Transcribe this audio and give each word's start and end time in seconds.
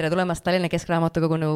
tere 0.00 0.08
tulemast 0.08 0.40
Tallinna 0.40 0.68
Keskraamatukogunu 0.72 1.48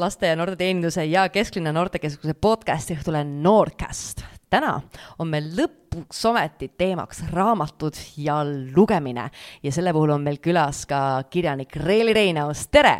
laste 0.00 0.30
ja 0.30 0.36
noorteteeninduse 0.40 1.04
ja 1.04 1.26
Kesklinna 1.28 1.74
noortekeskuse 1.76 2.32
podcasti 2.40 2.96
õhtule 2.96 3.20
Noorcast. 3.28 4.22
täna 4.48 4.78
on 5.18 5.28
meil 5.28 5.50
lõpuks 5.58 6.22
ometi 6.30 6.70
teemaks 6.80 7.20
raamatud 7.28 8.00
ja 8.16 8.38
lugemine 8.46 9.28
ja 9.62 9.72
selle 9.72 9.92
puhul 9.92 10.14
on 10.16 10.24
meil 10.24 10.40
külas 10.40 10.86
ka 10.88 11.22
kirjanik 11.28 11.76
Reeli 11.76 12.16
Reinaus, 12.16 12.64
tere! 12.72 12.96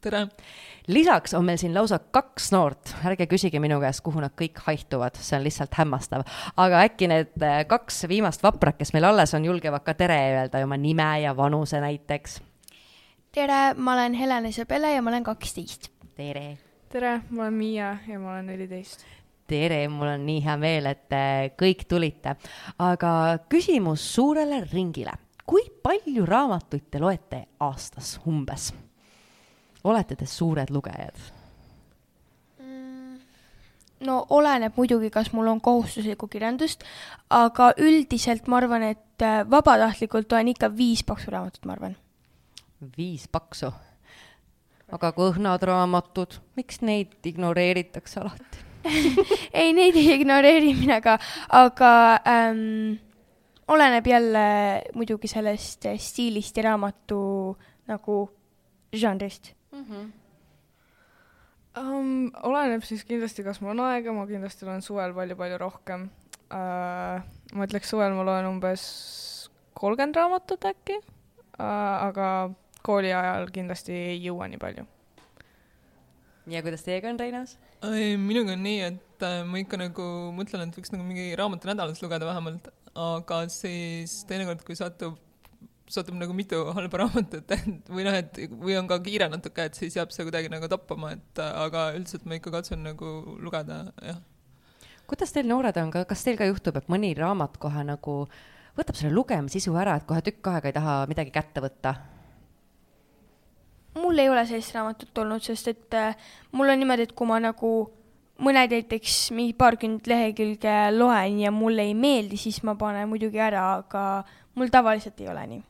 tere! 0.00 0.26
lisaks 0.90 1.38
on 1.38 1.46
meil 1.46 1.62
siin 1.62 1.74
lausa 1.74 2.00
kaks 2.02 2.50
noort, 2.50 2.96
ärge 3.06 3.30
küsige 3.30 3.62
minu 3.62 3.78
käest, 3.78 4.02
kuhu 4.02 4.18
nad 4.18 4.34
kõik 4.34 4.66
haihtuvad, 4.66 5.14
see 5.14 5.38
on 5.38 5.46
lihtsalt 5.46 5.78
hämmastav. 5.78 6.26
aga 6.56 6.82
äkki 6.88 7.06
need 7.06 7.36
äh, 7.38 7.62
kaks 7.70 8.08
viimast 8.10 8.42
vaprat, 8.42 8.82
kes 8.82 8.96
meil 8.98 9.12
alles 9.14 9.38
on, 9.38 9.46
julgevad 9.46 9.86
ka 9.86 9.94
tere 9.94 10.24
öelda 10.40 10.66
oma 10.66 10.74
nime 10.90 11.12
ja 11.22 11.36
vanuse 11.36 11.78
näiteks. 11.78 12.42
Tere, 13.32 13.74
ma 13.74 13.94
olen 13.94 14.14
Helen 14.14 14.46
Isabelle 14.46 14.92
ja 14.92 15.02
ma 15.02 15.10
olen 15.10 15.24
kaksteist. 15.24 15.90
tere! 16.16 16.58
tere, 16.92 17.20
ma 17.30 17.42
olen 17.42 17.54
Miia 17.54 17.96
ja 18.08 18.18
ma 18.18 18.34
olen 18.34 18.46
neliteist 18.46 19.04
tere, 19.52 19.88
mul 19.88 20.08
on 20.08 20.24
nii 20.26 20.40
hea 20.44 20.56
meel, 20.60 20.88
et 20.92 21.12
äh, 21.16 21.50
kõik 21.58 21.84
tulite. 21.88 22.36
aga 22.78 23.12
küsimus 23.52 24.04
suurele 24.14 24.62
ringile. 24.72 25.12
kui 25.46 25.64
palju 25.82 26.24
raamatuid 26.26 26.88
te 26.90 27.00
loete 27.02 27.44
aastas 27.60 28.18
umbes? 28.26 28.72
olete 29.84 30.16
te 30.16 30.26
suured 30.26 30.70
lugejad? 30.70 31.18
Mm, 32.62 33.18
no 34.06 34.26
oleneb 34.30 34.76
muidugi, 34.76 35.10
kas 35.10 35.32
mul 35.32 35.50
on 35.50 35.60
kohustuslikku 35.60 36.28
kirjandust, 36.28 36.84
aga 37.30 37.72
üldiselt 37.78 38.46
ma 38.46 38.62
arvan, 38.62 38.86
et 38.94 39.26
äh, 39.26 39.42
vabatahtlikult 39.50 40.32
loen 40.32 40.54
ikka 40.54 40.72
viis 40.76 41.04
paksu 41.04 41.34
raamatut, 41.34 41.66
ma 41.66 41.76
arvan. 41.76 41.96
Viis 42.96 43.28
paksu? 43.28 43.72
aga 44.92 45.12
kõhnad 45.16 45.62
raamatud, 45.64 46.36
miks 46.58 46.82
neid 46.84 47.14
ignoreeritakse 47.24 48.20
alati 48.20 48.66
ei, 49.60 49.70
neid 49.72 49.96
ei 49.96 50.16
ignoreeri 50.16 50.74
mina 50.76 50.98
ka, 51.04 51.16
aga 51.54 51.92
ähm, 52.28 52.98
oleneb 53.72 54.08
jälle 54.10 54.46
muidugi 54.98 55.30
sellest 55.30 55.86
stiilist 56.02 56.56
ja 56.58 56.66
raamatu 56.70 57.20
nagu 57.88 58.24
žanrist 58.92 59.54
mm? 59.72 59.84
-hmm. 59.84 60.10
Um, 61.72 62.28
oleneb 62.44 62.82
siis 62.84 63.00
kindlasti, 63.08 63.40
kas 63.42 63.60
mul 63.60 63.70
on 63.72 63.80
aega, 63.80 64.12
ma 64.12 64.26
kindlasti 64.28 64.66
loen 64.68 64.82
suvel 64.84 65.14
palju-palju 65.16 65.56
rohkem 65.58 66.02
uh,. 66.52 67.22
ma 67.54 67.64
ütleks, 67.64 67.88
suvel 67.88 68.12
ma 68.12 68.26
loen 68.28 68.44
umbes 68.44 68.82
kolmkümmend 69.72 70.16
raamatut 70.16 70.66
äkki 70.68 70.98
uh,, 71.00 71.64
aga 72.10 72.52
kooli 72.86 73.12
ajal 73.14 73.48
kindlasti 73.54 73.94
ei 74.12 74.20
jõua 74.24 74.48
nii 74.50 74.60
palju. 74.62 74.86
ja 76.52 76.62
kuidas 76.62 76.86
teiega 76.86 77.10
on, 77.10 77.20
Reinas? 77.20 77.56
minuga 78.22 78.54
on 78.54 78.62
nii, 78.62 78.78
et 78.92 79.26
äh, 79.26 79.42
ma 79.46 79.62
ikka 79.62 79.80
nagu 79.80 80.06
mõtlen, 80.36 80.68
et 80.68 80.78
võiks 80.78 80.94
nagu 80.94 81.04
mingi 81.06 81.32
raamatu 81.38 81.70
nädalas 81.70 82.02
lugeda 82.02 82.28
vähemalt, 82.28 82.70
aga 82.98 83.44
siis 83.50 84.22
teinekord, 84.28 84.64
kui 84.66 84.78
satub 84.78 85.18
satub 85.92 86.16
nagu 86.16 86.34
mitu 86.36 86.58
halba 86.76 87.02
raamatut, 87.02 87.52
või 87.92 88.06
noh, 88.06 88.16
et 88.16 88.38
või 88.52 88.76
on 88.78 88.88
ka 88.90 88.98
kiire 89.04 89.28
natuke, 89.32 89.66
et 89.68 89.78
siis 89.78 89.96
jääb 89.98 90.12
see 90.14 90.26
kuidagi 90.28 90.50
nagu 90.52 90.68
toppama, 90.70 91.12
et 91.16 91.42
aga 91.42 91.90
üldiselt 91.96 92.24
ma 92.28 92.38
ikka 92.38 92.52
katsun 92.54 92.86
nagu 92.86 93.12
lugeda, 93.42 93.84
jah. 94.04 94.22
kuidas 95.10 95.34
teil 95.34 95.50
noored 95.50 95.76
on 95.82 95.92
ka, 95.92 96.06
kas 96.08 96.24
teil 96.24 96.38
ka 96.40 96.48
juhtub, 96.48 96.78
et 96.80 96.88
mõni 96.92 97.12
raamat 97.18 97.58
kohe 97.62 97.84
nagu 97.86 98.16
võtab 98.78 98.96
selle 98.96 99.12
lugemissisu 99.12 99.74
ära, 99.76 99.98
et 99.98 100.08
kohe 100.08 100.24
tükk 100.24 100.52
aega 100.54 100.70
ei 100.70 100.78
taha 100.78 100.96
midagi 101.10 101.34
kätte 101.34 101.64
võtta? 101.64 101.96
Mul 103.94 104.18
ei 104.18 104.30
ole 104.32 104.44
sellist 104.48 104.74
raamatut 104.76 105.18
olnud, 105.24 105.42
sest 105.44 105.68
et 105.72 105.98
äh, 105.98 106.30
mul 106.52 106.72
on 106.72 106.80
niimoodi, 106.80 107.08
et 107.08 107.16
kui 107.16 107.28
ma 107.28 107.40
nagu 107.42 107.72
mõned 108.42 108.72
näiteks 108.72 109.18
mingi 109.36 109.54
paarkümmend 109.58 110.08
lehekülge 110.08 110.76
loen 110.96 111.42
ja 111.42 111.52
mulle 111.54 111.84
ei 111.88 111.94
meeldi, 111.94 112.40
siis 112.40 112.62
ma 112.66 112.74
panen 112.78 113.10
muidugi 113.10 113.42
ära, 113.42 113.66
aga 113.82 114.24
mul 114.58 114.72
tavaliselt 114.72 115.20
ei 115.20 115.30
ole 115.32 115.44
nii 115.50 115.62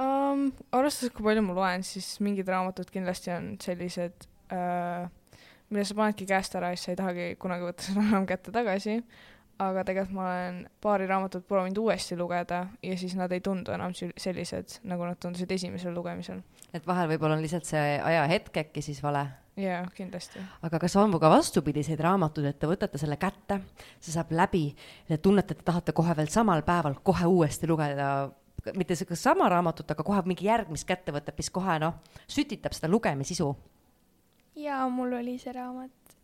um,? 0.00 0.46
arvestades, 0.72 1.12
kui 1.14 1.26
palju 1.26 1.42
ma 1.46 1.56
loen, 1.56 1.84
siis 1.86 2.14
mingid 2.24 2.48
raamatud 2.48 2.88
kindlasti 2.92 3.32
on 3.34 3.52
sellised 3.62 4.28
uh,, 4.54 5.08
mille 5.72 5.84
sa 5.88 5.98
panedki 5.98 6.28
käest 6.28 6.56
ära 6.58 6.72
ja 6.72 6.78
siis 6.78 6.88
sa 6.88 6.94
ei 6.94 7.00
tahagi 7.00 7.28
kunagi 7.40 7.68
võtta 7.68 7.88
seda 7.88 8.04
enam 8.04 8.26
kätte 8.28 8.54
tagasi, 8.54 8.98
aga 9.62 9.84
tegelikult 9.88 10.16
ma 10.16 10.28
olen 10.28 10.60
paari 10.84 11.08
raamatut 11.10 11.46
proovinud 11.48 11.80
uuesti 11.84 12.18
lugeda 12.18 12.66
ja 12.82 12.98
siis 12.98 13.16
nad 13.18 13.32
ei 13.32 13.40
tundu 13.44 13.74
enam 13.74 13.94
sellised, 13.96 14.78
nagu 14.88 15.08
nad 15.08 15.20
tundusid 15.22 15.52
esimesel 15.58 15.94
lugemisel. 15.96 16.42
Et 16.72 16.86
vahel 16.86 17.08
võib-olla 17.12 17.36
on 17.36 17.44
lihtsalt 17.44 17.68
see 17.68 17.96
ajahetk 18.00 18.62
äkki 18.64 18.82
siis 18.84 19.02
vale? 19.04 19.26
jaa, 19.56 19.82
kindlasti. 19.94 20.40
aga 20.64 20.78
kas 20.80 20.96
on 20.96 21.12
ka 21.20 21.30
vastupidiseid 21.30 22.00
raamatuid, 22.00 22.48
et 22.48 22.58
te 22.58 22.70
võtate 22.70 23.00
selle 23.00 23.18
kätte, 23.20 23.60
see 24.00 24.14
saab 24.14 24.32
läbi, 24.32 24.70
te 25.08 25.18
tunnete, 25.18 25.52
et 25.52 25.60
te 25.60 25.68
tahate 25.68 25.92
kohe 25.96 26.16
veel 26.16 26.30
samal 26.32 26.64
päeval 26.66 26.96
kohe 27.04 27.28
uuesti 27.28 27.68
lugeda 27.68 28.30
mitte 28.76 28.94
sama 29.14 29.48
raamatut, 29.48 29.90
aga 29.90 30.04
kohe 30.06 30.22
mingi 30.26 30.46
järgmist 30.46 30.86
kätte 30.88 31.12
võtab, 31.12 31.36
mis 31.36 31.50
kohe 31.50 31.78
noh, 31.82 31.98
sütitab 32.30 32.74
seda 32.76 32.90
lugemisisu. 32.90 33.50
jaa, 34.56 34.88
mul 34.88 35.18
oli 35.18 35.38
see 35.38 35.52
raamat. 35.52 36.16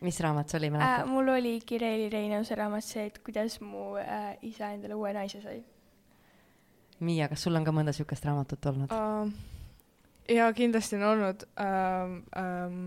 mis 0.00 0.20
raamat 0.20 0.48
see 0.48 0.58
oli, 0.58 0.70
mäletad 0.70 1.04
äh,? 1.04 1.10
mul 1.10 1.28
oli 1.28 1.60
Kireli 1.66 2.08
Reinause 2.10 2.54
raamat 2.54 2.84
see, 2.84 3.06
et 3.06 3.18
kuidas 3.18 3.60
mu 3.60 3.96
äh, 4.00 4.36
isa 4.42 4.72
endale 4.74 4.94
uue 4.94 5.12
naise 5.12 5.42
sai. 5.42 5.62
Miia, 7.00 7.28
kas 7.28 7.42
sul 7.44 7.54
on 7.54 7.64
ka 7.64 7.74
mõnda 7.76 7.92
niisugust 7.92 8.24
raamatut 8.24 8.72
olnud 8.72 8.90
uh,? 8.96 9.55
Jaa, 10.28 10.52
kindlasti 10.52 10.96
on 11.00 11.10
olnud 11.14 11.48
um,. 11.56 12.22
Um, 12.36 12.80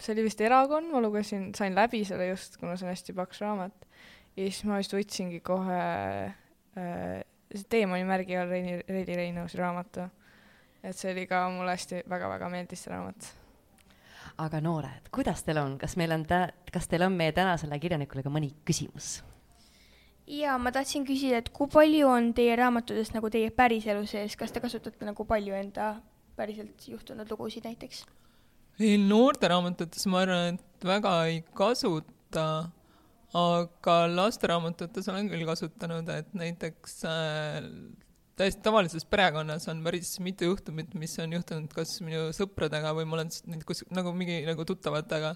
see 0.00 0.12
oli 0.12 0.26
vist 0.26 0.40
Erakond, 0.44 0.90
ma 0.92 1.00
lugesin, 1.00 1.50
sain 1.56 1.74
läbi 1.76 2.02
selle 2.04 2.28
just, 2.28 2.58
kuna 2.60 2.76
see 2.76 2.86
on 2.86 2.92
hästi 2.92 3.14
paks 3.16 3.40
raamat. 3.40 3.86
ja 4.36 4.44
siis 4.44 4.64
ma 4.68 4.80
vist 4.80 4.92
võtsingi 4.92 5.40
kohe 5.44 5.80
äh, 6.76 7.22
Teemani 7.70 8.04
märgi 8.04 8.36
all 8.36 8.50
Reini, 8.50 8.80
Reili 8.88 9.16
Reinausi 9.16 9.58
raamatu. 9.58 10.08
et 10.82 10.96
see 10.96 11.12
oli 11.14 11.26
ka 11.26 11.46
mulle 11.50 11.72
hästi 11.72 12.02
väga-väga 12.08 12.50
meeldis 12.52 12.84
see 12.84 12.92
raamat. 12.92 13.30
aga 14.44 14.60
noored, 14.60 15.08
kuidas 15.14 15.42
teil 15.46 15.62
on, 15.62 15.78
kas 15.78 15.96
meil 15.96 16.12
on 16.12 16.26
tä-, 16.28 16.50
kas 16.72 16.88
teil 16.88 17.06
on 17.06 17.16
meie 17.16 17.32
tänasele 17.32 17.78
kirjanikule 17.80 18.22
ka 18.26 18.32
mõni 18.32 18.52
küsimus? 18.68 19.22
jaa, 20.26 20.58
ma 20.58 20.72
tahtsin 20.74 21.06
küsida, 21.08 21.40
et 21.40 21.48
kui 21.54 21.70
palju 21.72 22.10
on 22.10 22.34
teie 22.36 22.56
raamatutest 22.58 23.16
nagu 23.16 23.30
teie 23.32 23.48
päriselu 23.50 24.04
sees, 24.06 24.36
kas 24.36 24.52
te 24.52 24.60
kasutate 24.60 25.08
nagu 25.08 25.24
palju 25.24 25.56
enda 25.56 25.94
päriselt 26.36 26.88
juhtunud 26.88 27.30
lugusid 27.32 27.66
näiteks? 27.68 28.04
ei, 28.80 28.96
noorteraamatutes 29.00 30.06
ma 30.12 30.24
arvan, 30.24 30.56
et 30.56 30.88
väga 30.88 31.18
ei 31.30 31.42
kasuta 31.56 32.48
aga 33.36 33.96
lasteraamatutes 34.12 35.08
olen 35.12 35.30
küll 35.30 35.46
kasutanud, 35.48 36.08
et 36.14 36.34
näiteks 36.36 37.00
äh, 37.08 37.58
täiesti 38.38 38.62
tavalises 38.64 39.06
perekonnas 39.08 39.66
on 39.72 39.82
päris 39.84 40.14
mitu 40.24 40.50
juhtumit, 40.50 40.94
mis 40.98 41.16
on 41.22 41.34
juhtunud 41.36 41.72
kas 41.74 41.98
minu 42.04 42.28
sõpradega 42.36 42.92
või 42.96 43.08
ma 43.08 43.18
olen 43.18 43.32
neid 43.50 43.64
kus 43.68 43.82
nagu 43.94 44.12
mingi 44.16 44.42
nagu 44.46 44.64
tuttavatega. 44.68 45.34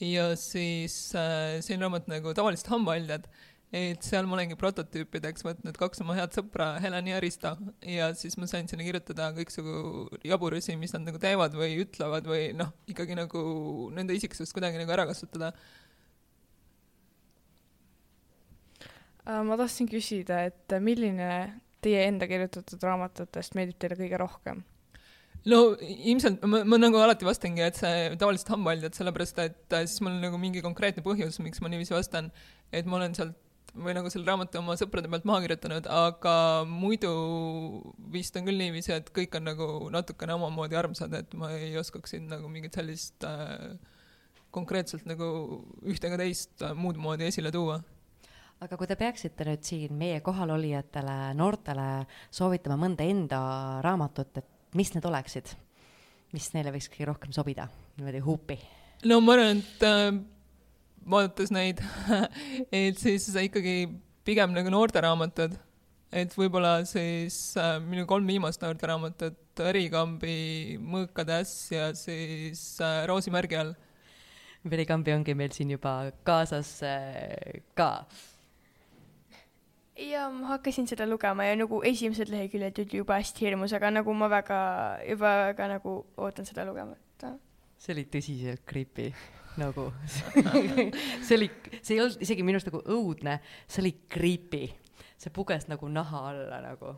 ja 0.00 0.30
siis 0.36 0.96
äh, 1.16 1.58
selline 1.60 1.88
raamat 1.88 2.08
nagu 2.12 2.34
Tavalised 2.36 2.68
hambahaljad, 2.72 3.28
et 3.74 4.04
seal 4.06 4.28
ma 4.28 4.36
olengi 4.36 4.54
prototüüpideks 4.58 5.42
võtnud 5.42 5.78
kaks 5.80 6.02
oma 6.04 6.14
head 6.18 6.34
sõpra, 6.36 6.76
Helen 6.82 7.08
ja 7.10 7.18
Risto, 7.22 7.56
ja 7.82 8.12
siis 8.14 8.36
ma 8.38 8.46
sain 8.50 8.68
sinna 8.70 8.86
kirjutada 8.86 9.32
kõiksugu 9.34 10.20
jaburusi, 10.26 10.76
mis 10.78 10.94
nad 10.94 11.06
nagu 11.08 11.18
teevad 11.22 11.56
või 11.58 11.80
ütlevad 11.82 12.28
või 12.30 12.52
noh, 12.56 12.70
ikkagi 12.90 13.18
nagu 13.18 13.42
nende 13.96 14.14
isiksust 14.14 14.54
kuidagi 14.54 14.78
nagu 14.78 14.94
ära 14.94 15.08
kasutada. 15.10 15.50
Äh, 19.26 19.42
ma 19.42 19.58
tahtsin 19.58 19.90
küsida, 19.90 20.44
et 20.46 20.78
milline 20.78 21.30
teie 21.82 22.06
enda 22.06 22.28
kirjutatud 22.30 22.82
raamatutest 22.86 23.58
meeldib 23.58 23.82
teile 23.82 23.98
kõige 23.98 24.22
rohkem? 24.22 24.64
no 25.46 25.58
ilmselt 25.78 26.42
ma, 26.50 26.62
ma 26.66 26.78
nagu 26.78 26.98
alati 26.98 27.26
vastangi, 27.26 27.62
et 27.62 27.78
see 27.78 28.14
tavaliselt 28.18 28.48
hambahaljad, 28.54 28.94
sellepärast 28.98 29.42
et 29.44 29.74
äh, 29.74 29.84
siis 29.86 30.02
mul 30.02 30.16
on 30.16 30.24
nagu 30.24 30.38
mingi 30.42 30.62
konkreetne 30.62 31.04
põhjus, 31.06 31.38
miks 31.42 31.62
ma 31.62 31.70
niiviisi 31.70 31.94
vastan, 31.94 32.32
et 32.74 32.86
ma 32.86 32.98
olen 32.98 33.14
sealt 33.18 33.36
või 33.76 33.94
nagu 33.96 34.10
selle 34.12 34.28
raamatu 34.28 34.60
oma 34.60 34.76
sõprade 34.78 35.10
pealt 35.12 35.26
maha 35.28 35.42
kirjutanud, 35.44 35.88
aga 35.92 36.36
muidu 36.68 37.10
vist 38.12 38.36
on 38.38 38.46
küll 38.48 38.60
niiviisi, 38.60 38.94
et 38.96 39.10
kõik 39.14 39.36
on 39.38 39.46
nagu 39.50 39.68
natukene 39.92 40.36
omamoodi 40.36 40.78
armsad, 40.78 41.12
et 41.18 41.36
ma 41.38 41.50
ei 41.56 41.74
oskaks 41.80 42.14
siin 42.14 42.30
nagu 42.32 42.48
mingit 42.52 42.76
sellist 42.76 43.26
äh, 43.28 43.76
konkreetselt 44.54 45.06
nagu 45.08 45.28
ühte 45.84 46.08
ega 46.08 46.20
teist 46.22 46.64
äh, 46.64 46.74
muud 46.76 46.98
moodi 47.00 47.28
esile 47.28 47.52
tuua. 47.54 47.80
Aga 48.64 48.78
kui 48.80 48.88
te 48.88 48.96
peaksite 48.96 49.44
nüüd 49.44 49.66
siin 49.68 49.96
meie 49.98 50.22
kohalolijatele, 50.24 51.16
noortele 51.36 51.88
soovitama 52.32 52.78
mõnda 52.86 53.04
enda 53.04 53.40
raamatut, 53.84 54.40
et 54.40 54.78
mis 54.78 54.94
need 54.94 55.04
oleksid, 55.04 55.52
mis 56.32 56.48
neile 56.56 56.72
võiks 56.72 56.88
kõige 56.92 57.10
rohkem 57.10 57.36
sobida, 57.36 57.68
niimoodi 57.98 58.24
huupi? 58.24 58.56
no 59.04 59.20
ma 59.20 59.36
arvan, 59.36 59.60
et 59.60 59.84
äh, 59.84 60.08
vaadates 61.10 61.52
neid 61.54 61.80
et 62.74 62.98
siis 62.98 63.28
ikkagi 63.46 63.86
pigem 64.26 64.54
nagu 64.56 64.70
noorteraamatud, 64.72 65.54
et 66.16 66.32
võib-olla 66.34 66.80
siis 66.88 67.38
äh, 67.60 67.76
minu 67.82 68.06
kolm 68.10 68.26
viimast 68.26 68.62
noorteraamatut 68.64 69.62
Verikambi 69.62 70.76
Mõõkade 70.82 71.40
äss 71.40 71.70
ja 71.72 71.90
siis 71.96 72.62
äh, 72.82 73.04
Roosimärgi 73.08 73.60
all 73.60 73.74
verikambi 74.70 75.14
ongi 75.14 75.34
meil 75.38 75.52
siin 75.54 75.70
juba 75.76 76.10
kaasas 76.26 76.72
äh, 76.86 77.62
ka. 77.78 78.06
ja 79.96 80.26
ma 80.32 80.56
hakkasin 80.56 80.90
seda 80.90 81.06
lugema 81.08 81.46
ja 81.46 81.54
nagu 81.56 81.80
esimesed 81.86 82.30
leheküljed 82.32 82.82
olid 82.82 82.98
juba 83.00 83.20
hästi 83.20 83.46
hirmus, 83.46 83.72
aga 83.76 83.94
nagu 83.94 84.14
ma 84.14 84.28
väga, 84.32 84.60
juba 85.08 85.32
väga 85.50 85.70
nagu 85.76 85.96
ootan 86.16 86.48
seda 86.48 86.66
lugema, 86.68 86.98
et. 86.98 87.28
see 87.78 87.94
oli 87.94 88.08
tõsiselt 88.10 88.66
creepy 88.66 89.12
nagu 89.60 89.88
see 91.26 91.36
oli, 91.36 91.50
see 91.80 91.96
ei 91.96 92.02
olnud 92.04 92.22
isegi 92.26 92.46
minu 92.46 92.60
arust 92.60 92.70
nagu 92.70 92.82
õudne, 92.92 93.38
see 93.66 93.82
oli 93.84 93.92
creepy, 94.12 94.68
see 95.20 95.34
puges 95.34 95.68
nagu 95.70 95.90
naha 95.92 96.22
alla 96.30 96.62
nagu. 96.64 96.94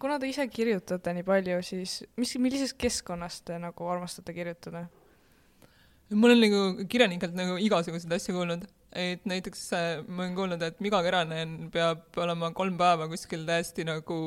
Kuna 0.00 0.16
te 0.16 0.28
ise 0.30 0.46
kirjutate 0.48 1.12
nii 1.12 1.24
palju, 1.26 1.58
siis 1.68 1.98
mis, 2.16 2.32
millisest 2.40 2.78
keskkonnast 2.80 3.44
te 3.50 3.58
nagu 3.60 3.88
armastate 3.92 4.34
kirjutada? 4.36 4.86
ma 6.12 6.28
olen 6.28 6.42
nagu 6.44 6.86
kirjanikelt 6.92 7.36
nagu 7.36 7.56
igasuguseid 7.62 8.12
asju 8.12 8.34
kuulnud, 8.36 8.64
et 8.92 9.22
näiteks 9.28 9.62
äh, 9.76 9.86
ma 10.06 10.26
olen 10.26 10.34
kuulnud, 10.36 10.64
et 10.66 10.80
Miga 10.84 11.00
Keränen 11.04 11.70
peab 11.72 12.18
olema 12.20 12.50
kolm 12.56 12.76
päeva 12.80 13.08
kuskil 13.08 13.46
täiesti 13.48 13.86
nagu 13.88 14.18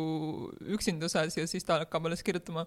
üksinduses 0.78 1.38
ja 1.38 1.46
siis 1.50 1.68
ta 1.68 1.84
hakkab 1.84 2.10
alles 2.10 2.26
kirjutama 2.26 2.66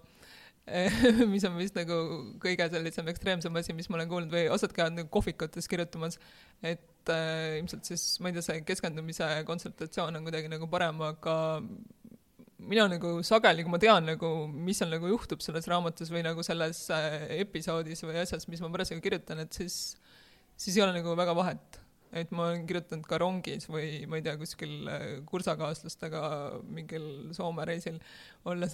mis 1.31 1.45
on 1.47 1.57
vist 1.59 1.77
nagu 1.77 1.97
kõige 2.41 2.67
sellisem 2.71 3.07
ekstreemsem 3.11 3.55
asi, 3.59 3.75
mis 3.77 3.89
ma 3.89 3.99
olen 3.99 4.09
kuulnud 4.11 4.33
või 4.33 4.45
osad 4.53 4.73
käivad 4.75 4.97
nagu 4.97 5.11
kohvikutes 5.13 5.69
kirjutamas, 5.71 6.19
et 6.61 7.11
äh, 7.13 7.59
ilmselt 7.59 7.89
siis, 7.89 8.03
ma 8.21 8.29
ei 8.29 8.37
tea, 8.37 8.45
see 8.45 8.63
keskendumise 8.67 9.27
kontsentratsioon 9.47 10.19
on 10.19 10.27
kuidagi 10.27 10.51
nagu 10.51 10.69
parem, 10.71 11.01
aga 11.09 11.35
mina 12.59 12.87
nagu 12.91 13.19
sageli, 13.25 13.63
kui 13.63 13.73
ma 13.73 13.79
tean 13.81 14.07
nagu, 14.11 14.29
mis 14.51 14.79
seal 14.81 14.91
nagu 14.91 15.09
juhtub 15.09 15.43
selles 15.43 15.67
raamatus 15.71 16.11
või 16.13 16.23
nagu 16.27 16.43
selles 16.45 16.85
äh, 16.93 17.27
episoodis 17.39 18.03
või 18.05 18.19
asjas, 18.21 18.47
mis 18.51 18.61
ma 18.63 18.71
parasjagu 18.73 19.03
kirjutan, 19.03 19.43
et 19.45 19.55
siis, 19.55 19.95
siis 20.59 20.77
ei 20.77 20.85
ole 20.85 20.97
nagu 20.99 21.15
väga 21.19 21.35
vahet. 21.37 21.79
et 22.09 22.31
ma 22.33 22.47
olen 22.49 22.63
kirjutanud 22.65 23.05
ka 23.05 23.19
rongis 23.21 23.67
või 23.69 24.07
ma 24.09 24.17
ei 24.17 24.23
tea, 24.25 24.33
kuskil 24.41 24.87
äh, 24.89 25.03
kursakaaslastega 25.29 26.21
mingil 26.65 27.03
Soome 27.37 27.65
reisil 27.69 27.99
olles 28.49 28.73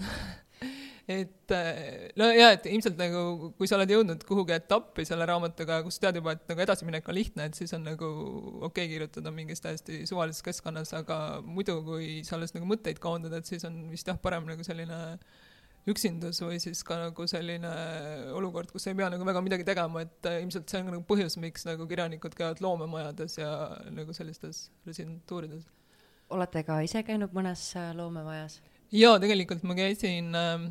et 1.08 1.52
äh, 1.54 2.10
no 2.18 2.28
jaa, 2.34 2.56
et 2.56 2.66
ilmselt 2.66 2.98
nagu, 2.98 3.52
kui 3.60 3.70
sa 3.70 3.78
oled 3.78 3.92
jõudnud 3.94 4.24
kuhugi 4.26 4.56
etappi 4.56 5.06
selle 5.06 5.28
raamatuga, 5.30 5.84
kus 5.86 6.00
tead 6.02 6.18
juba, 6.18 6.34
et 6.34 6.48
nagu 6.50 6.64
edasiminek 6.66 7.10
on 7.12 7.18
lihtne, 7.18 7.50
et 7.50 7.58
siis 7.58 7.74
on 7.78 7.86
nagu 7.86 8.10
okei 8.10 8.66
okay 8.66 8.92
kirjutada 8.96 9.34
mingis 9.34 9.62
täiesti 9.62 10.02
suvalises 10.10 10.42
keskkonnas, 10.46 10.96
aga 10.98 11.20
muidu, 11.46 11.78
kui 11.86 12.24
sa 12.26 12.40
alles 12.40 12.56
nagu 12.58 12.70
mõtteid 12.72 13.02
koondad, 13.04 13.38
et 13.38 13.46
siis 13.46 13.68
on 13.70 13.84
vist 13.94 14.10
jah, 14.10 14.18
parem 14.22 14.50
nagu 14.50 14.66
selline 14.66 14.98
üksindus 15.86 16.42
või 16.42 16.58
siis 16.62 16.82
ka 16.86 16.98
nagu 16.98 17.28
selline 17.30 17.72
olukord, 18.34 18.72
kus 18.74 18.88
ei 18.90 18.98
pea 18.98 19.12
nagu 19.14 19.26
väga 19.28 19.46
midagi 19.46 19.66
tegema, 19.68 20.02
et 20.08 20.30
äh, 20.30 20.40
ilmselt 20.42 20.72
see 20.72 20.82
on 20.82 20.90
nagu 20.96 21.06
põhjus, 21.06 21.38
miks 21.42 21.70
nagu 21.70 21.86
kirjanikud 21.90 22.34
käivad 22.38 22.66
loomemajades 22.66 23.38
ja 23.38 23.52
nagu 23.94 24.14
sellistes 24.18 24.72
residentuurides. 24.90 25.70
olete 26.34 26.66
ka 26.66 26.82
ise 26.82 27.06
käinud 27.06 27.38
mõnes 27.38 27.68
äh, 27.78 27.94
loomemajas? 27.94 28.64
Jaa, 28.94 29.16
tegelikult 29.22 29.64
ma 29.66 29.76
käisin 29.78 30.36
ähm, 30.38 30.68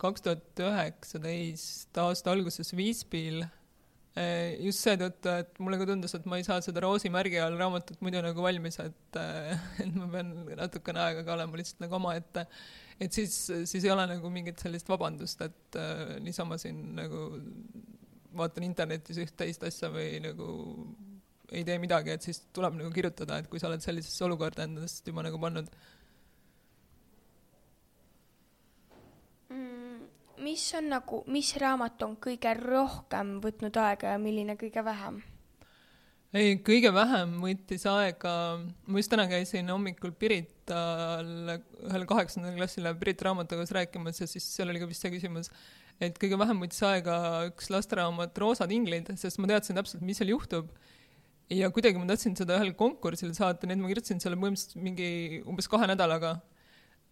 kaks 0.00 0.24
tuhat 0.24 0.62
üheksateist 0.62 2.00
aasta 2.02 2.32
alguses 2.34 2.70
Visbil 2.76 3.40
äh, 3.42 4.54
just 4.62 4.84
seetõttu, 4.84 5.32
et 5.42 5.60
mulle 5.62 5.78
ka 5.80 5.88
tundus, 5.88 6.14
et 6.18 6.26
ma 6.28 6.38
ei 6.38 6.46
saa 6.46 6.60
seda 6.64 6.82
Roosi 6.84 7.10
märgi 7.12 7.40
all 7.42 7.58
raamatut 7.58 8.00
muidu 8.04 8.22
nagu 8.24 8.44
valmis, 8.44 8.78
et, 8.84 9.20
äh, 9.20 9.54
et 9.84 9.94
ma 9.96 10.10
pean 10.12 10.34
natukene 10.58 11.02
aega 11.06 11.24
ka 11.26 11.34
olema 11.38 11.60
lihtsalt 11.60 11.82
nagu 11.84 11.98
omaette. 11.98 12.46
et 13.00 13.14
siis, 13.14 13.34
siis 13.70 13.84
ei 13.84 13.94
ole 13.94 14.06
nagu 14.10 14.30
mingit 14.34 14.60
sellist 14.62 14.88
vabandust, 14.90 15.42
et 15.46 15.78
äh, 15.80 16.16
niisama 16.24 16.58
siin 16.60 16.82
nagu 16.98 17.28
vaatan 18.38 18.66
internetis 18.66 19.18
üht-teist 19.22 19.62
asja 19.66 19.90
või 19.90 20.18
nagu 20.22 20.48
ei 21.48 21.64
tee 21.64 21.78
midagi, 21.80 22.12
et 22.12 22.24
siis 22.26 22.42
tuleb 22.54 22.76
nagu 22.76 22.90
kirjutada, 22.92 23.38
et 23.40 23.48
kui 23.48 23.60
sa 23.60 23.70
oled 23.70 23.82
sellisesse 23.82 24.26
olukorda 24.26 24.66
endast 24.68 25.06
juba 25.08 25.24
nagu 25.24 25.40
pannud 25.40 25.70
mis 30.42 30.74
on 30.78 30.92
nagu, 30.92 31.22
mis 31.32 31.50
raamat 31.60 32.02
on 32.06 32.14
kõige 32.22 32.52
rohkem 32.58 33.38
võtnud 33.42 33.76
aega 33.82 34.14
ja 34.14 34.20
milline 34.22 34.56
kõige 34.60 34.84
vähem? 34.84 35.20
ei, 36.36 36.58
kõige 36.64 36.90
vähem 36.92 37.38
võttis 37.42 37.86
aega, 37.88 38.32
ma 38.86 39.00
just 39.00 39.10
täna 39.12 39.24
käisin 39.30 39.70
hommikul 39.72 40.12
Pirital 40.18 41.54
ühele 41.88 42.08
kaheksandale 42.08 42.58
klassile 42.58 42.92
Pirita 43.00 43.30
raamatukogus 43.30 43.72
rääkimas 43.76 44.20
ja 44.20 44.28
siis 44.28 44.46
seal 44.52 44.68
oli 44.68 44.82
ka 44.82 44.90
vist 44.90 45.04
see 45.04 45.14
küsimus, 45.14 45.48
et 46.00 46.20
kõige 46.20 46.38
vähem 46.40 46.60
võttis 46.62 46.84
aega 46.86 47.16
üks 47.48 47.72
lasteraamat 47.72 48.36
Roosad 48.38 48.74
inglid, 48.76 49.08
sest 49.16 49.40
ma 49.40 49.50
teadsin 49.50 49.80
täpselt, 49.80 50.04
mis 50.04 50.20
seal 50.20 50.34
juhtub. 50.34 50.70
ja 51.48 51.70
kuidagi 51.72 51.96
ma 51.96 52.04
tahtsin 52.10 52.36
seda 52.36 52.58
ühele 52.60 52.76
konkursile 52.76 53.32
saata, 53.34 53.66
nii 53.66 53.78
et 53.78 53.82
ma 53.82 53.88
kirjutasin 53.88 54.20
selle 54.20 54.36
põhimõtteliselt 54.36 54.84
mingi 54.84 55.42
umbes 55.48 55.70
kahe 55.72 55.88
nädalaga 55.88 56.36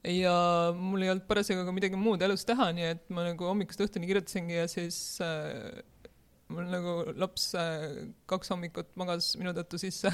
ja 0.06 0.36
mul 0.76 1.02
ei 1.02 1.10
olnud 1.10 1.26
parasjagu 1.26 1.64
ka 1.66 1.74
midagi 1.74 1.98
muud 1.98 2.22
elus 2.22 2.46
teha, 2.46 2.70
nii 2.76 2.88
et 2.94 3.04
ma 3.14 3.26
nagu 3.26 3.48
hommikust 3.48 3.82
õhtuni 3.82 4.08
kirjutasingi 4.08 4.58
ja 4.60 4.66
siis 4.70 5.18
äh, 5.24 5.82
mul 6.52 6.68
nagu 6.70 6.94
laps 7.18 7.48
äh, 7.58 8.06
kaks 8.30 8.52
hommikut 8.54 8.92
magas 9.00 9.32
minu 9.40 9.54
tõttu 9.56 9.80
sisse 9.82 10.12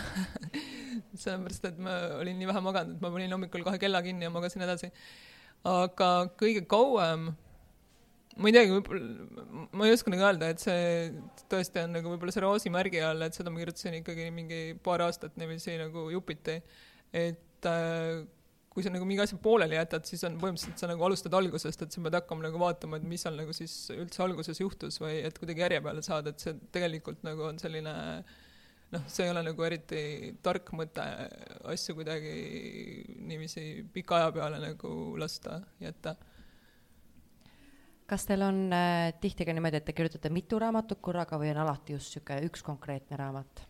sellepärast, 1.22 1.68
et 1.68 1.78
ma 1.82 1.98
olin 2.18 2.40
nii 2.40 2.48
vähe 2.48 2.64
maganud, 2.64 2.96
et 2.96 3.04
ma 3.04 3.12
panin 3.12 3.36
hommikul 3.36 3.64
kohe 3.66 3.80
kella 3.82 4.02
kinni 4.04 4.28
ja 4.28 4.32
magasin 4.32 4.64
edasi. 4.64 4.88
aga 5.68 6.10
kõige 6.40 6.64
kauem, 6.68 7.28
ma 8.40 8.48
ei 8.48 8.56
teagi, 8.56 8.72
võib-olla, 8.78 9.66
ma 9.76 9.86
ei 9.88 9.96
oska 9.96 10.12
nagu 10.12 10.24
öelda, 10.24 10.48
et 10.54 10.62
see 10.64 11.42
tõesti 11.52 11.84
on 11.84 11.98
nagu 11.98 12.14
võib-olla 12.14 12.34
see 12.34 12.44
Roosi 12.46 12.72
märgi 12.72 13.04
all, 13.04 13.28
et 13.28 13.36
seda 13.36 13.52
ma 13.52 13.60
kirjutasin 13.60 14.00
ikkagi 14.00 14.30
mingi 14.32 14.62
paar 14.82 15.04
aastat 15.04 15.36
niiviisi 15.40 15.76
nagu 15.80 16.08
jupiti. 16.14 16.62
et 17.12 17.68
äh, 17.68 18.24
kui 18.72 18.84
sa 18.84 18.92
nagu 18.92 19.04
mingi 19.04 19.20
asja 19.20 19.36
pooleli 19.42 19.76
jätad, 19.76 20.06
siis 20.08 20.22
on 20.24 20.38
põhimõtteliselt 20.40 20.80
sa 20.80 20.88
nagu 20.88 21.04
alustad 21.04 21.34
algusest, 21.36 21.82
et 21.84 21.92
sa 21.92 22.04
pead 22.04 22.16
hakkama 22.16 22.46
nagu 22.46 22.60
vaatama, 22.60 22.96
et 22.96 23.04
mis 23.08 23.20
seal 23.20 23.36
nagu 23.36 23.52
siis 23.56 23.74
üldse 23.92 24.22
alguses 24.24 24.62
juhtus 24.62 24.96
või 25.02 25.18
et 25.28 25.36
kuidagi 25.36 25.60
järje 25.66 25.82
peale 25.84 26.04
saada, 26.06 26.32
et 26.32 26.40
see 26.40 26.56
tegelikult 26.72 27.20
nagu 27.26 27.44
on 27.50 27.60
selline 27.60 27.92
noh, 28.92 29.04
see 29.12 29.26
ei 29.26 29.32
ole 29.32 29.42
nagu 29.44 29.66
eriti 29.66 30.02
tark 30.44 30.72
mõte 30.76 31.04
asju 31.72 31.96
kuidagi 32.00 32.32
niiviisi 33.28 33.66
pika 33.92 34.20
aja 34.20 34.30
peale 34.38 34.60
nagu 34.62 34.92
lasta 35.20 35.60
jätta. 35.82 36.14
kas 38.08 38.24
teil 38.28 38.44
on 38.48 38.64
äh, 38.72 39.12
tihti 39.20 39.44
ka 39.48 39.52
niimoodi, 39.56 39.80
et 39.80 39.88
te 39.88 39.96
kirjutate 39.96 40.32
mitu 40.32 40.60
raamatut 40.60 41.00
korraga 41.04 41.36
või 41.40 41.52
on 41.52 41.60
alati 41.66 41.96
just 41.96 42.16
niisugune 42.16 42.48
üks 42.48 42.64
konkreetne 42.64 43.20
raamat? 43.20 43.66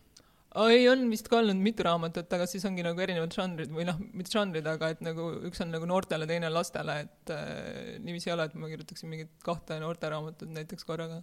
Ei, 0.68 0.84
on 0.90 1.04
vist 1.08 1.28
ka 1.32 1.38
olnud 1.40 1.60
mitu 1.64 1.84
raamatut, 1.86 2.28
aga 2.36 2.46
siis 2.50 2.64
ongi 2.68 2.84
nagu 2.84 3.00
erinevad 3.00 3.32
žanrid 3.32 3.72
või 3.72 3.86
noh, 3.88 4.00
mitte 4.12 4.34
žanrid, 4.34 4.66
aga 4.68 4.90
et 4.92 5.00
nagu 5.04 5.28
üks 5.48 5.62
on 5.64 5.72
nagu 5.72 5.88
noortele, 5.88 6.28
teine 6.28 6.50
lastele, 6.52 6.98
et 7.06 7.32
äh, 7.32 7.94
niiviisi 8.04 8.28
ei 8.28 8.34
ole, 8.34 8.48
et 8.50 8.58
ma 8.60 8.68
kirjutaksin 8.68 9.08
mingit 9.12 9.32
kahte 9.46 9.78
noorteraamatut 9.80 10.52
näiteks 10.52 10.84
korraga. 10.88 11.22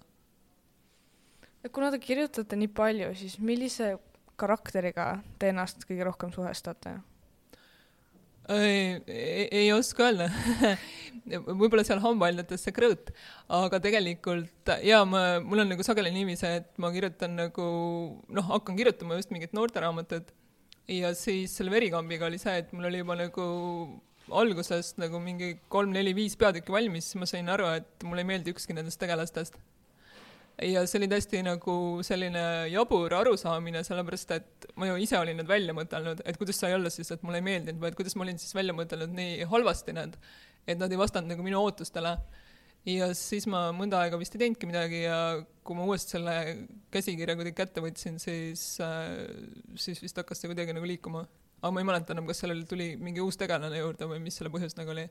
kuna 1.71 1.91
te 1.93 2.01
kirjutate 2.01 2.57
nii 2.57 2.71
palju, 2.73 3.13
siis 3.21 3.37
millise 3.43 3.93
karakteriga 4.39 5.11
te 5.39 5.53
ennast 5.53 5.85
kõige 5.85 6.07
rohkem 6.07 6.33
suhestate? 6.33 6.97
Ei, 8.55 9.01
ei, 9.07 9.47
ei 9.61 9.69
oska 9.73 10.09
öelda. 10.09 10.29
Võib-olla 11.59 11.83
seal 11.85 12.01
hambaainetes 12.01 12.63
see 12.65 12.73
krõõt, 12.73 13.11
aga 13.53 13.77
tegelikult 13.83 14.71
jaa, 14.85 15.03
ma, 15.05 15.23
mul 15.45 15.61
on 15.61 15.69
nagu 15.75 15.85
sageli 15.85 16.11
niiviisi, 16.15 16.47
et 16.61 16.69
ma 16.81 16.89
kirjutan 16.93 17.35
nagu 17.37 17.65
noh, 18.33 18.47
hakkan 18.49 18.79
kirjutama 18.79 19.19
just 19.19 19.33
mingit 19.35 19.53
noorteraamatut. 19.57 20.33
Ja 20.89 21.13
siis 21.13 21.53
selle 21.53 21.73
verikambiga 21.73 22.25
oli 22.25 22.39
see, 22.41 22.55
et 22.63 22.71
mul 22.73 22.89
oli 22.89 23.03
juba 23.03 23.17
nagu 23.19 23.45
algusest 24.41 24.97
nagu 25.01 25.21
mingi 25.21 25.55
kolm-neli-viis 25.73 26.37
peatükki 26.39 26.73
valmis, 26.73 27.11
siis 27.11 27.21
ma 27.21 27.29
sain 27.29 27.49
aru, 27.49 27.69
et 27.77 28.07
mulle 28.07 28.25
ei 28.25 28.31
meeldi 28.31 28.53
ükski 28.55 28.77
nendest 28.77 29.01
tegelastest 29.01 29.57
ja 30.65 30.83
see 30.87 30.99
oli 30.99 31.07
tõesti 31.11 31.41
nagu 31.45 31.73
selline 32.05 32.43
jabur 32.71 33.13
arusaamine, 33.19 33.81
sellepärast 33.87 34.33
et 34.35 34.67
ma 34.79 34.89
ju 34.89 34.97
ise 35.03 35.17
olin 35.19 35.39
need 35.39 35.49
välja 35.49 35.75
mõtelnud, 35.75 36.23
et 36.27 36.39
kuidas 36.39 36.59
sai 36.59 36.75
olla 36.75 36.91
siis, 36.93 37.11
et 37.13 37.23
mulle 37.23 37.39
ei 37.39 37.45
meeldinud, 37.45 37.79
vaid 37.83 37.97
kuidas 37.97 38.17
ma 38.19 38.25
olin 38.25 38.39
siis 38.41 38.55
välja 38.57 38.75
mõtelnud 38.75 39.13
nii 39.15 39.47
halvasti 39.51 39.95
need, 39.95 40.17
et 40.67 40.79
nad 40.81 40.91
ei 40.91 40.99
vastanud 40.99 41.31
nagu 41.31 41.45
minu 41.45 41.61
ootustele. 41.63 42.17
ja 42.87 43.09
siis 43.13 43.45
ma 43.51 43.69
mõnda 43.75 43.99
aega 44.03 44.17
vist 44.17 44.35
ei 44.35 44.45
teinudki 44.45 44.67
midagi 44.69 45.01
ja 45.03 45.17
kui 45.67 45.75
ma 45.75 45.85
uuesti 45.85 46.15
selle 46.15 46.35
käsikirja 46.91 47.35
kuidagi 47.35 47.57
kätte 47.57 47.83
võtsin, 47.83 48.19
siis 48.23 48.79
äh,, 48.83 49.09
siis 49.75 49.99
vist 50.01 50.17
hakkas 50.17 50.39
see 50.41 50.51
kuidagi 50.51 50.75
nagu 50.75 50.87
liikuma. 50.87 51.25
aga 51.61 51.71
ma 51.75 51.83
ei 51.83 51.89
mäleta 51.91 52.15
enam, 52.15 52.27
kas 52.27 52.39
sellel 52.43 52.63
tuli 52.67 52.95
mingi 52.97 53.21
uus 53.23 53.37
tegelane 53.37 53.79
juurde 53.79 54.07
või 54.07 54.23
mis 54.23 54.39
selle 54.39 54.51
põhjus 54.51 54.77
nagu 54.79 54.95
oli 54.95 55.07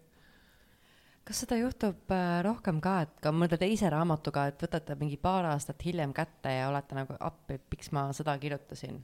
kas 1.28 1.42
seda 1.44 1.58
juhtub 1.60 2.14
äh, 2.14 2.40
rohkem 2.46 2.80
ka, 2.80 3.02
et 3.04 3.20
ka 3.24 3.32
mõnda 3.34 3.58
teise 3.60 3.90
raamatuga, 3.92 4.46
et 4.48 4.62
võtate 4.64 4.96
mingi 5.00 5.18
paar 5.20 5.50
aastat 5.50 5.82
hiljem 5.84 6.14
kätte 6.16 6.54
ja 6.54 6.70
olete 6.70 6.96
nagu 6.96 7.16
appi, 7.20 7.58
miks 7.72 7.92
ma 7.92 8.08
seda 8.16 8.36
kirjutasin? 8.40 8.96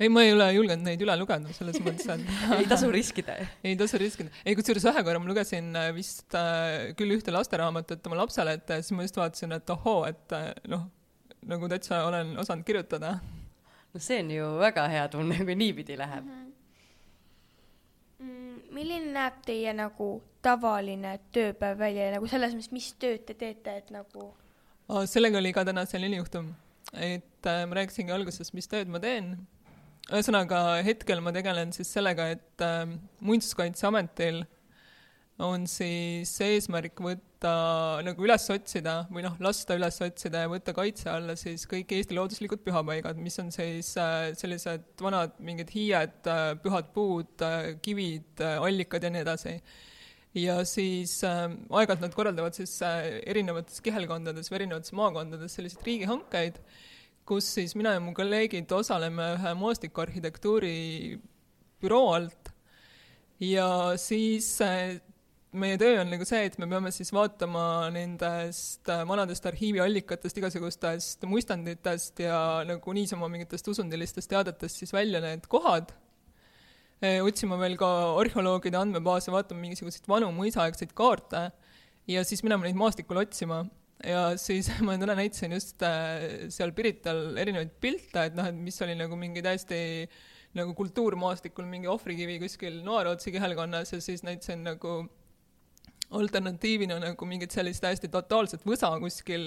ei, 0.00 0.08
ma 0.08 0.22
ei 0.24 0.32
ole 0.32 0.46
julgenud 0.56 0.86
neid 0.86 1.02
üle 1.04 1.16
lugeda, 1.20 1.52
selles 1.56 1.76
mõttes, 1.84 2.08
et 2.08 2.22
ei 2.58 2.68
tasu 2.70 2.88
riskida. 2.92 3.36
ei 3.66 3.76
tasu 3.78 4.00
riskida. 4.00 4.32
ei, 4.44 4.56
kusjuures 4.58 4.86
ühe 4.88 5.04
korra 5.04 5.20
ma 5.20 5.28
lugesin 5.28 5.68
äh, 5.76 5.90
vist 5.96 6.36
äh, 6.38 6.94
küll 6.98 7.18
ühte 7.18 7.34
lasteraamatut 7.34 8.08
oma 8.08 8.22
lapsele, 8.22 8.56
et 8.56 8.72
äh, 8.72 8.80
siis 8.84 8.96
ma 8.96 9.04
just 9.04 9.20
vaatasin, 9.20 9.52
et 9.58 9.74
ohoo, 9.76 9.98
et 10.08 10.36
noh, 10.72 10.86
nagu 11.50 11.68
täitsa 11.72 12.04
olen 12.08 12.32
osanud 12.40 12.64
kirjutada. 12.64 13.18
no 13.92 14.00
see 14.00 14.22
on 14.24 14.32
ju 14.32 14.48
väga 14.62 14.86
hea 14.88 15.04
tunne, 15.12 15.42
kui 15.44 15.58
niipidi 15.58 15.98
läheb. 16.00 16.24
Mm, 16.24 16.49
milline 18.20 19.12
näeb 19.14 19.40
teie 19.46 19.72
nagu 19.76 20.10
tavaline 20.44 21.16
tööpäev 21.34 21.78
välja 21.80 22.10
nagu 22.14 22.28
selles 22.30 22.54
mõttes, 22.56 22.72
mis 22.74 22.90
tööd 23.00 23.24
te 23.28 23.36
teete, 23.38 23.76
et 23.80 23.90
nagu 23.94 24.30
sellega 25.10 25.38
oli 25.38 25.52
ka 25.54 25.64
täna 25.68 25.84
selline 25.88 26.18
juhtum, 26.18 26.50
et 26.92 27.46
äh, 27.46 27.64
ma 27.68 27.78
rääkisingi 27.78 28.14
alguses, 28.14 28.52
mis 28.56 28.68
tööd 28.70 28.90
ma 28.90 29.00
teen. 29.02 29.36
ühesõnaga, 30.10 30.80
hetkel 30.82 31.20
ma 31.22 31.32
tegelen 31.32 31.72
siis 31.76 31.92
sellega, 31.94 32.30
et 32.34 32.64
äh, 32.64 32.86
Muinsuskaitseametil 33.20 34.42
on 35.40 35.66
siis 35.70 36.32
eesmärk 36.44 37.00
võtta 37.00 37.29
nagu 38.06 38.24
üles 38.26 38.44
otsida 38.52 38.94
või 39.10 39.24
noh, 39.24 39.36
lasta 39.40 39.76
üles 39.78 40.00
otsida 40.04 40.44
ja 40.44 40.50
võtta 40.52 40.74
kaitse 40.76 41.08
alla 41.12 41.36
siis 41.38 41.66
kõik 41.70 41.92
Eesti 41.96 42.16
looduslikud 42.16 42.64
pühapaigad, 42.66 43.20
mis 43.20 43.38
on 43.42 43.52
siis 43.54 43.94
äh, 44.00 44.32
sellised 44.38 45.00
vanad 45.00 45.38
mingid 45.40 45.72
hiied, 45.74 46.20
pühad 46.64 46.90
puud, 46.94 47.46
kivid, 47.84 48.44
allikad 48.60 49.06
ja 49.06 49.14
nii 49.14 49.24
edasi. 49.24 49.56
Ja 50.36 50.60
siis 50.62 51.16
äh, 51.26 51.48
aeg-ajalt 51.50 52.04
nad 52.04 52.14
korraldavad 52.14 52.54
siis 52.54 52.76
äh, 52.86 53.18
erinevates 53.26 53.80
kihelkondades 53.82 54.50
või 54.50 54.60
erinevates 54.60 54.94
maakondades 54.94 55.56
selliseid 55.58 55.82
riigihankeid, 55.88 56.60
kus 57.26 57.48
siis 57.56 57.74
mina 57.74 57.96
ja 57.96 58.02
mu 58.02 58.14
kolleegid 58.14 58.70
osaleme 58.70 59.32
ühe 59.34 59.54
maastikuarhitektuuri 59.58 60.76
büroo 61.82 62.12
alt. 62.14 62.52
Ja 63.42 63.96
siis 63.98 64.52
äh, 64.62 65.00
meie 65.52 65.78
töö 65.80 66.00
on 66.02 66.12
nagu 66.12 66.26
see, 66.28 66.44
et 66.46 66.58
me 66.62 66.68
peame 66.70 66.92
siis 66.94 67.10
vaatama 67.14 67.88
nendest 67.94 68.90
äh, 68.90 69.02
vanadest 69.08 69.48
arhiiviallikatest, 69.50 70.38
igasugustest 70.38 71.26
muistanditest 71.30 72.22
ja 72.26 72.36
nagu 72.68 72.94
niisama 72.94 73.28
mingitest 73.32 73.72
usundilistest 73.72 74.30
teadetest 74.30 74.84
siis 74.84 74.94
välja 74.94 75.22
need 75.24 75.48
kohad 75.50 75.90
Eh, 77.00 77.16
otsima 77.24 77.56
veel 77.56 77.78
ka 77.80 77.88
arheoloogide 78.20 78.76
andmebaase, 78.76 79.32
vaatama 79.32 79.62
mingisuguseid 79.64 80.04
vanu 80.10 80.26
mõisaaegseid 80.36 80.90
kaarte 80.92 81.46
ja 82.12 82.24
siis 82.28 82.42
minema 82.44 82.66
neid 82.66 82.76
maastikul 82.76 83.22
otsima. 83.22 83.62
ja 84.04 84.36
siis 84.40 84.68
ma 84.84 84.98
täna 85.00 85.16
näitasin 85.16 85.56
just 85.56 85.80
äh, 85.84 86.50
seal 86.52 86.74
Pirital 86.76 87.38
erinevaid 87.40 87.72
pilte, 87.80 88.26
et 88.28 88.36
noh, 88.36 88.50
et 88.52 88.56
mis 88.56 88.76
oli 88.84 88.98
nagu 89.00 89.16
mingi 89.16 89.40
täiesti 89.44 89.80
nagu 90.60 90.74
kultuurmaastikul 90.76 91.64
mingi 91.64 91.88
ohvrikivi 91.88 92.36
kuskil 92.42 92.82
Noarootsi 92.84 93.32
kihelkonnas 93.32 93.94
ja 93.94 94.00
siis 94.04 94.24
näitasin 94.26 94.64
nagu 94.68 94.98
alternatiivina 96.10 96.98
nagu 97.02 97.26
mingit 97.28 97.54
sellist 97.54 97.82
täiesti 97.84 98.10
totaalset 98.10 98.64
võsa 98.66 98.90
kuskil 99.02 99.44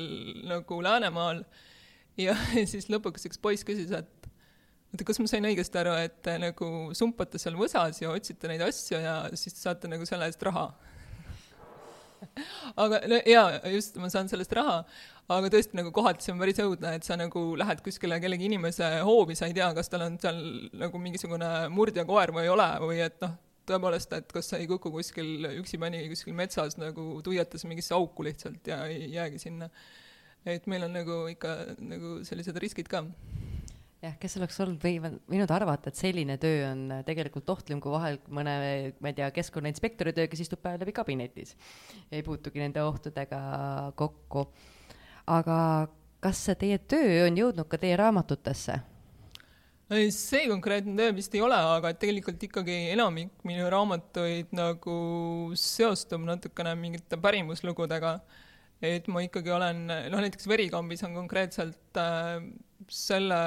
nagu 0.47 0.79
Läänemaal 0.83 1.43
ja 2.19 2.35
siis 2.71 2.89
lõpuks 2.91 3.27
üks 3.29 3.41
poiss 3.41 3.67
küsis, 3.67 3.91
et 3.91 4.29
oota, 4.93 5.05
kas 5.07 5.19
ma 5.19 5.27
sain 5.29 5.49
õigesti 5.49 5.81
aru, 5.81 5.95
et 6.05 6.19
te 6.25 6.37
nagu 6.41 6.69
sumpate 6.97 7.41
seal 7.41 7.57
võsas 7.59 7.99
ja 8.01 8.13
otsite 8.13 8.51
neid 8.51 8.63
asju 8.65 9.01
ja 9.01 9.17
siis 9.39 9.57
saate 9.59 9.91
nagu 9.91 10.07
selle 10.09 10.29
eest 10.29 10.43
raha? 10.45 10.69
aga 12.83 13.01
no 13.11 13.19
jaa, 13.27 13.47
just, 13.73 13.97
ma 13.99 14.07
saan 14.13 14.29
sellest 14.31 14.53
raha, 14.55 14.81
aga 15.33 15.49
tõesti 15.51 15.75
nagu 15.79 15.91
kohati 15.95 16.23
see 16.23 16.33
on 16.35 16.39
päris 16.39 16.61
õudne, 16.63 16.93
et 16.97 17.07
sa 17.07 17.17
nagu 17.19 17.45
lähed 17.59 17.81
kuskile 17.83 18.19
kellegi 18.23 18.47
inimese 18.47 18.89
hoovi, 19.03 19.35
sa 19.35 19.49
ei 19.49 19.57
tea, 19.57 19.71
kas 19.75 19.91
tal 19.91 20.05
on 20.07 20.15
seal 20.21 20.39
nagu 20.79 21.01
mingisugune 21.01 21.49
murdjakoer 21.73 22.31
või 22.35 22.47
ei 22.47 22.53
ole 22.53 22.69
või 22.85 23.01
et 23.03 23.19
noh, 23.25 23.35
tõepoolest, 23.69 24.13
et 24.17 24.31
kas 24.35 24.51
sa 24.51 24.59
ei 24.61 24.67
kuku 24.69 24.91
kuskil 24.93 25.47
üksipäini 25.59 26.03
kuskil 26.11 26.35
metsas 26.37 26.77
nagu 26.81 27.21
tuiates 27.25 27.65
mingisse 27.69 27.95
auku 27.97 28.25
lihtsalt 28.27 28.67
ja 28.67 28.83
ei 28.91 29.11
jäägi 29.13 29.39
sinna. 29.39 29.69
et 30.45 30.67
meil 30.67 30.83
on 30.83 30.93
nagu 30.93 31.25
ikka 31.31 31.55
nagu 31.79 32.17
sellised 32.27 32.57
riskid 32.59 32.89
ka 32.91 33.05
jah, 34.03 34.15
kes 34.19 34.37
oleks 34.39 34.59
olnud 34.63 34.83
või 34.83 34.97
võinud 35.31 35.51
arvata, 35.55 35.89
et 35.91 35.99
selline 35.99 36.37
töö 36.41 36.65
on 36.71 36.85
tegelikult 37.07 37.49
ohtlim 37.53 37.81
kui 37.83 37.93
vahel 37.93 38.19
mõne, 38.27 38.55
ma 38.99 39.11
ei 39.11 39.17
tea, 39.17 39.29
keskkonnainspektori 39.35 40.13
töö, 40.15 40.27
kes 40.31 40.43
istub 40.45 40.61
päev 40.63 40.81
läbi 40.81 40.95
kabinetis. 40.95 41.55
ei 42.11 42.23
puutugi 42.23 42.59
nende 42.59 42.83
ohtudega 42.83 43.41
kokku. 43.95 44.47
aga 45.27 45.57
kas 46.23 46.43
teie 46.59 46.77
töö 46.79 47.27
on 47.27 47.37
jõudnud 47.39 47.69
ka 47.71 47.79
teie 47.79 47.95
raamatutesse? 47.99 48.81
See 50.15 50.47
konkreetne 50.51 50.95
töö 50.97 51.13
vist 51.17 51.35
ei 51.35 51.43
ole, 51.43 51.57
aga 51.77 51.93
tegelikult 51.99 52.41
ikkagi 52.47 52.75
enamik 52.93 53.45
minu 53.47 53.67
raamatuid 53.71 54.53
nagu 54.55 54.97
seostub 55.59 56.25
natukene 56.27 56.75
mingite 56.79 57.19
pärimuslugudega. 57.21 58.19
et 58.83 59.07
ma 59.07 59.21
ikkagi 59.23 59.51
olen, 59.55 59.85
noh 59.87 60.19
näiteks 60.19 60.47
Verikambis 60.51 61.05
on 61.07 61.13
konkreetselt 61.15 61.99
äh, 61.99 62.43
selle 62.91 63.37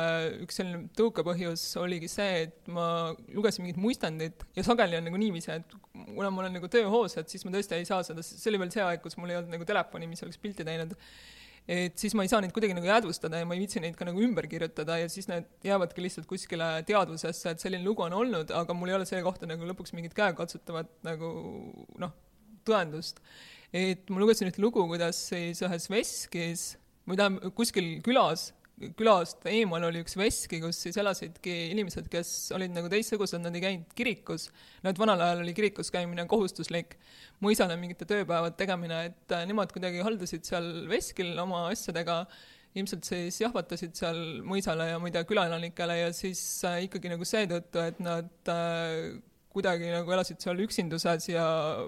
üks 0.44 0.56
selline 0.60 0.86
tõukepõhjus 0.96 1.62
oligi 1.82 2.08
see, 2.08 2.46
et 2.46 2.70
ma 2.72 3.12
lugesin 3.34 3.66
mingit 3.66 3.80
muistandit 3.80 4.46
ja 4.56 4.64
sageli 4.64 4.96
on 4.98 5.04
nagu 5.08 5.20
niiviisi, 5.20 5.58
et 5.58 5.76
kuna 5.92 6.30
ma 6.30 6.44
olen 6.44 6.56
nagu 6.56 6.70
tööhoos, 6.72 7.18
et 7.20 7.32
siis 7.32 7.44
ma 7.44 7.52
tõesti 7.54 7.76
ei 7.76 7.88
saa 7.88 8.02
seda, 8.06 8.24
see 8.24 8.50
oli 8.52 8.62
veel 8.64 8.72
see 8.72 8.84
aeg, 8.84 9.02
kus 9.04 9.18
mul 9.20 9.32
ei 9.32 9.40
olnud 9.40 9.52
nagu 9.52 9.68
telefoni, 9.68 10.08
mis 10.08 10.24
oleks 10.24 10.40
pilti 10.40 10.64
teinud 10.66 10.96
et 11.66 11.98
siis 11.98 12.14
ma 12.14 12.22
ei 12.22 12.30
saa 12.30 12.40
neid 12.42 12.54
kuidagi 12.54 12.76
nagu 12.76 12.86
jäädvustada 12.86 13.40
ja 13.40 13.46
ma 13.48 13.56
ei 13.56 13.64
viitsi 13.64 13.82
neid 13.82 13.96
ka 13.98 14.06
nagu 14.06 14.22
ümber 14.22 14.46
kirjutada 14.50 15.00
ja 15.00 15.08
siis 15.10 15.26
need 15.30 15.48
jäävadki 15.66 16.04
lihtsalt 16.04 16.28
kuskile 16.30 16.68
teadvusesse, 16.86 17.50
et 17.50 17.62
selline 17.62 17.82
lugu 17.84 18.04
on 18.06 18.14
olnud, 18.14 18.52
aga 18.54 18.76
mul 18.76 18.92
ei 18.92 18.98
ole 18.98 19.08
selle 19.08 19.24
kohta 19.26 19.48
nagu 19.50 19.66
lõpuks 19.66 19.94
mingit 19.96 20.14
käekatsutavat 20.14 20.92
nagu 21.06 21.32
noh, 22.02 22.14
tõendust. 22.66 23.18
et 23.74 24.06
ma 24.10 24.22
lugesin 24.22 24.50
ühte 24.50 24.62
lugu, 24.62 24.84
kuidas 24.86 25.18
siis 25.32 25.62
ühes 25.66 25.90
veskis 25.90 26.68
või 27.06 27.18
tähendab 27.18 27.54
kuskil 27.58 27.96
külas, 28.06 28.52
külast 28.76 29.46
eemal 29.48 29.86
oli 29.88 30.02
üks 30.04 30.16
veski, 30.18 30.58
kus 30.60 30.78
siis 30.84 30.98
elasidki 31.00 31.52
inimesed, 31.72 32.10
kes 32.12 32.30
olid 32.56 32.74
nagu 32.76 32.90
teistsugused, 32.92 33.40
nad 33.40 33.54
ei 33.56 33.62
käinud 33.64 33.94
kirikus. 33.96 34.50
no 34.84 34.92
et 34.92 34.98
vanal 35.00 35.22
ajal 35.24 35.40
oli 35.44 35.54
kirikus 35.56 35.88
käimine 35.94 36.26
kohustuslik, 36.28 36.98
mu 37.40 37.52
isale 37.54 37.78
mingite 37.80 38.04
tööpäevad 38.08 38.58
tegemine, 38.60 39.06
et 39.10 39.32
äh, 39.32 39.46
nemad 39.48 39.72
kuidagi 39.72 40.04
haldasid 40.04 40.44
seal 40.48 40.68
veskil 40.90 41.32
oma 41.40 41.66
asjadega, 41.70 42.24
ilmselt 42.76 43.08
siis 43.08 43.40
jahvatasid 43.40 43.96
seal 43.96 44.20
mõisale 44.44 44.90
ja 44.90 44.98
ma 45.00 45.08
ei 45.08 45.14
tea, 45.14 45.24
külaelanikele 45.30 45.96
ja 46.02 46.10
siis 46.16 46.42
äh, 46.68 46.82
ikkagi 46.84 47.14
nagu 47.14 47.24
seetõttu, 47.24 47.80
et 47.80 48.02
nad 48.04 48.52
äh, 48.52 49.16
kuidagi 49.56 49.88
nagu 49.88 50.12
elasid 50.12 50.42
seal 50.44 50.60
üksinduses 50.60 51.30
ja 51.30 51.46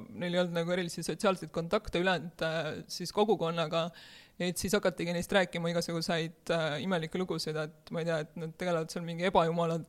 neil 0.08 0.32
ei 0.32 0.40
olnud 0.40 0.56
nagu 0.56 0.72
erilisi 0.72 1.04
sotsiaalseid 1.04 1.52
kontakte 1.52 2.00
ülejäänud 2.00 2.88
siis 2.88 3.12
kogukonnaga 3.12 3.90
et 4.38 4.60
siis 4.60 4.74
hakatigi 4.76 5.14
neist 5.14 5.32
rääkima 5.34 5.72
igasuguseid 5.72 6.52
äh, 6.54 6.66
imelikke 6.84 7.18
lugusid, 7.18 7.56
et 7.58 7.90
ma 7.94 8.02
ei 8.02 8.08
tea, 8.08 8.18
et 8.24 8.36
nad 8.38 8.54
tegelevad 8.60 8.92
seal 8.92 9.06
mingi 9.06 9.26
ebajumala 9.28 9.80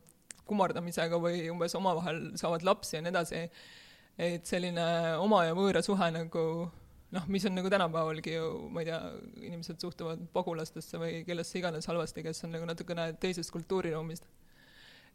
kummardamisega 0.50 1.20
või 1.22 1.44
umbes 1.52 1.76
omavahel 1.78 2.24
saavad 2.40 2.66
lapsi 2.66 2.96
ja 2.96 3.04
nii 3.04 3.14
edasi. 3.14 3.44
et 4.20 4.46
selline 4.46 4.84
oma 5.22 5.44
ja 5.46 5.54
võõra 5.56 5.80
suhe 5.86 6.10
nagu 6.12 6.42
noh, 7.14 7.28
mis 7.30 7.46
on 7.46 7.54
nagu 7.56 7.70
tänapäevalgi 7.72 8.34
ju, 8.34 8.48
ma 8.74 8.82
ei 8.82 8.90
tea, 8.90 8.98
inimesed 9.48 9.82
suhtuvad 9.82 10.26
pagulastesse 10.34 10.98
või 11.00 11.22
kellesse 11.26 11.58
iganes 11.58 11.88
halvasti, 11.90 12.24
kes 12.26 12.44
on 12.46 12.54
nagu 12.56 12.66
natukene 12.68 13.12
teisest 13.22 13.54
kultuuriruumist. 13.54 14.26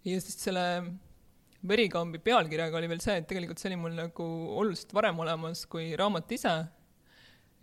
ja 0.05 0.21
siis 0.21 0.39
selle 0.47 0.65
Verikambi 1.65 2.19
pealkirjaga 2.21 2.77
oli 2.77 2.89
veel 2.91 3.01
see, 3.01 3.15
et 3.19 3.27
tegelikult 3.27 3.61
see 3.61 3.71
oli 3.71 3.79
mul 3.81 3.95
nagu 3.97 4.25
oluliselt 4.61 4.91
varem 4.93 5.19
olemas 5.23 5.65
kui 5.69 5.87
raamat 5.97 6.31
ise 6.35 6.53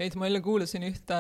et 0.01 0.15
ma 0.17 0.27
jälle 0.29 0.41
kuulasin 0.45 0.83
ühte 0.89 1.19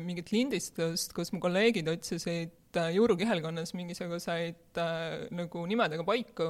mingit 0.00 0.30
lindistust, 0.32 1.12
kus 1.16 1.32
mu 1.34 1.40
kolleegid 1.42 1.88
otsisid 1.92 2.78
äh, 2.80 2.88
Juuru 2.96 3.16
kihelkonnas 3.20 3.74
mingisuguseid 3.76 4.80
äh, 4.80 5.26
nagu 5.30 5.66
nimedega 5.70 6.04
paiku 6.08 6.48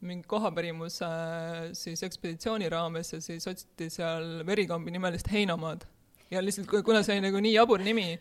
mingi 0.00 0.24
kohapärimuse 0.28 1.04
äh, 1.06 1.70
siis 1.76 2.02
ekspeditsiooni 2.02 2.68
raames 2.72 3.12
ja 3.12 3.20
siis 3.20 3.46
otsiti 3.48 3.90
seal 3.92 4.42
Verikambi 4.46 4.90
nimelist 4.90 5.28
heinamaad. 5.32 5.84
ja 6.30 6.42
lihtsalt 6.44 6.68
ku- 6.70 6.82
kuna 6.86 7.02
see 7.02 7.16
oli 7.18 7.26
nagu 7.28 7.40
nii 7.42 7.54
jabur 7.54 7.82
nimi, 7.82 8.18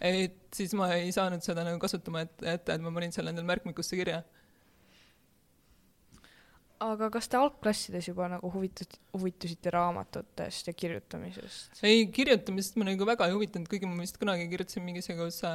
et 0.00 0.38
siis 0.54 0.72
ma 0.74 0.88
ei 0.96 1.12
saanud 1.14 1.42
seda 1.44 1.62
nagu 1.64 1.78
kasutama 1.78 2.24
ette, 2.26 2.46
ette, 2.50 2.74
et 2.74 2.82
ma 2.82 2.90
panin 2.92 3.12
selle 3.14 3.30
endale 3.30 3.46
märkmikusse 3.46 3.96
kirja. 3.96 4.22
Aga 6.84 7.08
kas 7.12 7.28
te 7.30 7.38
algklassides 7.38 8.08
juba 8.10 8.26
nagu 8.32 8.48
huvitud, 8.52 8.96
huvitusite 9.14 9.72
raamatutest 9.72 10.68
ja 10.68 10.74
kirjutamisest? 10.76 11.80
ei, 11.86 12.06
kirjutamisest 12.12 12.78
ma 12.80 12.88
nagu 12.88 13.06
väga 13.08 13.28
ei 13.28 13.36
huvitanud, 13.36 13.68
kuigi 13.70 13.88
ma 13.88 13.96
vist 14.02 14.18
kunagi 14.20 14.46
kirjutasin 14.50 14.84
mingisuguse 14.86 15.52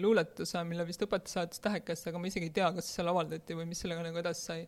luuletuse, 0.00 0.62
mille 0.68 0.86
vist 0.88 1.04
õpetaja 1.04 1.38
saatis 1.38 1.62
tähekesse, 1.64 2.10
aga 2.10 2.22
ma 2.22 2.30
isegi 2.30 2.50
ei 2.50 2.56
tea, 2.58 2.70
kas 2.76 2.90
seal 2.96 3.10
avaldati 3.12 3.58
või 3.58 3.68
mis 3.70 3.82
sellega 3.84 4.04
nagu 4.06 4.20
edasi 4.22 4.48
sai. 4.48 4.66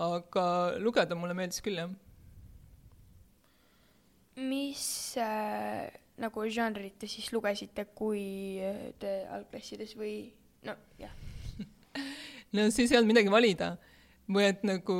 aga 0.00 0.46
lugeda 0.82 1.18
mulle 1.18 1.36
meeldis 1.38 1.62
küll, 1.64 1.78
jah. 1.82 1.92
mis 4.40 4.84
äh, 5.22 5.90
nagu 6.22 6.46
žanrit 6.50 6.98
te 6.98 7.10
siis 7.10 7.30
lugesite, 7.34 7.88
kui 7.94 8.24
äh, 8.62 8.86
te 9.02 9.20
algklassides 9.34 9.96
või 9.98 10.16
no 10.66 10.76
jah, 10.98 11.12
no 12.56 12.70
siis 12.70 12.90
ei 12.90 13.00
olnud 13.00 13.14
midagi 13.14 13.34
valida. 13.34 13.74
Või 14.30 14.48
et 14.48 14.64
nagu 14.66 14.98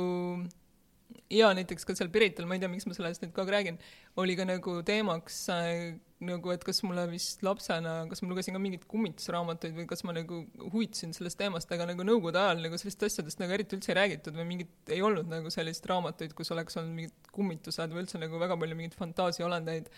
ja 1.31 1.49
näiteks 1.57 1.87
ka 1.87 1.95
seal 1.97 2.11
Pirital, 2.13 2.47
ma 2.49 2.57
ei 2.57 2.61
tea, 2.61 2.69
miks 2.71 2.85
ma 2.89 2.95
sellest 2.97 3.23
nüüd 3.23 3.33
kogu 3.33 3.49
aeg 3.49 3.55
räägin, 3.55 3.79
oli 4.21 4.35
ka 4.37 4.45
nagu 4.47 4.75
teemaks 4.85 5.39
äh, 5.53 5.95
nagu, 6.25 6.51
et 6.53 6.63
kas 6.65 6.81
mulle 6.85 7.05
vist 7.11 7.43
lapsena, 7.45 7.95
kas 8.09 8.21
ma 8.23 8.29
lugesin 8.31 8.55
ka 8.55 8.61
mingeid 8.61 8.85
kummitusraamatuid 8.91 9.75
või 9.77 9.87
kas 9.89 10.05
ma 10.07 10.15
nagu 10.15 10.43
huvitasin 10.61 11.15
sellest 11.17 11.39
teemast, 11.41 11.71
aga 11.75 11.89
nagu 11.89 12.05
nõukogude 12.07 12.39
ajal 12.41 12.63
nagu 12.63 12.79
sellistest 12.79 13.07
asjadest 13.09 13.41
nagu 13.41 13.55
eriti 13.57 13.77
üldse 13.77 13.93
ei 13.93 13.99
räägitud 13.99 14.37
või 14.37 14.47
mingit, 14.53 14.73
ei 14.93 15.01
olnud 15.05 15.29
nagu 15.31 15.51
sellist 15.53 15.85
raamatuid, 15.89 16.35
kus 16.37 16.53
oleks 16.55 16.79
olnud 16.81 16.99
mingid 17.01 17.31
kummitused 17.35 17.95
või 17.95 18.05
üldse 18.05 18.21
nagu 18.21 18.41
väga 18.41 18.59
palju 18.61 18.79
mingeid 18.79 18.97
fantaasiaolendeid. 19.01 19.91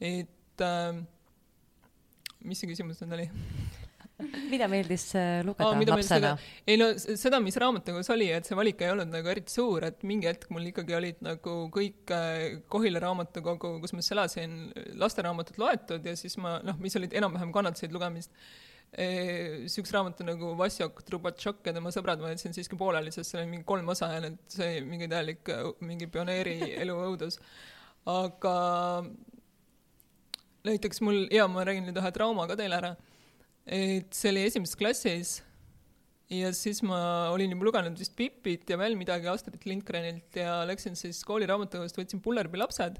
et 0.00 0.64
äh, 0.64 1.02
mis 2.44 2.60
see 2.60 2.72
küsimus 2.72 3.04
nüüd 3.04 3.18
oli 3.20 3.28
mida 4.52 4.68
meeldis 4.70 5.06
äh, 5.18 5.40
lugeda 5.46 5.70
Aa, 5.70 5.78
mida 5.80 5.96
lapsena? 5.96 6.34
ei 6.66 6.78
no 6.80 6.90
seda, 6.98 7.40
mis 7.44 7.58
raamatukogus 7.60 8.10
oli, 8.14 8.28
et 8.34 8.48
see 8.48 8.58
valik 8.58 8.82
ei 8.84 8.92
olnud 8.94 9.12
nagu 9.12 9.32
eriti 9.32 9.54
suur, 9.54 9.86
et 9.88 10.04
mingi 10.06 10.28
hetk 10.30 10.50
mul 10.54 10.68
ikkagi 10.70 10.98
olid 10.98 11.24
nagu 11.24 11.56
kõik 11.74 12.12
äh, 12.14 12.60
Kohila 12.72 13.02
raamatukogu, 13.04 13.76
kus 13.82 13.94
ma 13.94 14.04
siis 14.04 14.14
elasin, 14.16 14.60
lasteraamatud 15.00 15.58
loetud 15.60 16.06
ja 16.06 16.16
siis 16.18 16.38
ma 16.42 16.58
noh, 16.64 16.78
mis 16.82 16.96
olid 17.00 17.16
enam-vähem 17.16 17.52
kannatasid 17.54 17.94
lugemist. 17.94 18.32
Siukse 18.94 19.90
raamatu 19.90 20.22
nagu 20.22 20.52
Vassjok 20.54 21.00
Trubatšok 21.02 21.64
ja 21.66 21.72
tema 21.74 21.90
sõbrad 21.90 22.20
ma 22.22 22.28
jätsin 22.30 22.52
siiski 22.54 22.76
pooleli, 22.78 23.10
sest 23.10 23.32
seal 23.32 23.40
oli 23.42 23.50
mingi 23.50 23.66
kolm 23.66 23.88
osa 23.90 24.12
ja 24.12 24.20
need, 24.22 24.36
see 24.52 24.76
mingi 24.86 25.08
täielik 25.10 25.50
äh, 25.50 25.64
mingi 25.82 26.06
pioneeri 26.06 26.60
elu 26.84 26.94
õudus. 27.08 27.40
aga 28.06 28.54
näiteks 30.64 31.02
mul, 31.04 31.24
ja 31.32 31.48
ma 31.50 31.64
räägin 31.66 31.88
nüüd 31.88 31.98
ühe 32.00 32.12
trauma 32.14 32.46
ka 32.46 32.56
teile 32.60 32.78
ära 32.78 32.92
et 33.66 34.12
see 34.14 34.32
oli 34.32 34.44
esimeses 34.48 34.78
klassis. 34.78 35.34
Ja 36.32 36.50
siis 36.56 36.80
ma 36.82 36.98
olin 37.34 37.52
juba 37.52 37.68
lugenud 37.68 37.98
vist 38.00 38.14
Pippit 38.16 38.70
ja 38.70 38.78
veel 38.80 38.96
midagi 38.96 39.28
Astrid 39.28 39.66
Lindgrenilt 39.68 40.38
ja 40.40 40.62
läksin 40.66 40.96
siis 40.96 41.20
kooliraamatukogust, 41.28 41.98
võtsin 42.00 42.22
Pullerbi 42.24 42.58
lapsed. 42.58 42.96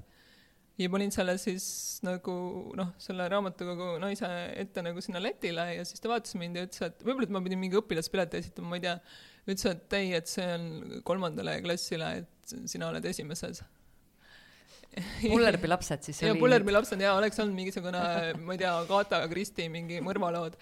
Ja 0.78 0.90
panin 0.90 1.12
selle 1.14 1.36
siis 1.38 1.64
nagu 2.02 2.34
noh, 2.76 2.90
selle 3.00 3.28
raamatukogu 3.30 3.92
naise 4.02 4.28
ette 4.58 4.82
nagu 4.82 5.02
sinna 5.04 5.22
letile 5.22 5.68
ja 5.76 5.84
siis 5.86 6.02
ta 6.02 6.10
vaatas 6.10 6.34
mind 6.38 6.58
ja 6.58 6.66
ütles, 6.66 6.82
et 6.82 7.04
võib-olla, 7.06 7.28
et 7.28 7.34
ma 7.36 7.42
pidin 7.44 7.62
mingi 7.62 7.78
õpilaspileti 7.78 8.40
esitama, 8.42 8.72
ma 8.72 8.80
ei 8.80 8.84
tea. 8.84 8.96
ütles, 9.46 9.66
et 9.70 9.96
ei, 10.00 10.10
et 10.18 10.30
see 10.30 10.48
on 10.56 10.66
kolmandale 11.06 11.60
klassile, 11.64 12.10
et 12.24 12.56
sina 12.68 12.90
oled 12.90 13.06
esimeses 13.06 13.62
Pullerbi 15.32 15.70
lapsed 15.70 16.06
siis 16.06 16.22
ja 16.22 16.34
Pullerbi 16.38 16.74
lapsed 16.74 17.00
ja 17.02 17.14
oleks 17.18 17.38
olnud 17.42 17.56
mingisugune, 17.58 18.02
ma 18.40 18.56
ei 18.56 18.60
tea, 18.60 18.72
Agatha 18.84 19.22
Christie 19.30 19.70
mingi 19.72 20.00
mõrvalood. 20.04 20.58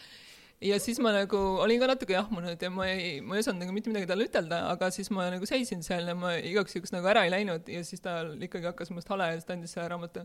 ja 0.62 0.78
siis 0.80 1.00
ma 1.02 1.12
nagu 1.16 1.40
olin 1.64 1.82
ka 1.82 1.90
natuke 1.90 2.16
jahmunud 2.16 2.62
ja 2.62 2.70
ma 2.72 2.88
ei, 2.90 3.20
ma 3.20 3.36
ei 3.36 3.44
osanud 3.44 3.64
nagu 3.64 3.74
mitte 3.76 3.92
midagi 3.92 4.08
talle 4.10 4.28
ütelda, 4.30 4.62
aga 4.72 4.92
siis 4.94 5.10
ma 5.14 5.28
nagu 5.34 5.48
seisin 5.48 5.82
seal 5.86 6.08
ja 6.08 6.16
ma 6.18 6.36
igaks 6.38 6.78
juhuks 6.78 6.94
nagu 6.94 7.08
ära 7.12 7.26
ei 7.26 7.34
läinud 7.34 7.68
ja 7.68 7.82
siis 7.86 8.04
ta 8.04 8.20
ikkagi 8.38 8.70
hakkas 8.70 8.94
minust 8.94 9.10
hale 9.12 9.32
ja 9.32 9.38
siis 9.38 9.48
ta 9.48 9.56
andis 9.56 9.74
selle 9.76 9.90
raamatu. 9.92 10.24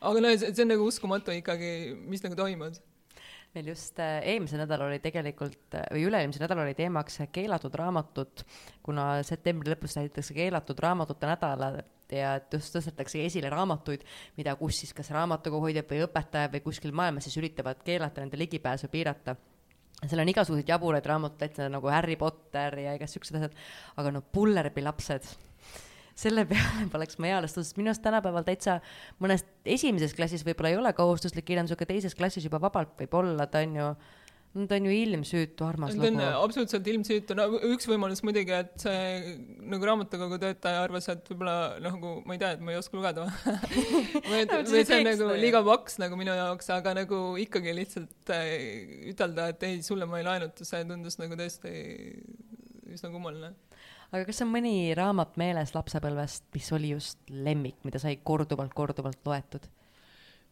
aga 0.00 0.24
no 0.24 0.34
see, 0.36 0.52
see 0.52 0.66
on 0.66 0.74
nagu 0.74 0.88
uskumatu 0.88 1.34
ikkagi, 1.38 1.72
mis 2.06 2.24
nagu 2.26 2.38
toimus 2.38 2.82
meil 3.54 3.68
just 3.72 3.98
äh, 4.00 4.20
eelmisel 4.32 4.62
nädalal 4.62 4.88
oli 4.88 5.00
tegelikult 5.04 5.76
äh, 5.76 5.84
või 5.92 6.06
üle-eelmisel 6.08 6.44
nädalal 6.46 6.66
oli 6.66 6.76
teemaks 6.78 7.20
keelatud 7.32 7.74
raamatud, 7.76 8.44
kuna 8.84 9.06
septembri 9.26 9.74
lõpus 9.74 9.98
tähitakse 9.98 10.36
keelatud 10.36 10.80
raamatute 10.80 11.28
nädala 11.28 11.72
ja 12.12 12.34
just 12.52 12.74
tõstetakse 12.76 13.22
esile 13.26 13.50
raamatuid, 13.52 14.04
mida, 14.38 14.54
kus 14.60 14.82
siis 14.82 14.92
kas 14.96 15.12
raamatukoguhoidjad 15.14 15.88
või 15.88 16.02
õpetajad 16.06 16.56
või 16.56 16.64
kuskil 16.66 16.94
maailmas 16.96 17.28
siis 17.28 17.38
üritavad 17.40 17.80
keelata 17.84 18.24
nende 18.24 18.40
ligipääsu 18.40 18.90
piirata. 18.92 19.36
Seal 20.02 20.18
on 20.18 20.32
igasuguseid 20.32 20.68
jaburaid 20.68 21.06
raamatuid, 21.06 21.60
nagu 21.70 21.90
Harry 21.92 22.16
Potter 22.18 22.74
ja 22.82 22.96
igasugused 22.98 23.36
asjad, 23.38 23.54
aga 24.00 24.12
no 24.16 24.24
Pullerbi 24.34 24.82
lapsed, 24.82 25.28
selle 26.18 26.44
peale 26.50 26.88
poleks 26.92 27.20
ma 27.22 27.30
eales 27.32 27.54
sest 27.56 27.78
minu 27.80 27.92
arust 27.92 28.04
tänapäeval 28.04 28.46
täitsa 28.46 28.80
mõnes 29.22 29.46
esimeses 29.64 30.16
klassis 30.16 30.46
võib-olla 30.46 30.72
ei 30.72 30.80
ole 30.80 30.96
kohustuslik 30.96 31.46
kirjandus, 31.48 31.76
aga 31.76 31.88
teises 31.88 32.16
klassis 32.18 32.48
juba 32.48 32.60
vabalt 32.62 32.96
võib 33.00 33.16
olla, 33.22 33.46
ta 33.50 33.62
on 33.64 33.78
ju, 33.78 33.86
no 34.52 34.66
ta 34.68 34.76
on 34.76 34.88
ju 34.88 34.94
ilmsüütu 34.96 35.64
armas 35.66 35.96
lugu. 35.96 36.20
absoluutselt 36.20 36.90
ilmsüütu, 36.92 37.36
no 37.38 37.48
üks 37.72 37.88
võimalus 37.88 38.20
muidugi, 38.26 38.52
et 38.58 38.74
see 38.84 39.36
nagu 39.72 39.88
raamatukogu 39.88 40.40
töötaja 40.42 40.84
arvas, 40.84 41.08
et 41.12 41.32
võib-olla 41.32 41.56
nagu 41.84 42.18
ma 42.28 42.36
ei 42.36 42.42
tea, 42.42 42.52
et 42.58 42.64
ma 42.64 42.74
ei 42.74 42.80
oska 42.82 42.98
lugeda 42.98 43.26
või 44.28 44.42
et 44.44 44.56
või 44.58 44.84
see 44.84 45.00
on 45.00 45.08
nagu 45.08 45.32
liiga 45.40 45.64
paks 45.66 46.00
nagu 46.02 46.20
minu 46.20 46.36
jaoks, 46.36 46.68
aga 46.76 46.96
nagu 47.02 47.24
ikkagi 47.40 47.76
lihtsalt 47.80 48.36
äh, 48.36 48.52
ütelda, 49.14 49.52
et 49.54 49.68
ei, 49.68 49.80
sulle 49.86 50.08
ma 50.10 50.20
ei 50.20 50.28
laenuta, 50.28 50.68
see 50.68 50.84
tundus 50.88 51.16
nagu 51.22 51.40
tõesti 51.40 51.76
üsna 52.92 53.12
kummaline. 53.12 53.54
Aga 54.12 54.24
kas 54.28 54.42
on 54.44 54.50
mõni 54.52 54.92
raamat 54.96 55.38
meeles 55.40 55.72
lapsepõlvest, 55.76 56.44
mis 56.54 56.68
oli 56.76 56.92
just 56.92 57.32
lemmik, 57.32 57.78
mida 57.86 58.00
sai 58.02 58.18
korduvalt-korduvalt 58.24 59.24
loetud? 59.28 59.70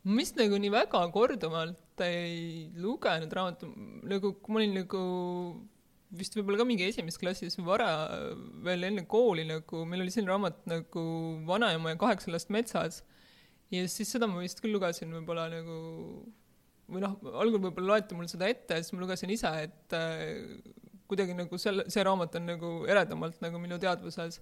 ma 0.00 0.16
vist 0.16 0.38
nagu 0.40 0.56
nii 0.56 0.72
väga 0.72 1.02
korduvalt 1.12 2.00
ei 2.00 2.70
lugenud 2.80 3.34
raamatu, 3.36 3.68
nagu 4.08 4.32
kui 4.40 4.54
ma 4.54 4.62
olin 4.62 4.78
nagu 4.80 5.00
vist 6.16 6.34
võib-olla 6.34 6.62
ka 6.62 6.66
mingi 6.66 6.86
esimeses 6.88 7.20
klassis 7.20 7.58
vara 7.62 7.90
veel 8.64 8.88
enne 8.88 9.04
kooli 9.10 9.44
nagu, 9.46 9.84
meil 9.86 10.02
oli 10.04 10.14
selline 10.14 10.32
raamat 10.32 10.64
nagu 10.70 11.04
Vanaema 11.46 11.92
ja 11.92 12.00
kaheksa 12.00 12.32
last 12.32 12.50
metsas. 12.50 13.02
ja 13.70 13.84
siis 13.88 14.10
seda 14.10 14.26
ma 14.26 14.40
vist 14.42 14.62
küll 14.64 14.74
lugesin 14.74 15.12
võib-olla 15.14 15.46
nagu 15.52 15.76
või 16.90 17.04
noh, 17.04 17.18
algul 17.38 17.60
võib-olla 17.68 17.94
loeti 17.94 18.16
mulle 18.18 18.32
seda 18.32 18.48
ette 18.50 18.80
siis 18.80 18.94
ma 18.96 19.04
lugesin 19.04 19.30
ise, 19.30 19.52
et 19.68 19.98
kuidagi 21.10 21.36
nagu 21.36 21.58
selle, 21.58 21.86
see 21.90 22.06
raamat 22.06 22.38
on 22.40 22.48
nagu 22.54 22.72
eredamalt 22.88 23.42
nagu 23.44 23.60
minu 23.62 23.78
teadvuses 23.82 24.40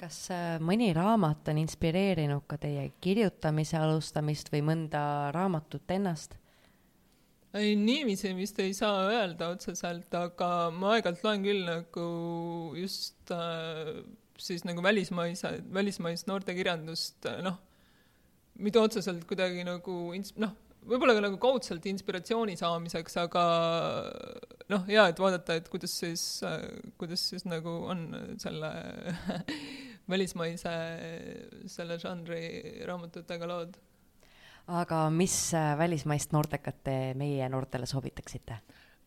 kas 0.00 0.20
äh, 0.32 0.54
mõni 0.64 0.90
raamat 0.96 1.50
on 1.52 1.60
inspireerinud 1.60 2.46
ka 2.48 2.58
teie 2.60 2.88
kirjutamise 3.04 3.78
alustamist 3.80 4.48
või 4.52 4.62
mõnda 4.70 5.02
raamatut 5.36 5.92
ennast? 5.96 6.38
ei, 7.54 7.74
niiviisi 7.76 8.32
vist 8.38 8.58
ei 8.62 8.72
saa 8.76 9.08
öelda 9.10 9.50
otseselt, 9.54 10.12
aga 10.14 10.70
ma 10.74 10.94
aeg-ajalt 10.94 11.24
loen 11.26 11.44
küll 11.44 11.64
nagu 11.66 12.06
just 12.78 13.32
äh, 13.34 13.98
siis 14.40 14.64
nagu 14.64 14.82
välismaise, 14.82 15.56
välismaist 15.74 16.30
noortekirjandust, 16.30 17.26
noh, 17.44 17.58
mitte 18.60 18.80
otseselt 18.80 19.26
kuidagi 19.28 19.66
nagu 19.66 19.96
ins-, 20.16 20.32
noh, 20.40 20.54
võib-olla 20.86 21.16
ka 21.16 21.24
nagu 21.26 21.36
kaudselt 21.42 21.86
inspiratsiooni 21.90 22.56
saamiseks, 22.60 23.18
aga 23.22 23.44
noh, 24.72 24.88
jaa, 24.90 25.08
et 25.10 25.20
vaadata, 25.20 25.58
et 25.60 25.68
kuidas 25.72 25.94
siis, 26.02 26.24
kuidas 27.00 27.26
siis 27.32 27.46
nagu 27.48 27.76
on 27.90 28.08
selle 28.42 28.72
välismaise, 30.12 30.74
selle 31.70 32.00
žanri 32.02 32.42
raamatutega 32.88 33.48
lood 33.50 33.78
aga 34.70 35.06
mis 35.14 35.34
äh, 35.56 35.72
välismaist 35.78 36.34
noortekat 36.34 36.84
te 36.86 36.96
meie 37.18 37.48
noortele 37.52 37.88
soovitaksite? 37.90 38.60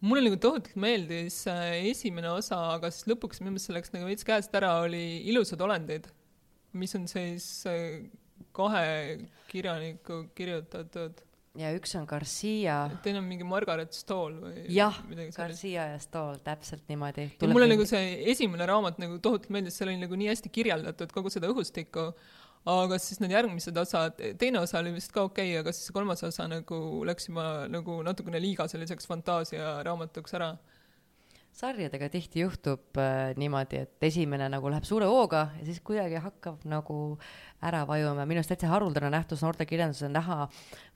mulle 0.04 0.26
nagu 0.26 0.36
tohutult 0.42 0.76
meeldis 0.84 1.46
äh, 1.48 1.78
esimene 1.94 2.34
osa, 2.34 2.58
aga 2.76 2.90
siis 2.92 3.08
lõpuks 3.08 3.40
minu 3.40 3.54
meelest 3.54 3.70
see 3.70 3.78
läks 3.78 3.94
nagu 3.94 4.10
veits 4.10 4.28
käest 4.28 4.56
ära, 4.60 4.74
oli 4.84 5.22
Ilusad 5.32 5.62
olendid, 5.64 6.10
mis 6.76 6.96
on 7.00 7.08
siis 7.08 7.46
äh, 7.72 8.02
kahe 8.54 8.90
kirjaniku 9.48 10.26
kirjutatud. 10.36 11.22
Ja 11.60 11.72
üks 11.78 11.92
on 12.00 12.06
Garcia. 12.10 12.78
teine 13.04 13.22
on 13.22 13.28
mingi 13.30 13.46
Margaret 13.48 13.94
Stoll 13.94 14.40
või 14.42 14.64
jah, 14.74 14.96
Garcia 15.36 15.90
ja 15.92 16.00
Stoll, 16.02 16.40
täpselt 16.46 16.88
niimoodi. 16.90 17.28
mulle 17.46 17.68
mingi... 17.68 17.76
nagu 17.76 17.90
see 17.90 18.16
esimene 18.34 18.68
raamat 18.70 19.02
nagu 19.02 19.20
tohutult 19.22 19.54
meeldis, 19.54 19.78
seal 19.78 19.92
oli 19.92 20.02
nagu 20.02 20.18
nii 20.18 20.32
hästi 20.32 20.54
kirjeldatud 20.54 21.14
kogu 21.14 21.34
seda 21.34 21.52
õhustikku 21.54 22.10
aga 22.70 22.98
siis 23.02 23.20
need 23.20 23.34
järgmised 23.36 23.78
osad, 23.78 24.20
teine 24.40 24.62
osa 24.64 24.80
oli 24.80 24.94
vist 24.96 25.12
ka 25.14 25.26
okei 25.28 25.52
okay,, 25.52 25.62
aga 25.62 25.74
siis 25.76 25.92
kolmas 25.96 26.24
osa 26.24 26.48
nagu 26.48 26.78
läks 27.08 27.28
juba 27.30 27.68
nagu 27.72 28.00
natukene 28.06 28.40
liiga 28.44 28.68
selliseks 28.72 29.10
fantaasiaraamatuks 29.10 30.40
ära. 30.40 30.54
Sarjadega 31.54 32.08
tihti 32.10 32.42
juhtub 32.42 32.98
äh, 32.98 33.34
niimoodi, 33.38 33.84
et 33.86 34.06
esimene 34.08 34.48
nagu 34.50 34.70
läheb 34.72 34.86
suure 34.88 35.06
hooga 35.10 35.44
ja 35.60 35.66
siis 35.68 35.80
kuidagi 35.86 36.18
hakkab 36.24 36.64
nagu 36.70 36.98
ära 37.64 37.84
vajuma, 37.88 38.26
minu 38.28 38.42
arust 38.42 38.52
täitsa 38.56 38.72
haruldane 38.72 39.12
nähtus 39.14 39.44
noortekirjanduses 39.46 40.08
on 40.10 40.16
näha 40.18 40.38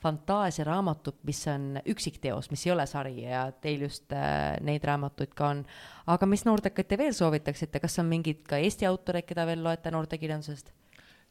fantaasiaraamatut, 0.03 1.19
mis 1.29 1.43
on 1.51 1.77
üksikteos, 1.93 2.49
mis 2.51 2.65
ei 2.65 2.73
ole 2.73 2.87
sari 2.89 3.21
ja 3.21 3.45
teil 3.61 3.85
just 3.85 4.11
äh, 4.17 4.57
neid 4.65 4.87
raamatuid 4.87 5.37
ka 5.37 5.53
on. 5.53 5.63
aga 6.09 6.29
mis 6.29 6.45
noortekaid 6.49 6.89
te 6.89 6.97
veel 6.99 7.13
soovitaksite, 7.13 7.83
kas 7.83 7.99
on 8.01 8.09
mingeid 8.09 8.41
ka 8.49 8.57
Eesti 8.57 8.89
autoreid, 8.89 9.29
keda 9.29 9.45
veel 9.49 9.63
loete 9.63 9.93
noortekirjandusest? 9.93 10.73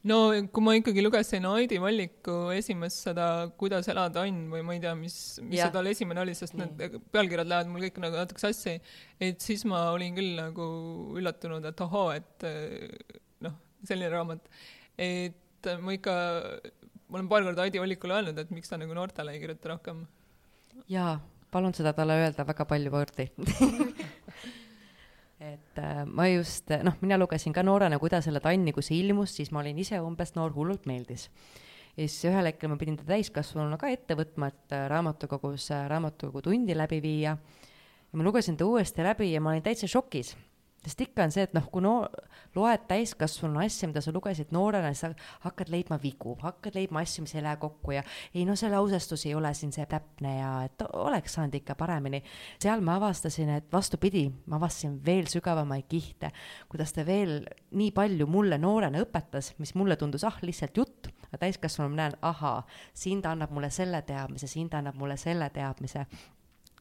No 0.06 0.18
kui 0.54 0.64
ma 0.64 0.74
ikkagi 0.78 1.02
lugesin 1.04 1.46
Aidi 1.50 1.78
Valliku 1.82 2.36
esimest 2.54 3.08
seda 3.08 3.26
Kuidas 3.58 3.88
elada 3.92 4.24
on 4.26 4.42
või 4.52 4.62
ma 4.66 4.76
ei 4.76 4.82
tea, 4.82 4.94
mis, 4.98 5.16
mis 5.44 5.58
ja. 5.58 5.68
see 5.68 5.76
tal 5.76 5.90
esimene 5.90 6.22
oli, 6.22 6.34
sest 6.38 6.56
Nii. 6.56 6.68
need 6.78 6.98
pealkirjad 7.14 7.50
lähevad 7.50 7.72
mul 7.72 7.86
kõik 7.86 8.00
nagu 8.04 8.20
natuke 8.20 8.42
sassi, 8.42 8.76
et 9.22 9.42
siis 9.42 9.66
ma 9.68 9.86
olin 9.94 10.16
küll 10.18 10.34
nagu 10.38 10.66
üllatunud, 11.18 11.66
et 11.70 11.84
ohoo, 11.86 12.08
et 12.16 12.48
noh, 13.46 13.56
selline 13.86 14.12
raamat. 14.12 14.50
et 14.96 15.70
ma 15.82 15.96
ikka, 15.96 16.16
ma 17.08 17.20
olen 17.20 17.32
paar 17.32 17.48
korda 17.48 17.66
Aidi 17.66 17.82
Vallikule 17.82 18.20
öelnud, 18.20 18.38
et 18.42 18.52
miks 18.54 18.70
ta 18.70 18.78
nagu 18.80 18.94
noortele 18.96 19.34
ei 19.34 19.42
kirjuta 19.42 19.74
rohkem. 19.74 20.06
jaa, 20.92 21.16
palun 21.50 21.74
seda 21.74 21.96
talle 21.96 22.20
öelda 22.22 22.46
väga 22.46 22.68
palju 22.68 22.94
kordi 22.94 23.30
ma 26.06 26.28
just, 26.30 26.70
noh, 26.86 26.96
mina 27.02 27.18
lugesin 27.18 27.54
ka 27.56 27.64
noorena 27.66 27.98
Kudasele 27.98 28.40
Tanni, 28.44 28.72
kui 28.72 28.84
see 28.86 29.00
ilmus, 29.02 29.34
siis 29.38 29.52
ma 29.52 29.62
olin 29.62 29.78
ise 29.82 30.00
umbes 30.02 30.34
noor, 30.36 30.54
hullult 30.56 30.86
meeldis. 30.86 31.28
ja 31.96 32.04
siis 32.04 32.30
ühel 32.30 32.50
hetkel 32.50 32.70
ma 32.70 32.76
pidin 32.80 32.98
ta 33.00 33.06
täiskasvanuna 33.08 33.78
ka 33.80 33.90
ette 33.92 34.16
võtma, 34.18 34.50
et 34.52 34.74
äh, 34.76 34.88
raamatukogus 34.92 35.70
raamatukogu 35.90 36.42
tundi 36.48 36.76
läbi 36.76 37.00
viia. 37.02 37.36
ja 37.36 38.18
ma 38.18 38.24
lugesin 38.24 38.56
ta 38.56 38.66
uuesti 38.66 39.02
läbi 39.02 39.32
ja 39.32 39.40
ma 39.40 39.54
olin 39.54 39.64
täitsa 39.64 39.88
šokis 39.90 40.36
sest 40.86 41.02
ikka 41.02 41.26
on 41.26 41.34
see, 41.34 41.44
et 41.46 41.54
noh, 41.56 41.66
kui 41.72 41.82
no 41.84 41.94
loed 42.56 42.86
täiskasvanu 42.88 43.60
asja, 43.64 43.88
mida 43.90 44.02
sa 44.04 44.14
lugesid 44.14 44.52
noorena, 44.54 44.92
siis 44.94 45.02
sa 45.04 45.40
hakkad 45.44 45.70
leidma 45.72 45.98
vigu, 46.02 46.36
hakkad 46.42 46.76
leidma 46.78 47.02
asju, 47.04 47.24
mis 47.26 47.34
ei 47.36 47.44
lähe 47.44 47.58
kokku 47.60 47.96
ja 47.96 48.04
ei 48.34 48.46
no 48.48 48.56
see 48.58 48.70
lausestus 48.72 49.26
ei 49.26 49.34
ole 49.36 49.52
siin 49.56 49.74
see 49.74 49.86
täpne 49.90 50.36
ja 50.38 50.52
et 50.66 50.86
oleks 50.92 51.36
saanud 51.36 51.58
ikka 51.58 51.76
paremini. 51.78 52.22
seal 52.62 52.84
ma 52.86 52.96
avastasin, 53.00 53.50
et 53.58 53.68
vastupidi, 53.72 54.26
ma 54.46 54.60
avastasin 54.60 54.98
veel 55.06 55.28
sügavamaid 55.30 55.88
kihte, 55.90 56.32
kuidas 56.70 56.94
ta 56.96 57.06
veel 57.06 57.40
nii 57.76 57.92
palju 57.96 58.28
mulle 58.30 58.58
noorena 58.62 59.02
õpetas, 59.02 59.52
mis 59.58 59.74
mulle 59.74 59.98
tundus 60.00 60.24
ah, 60.24 60.38
lihtsalt 60.42 60.76
jutt, 60.76 61.10
aga 61.28 61.42
täiskasvanu 61.46 61.92
ma 61.92 62.02
näen, 62.04 62.16
ahaa, 62.22 62.62
siin 62.94 63.22
ta 63.22 63.34
annab 63.34 63.52
mulle 63.54 63.70
selle 63.74 64.02
teadmise, 64.06 64.48
siin 64.50 64.70
ta 64.70 64.80
annab 64.80 64.96
mulle 65.00 65.18
selle 65.20 65.50
teadmise 65.50 66.06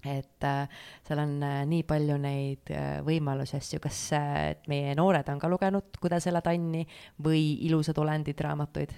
et 0.07 0.47
äh, 0.47 0.69
seal 1.07 1.21
on 1.23 1.35
äh, 1.43 1.63
nii 1.69 1.83
palju 1.87 2.17
neid 2.21 2.71
äh, 2.73 3.01
võimalusi, 3.05 3.57
asju, 3.59 3.81
kas 3.83 3.99
äh, 4.17 4.53
meie 4.71 4.95
noored 4.97 5.29
on 5.33 5.41
ka 5.41 5.51
lugenud 5.51 5.99
Kuidas 6.01 6.27
elada 6.31 6.53
Anni 6.55 6.85
või 7.23 7.43
Ilusad 7.67 7.99
olendid 8.01 8.41
raamatuid? 8.41 8.95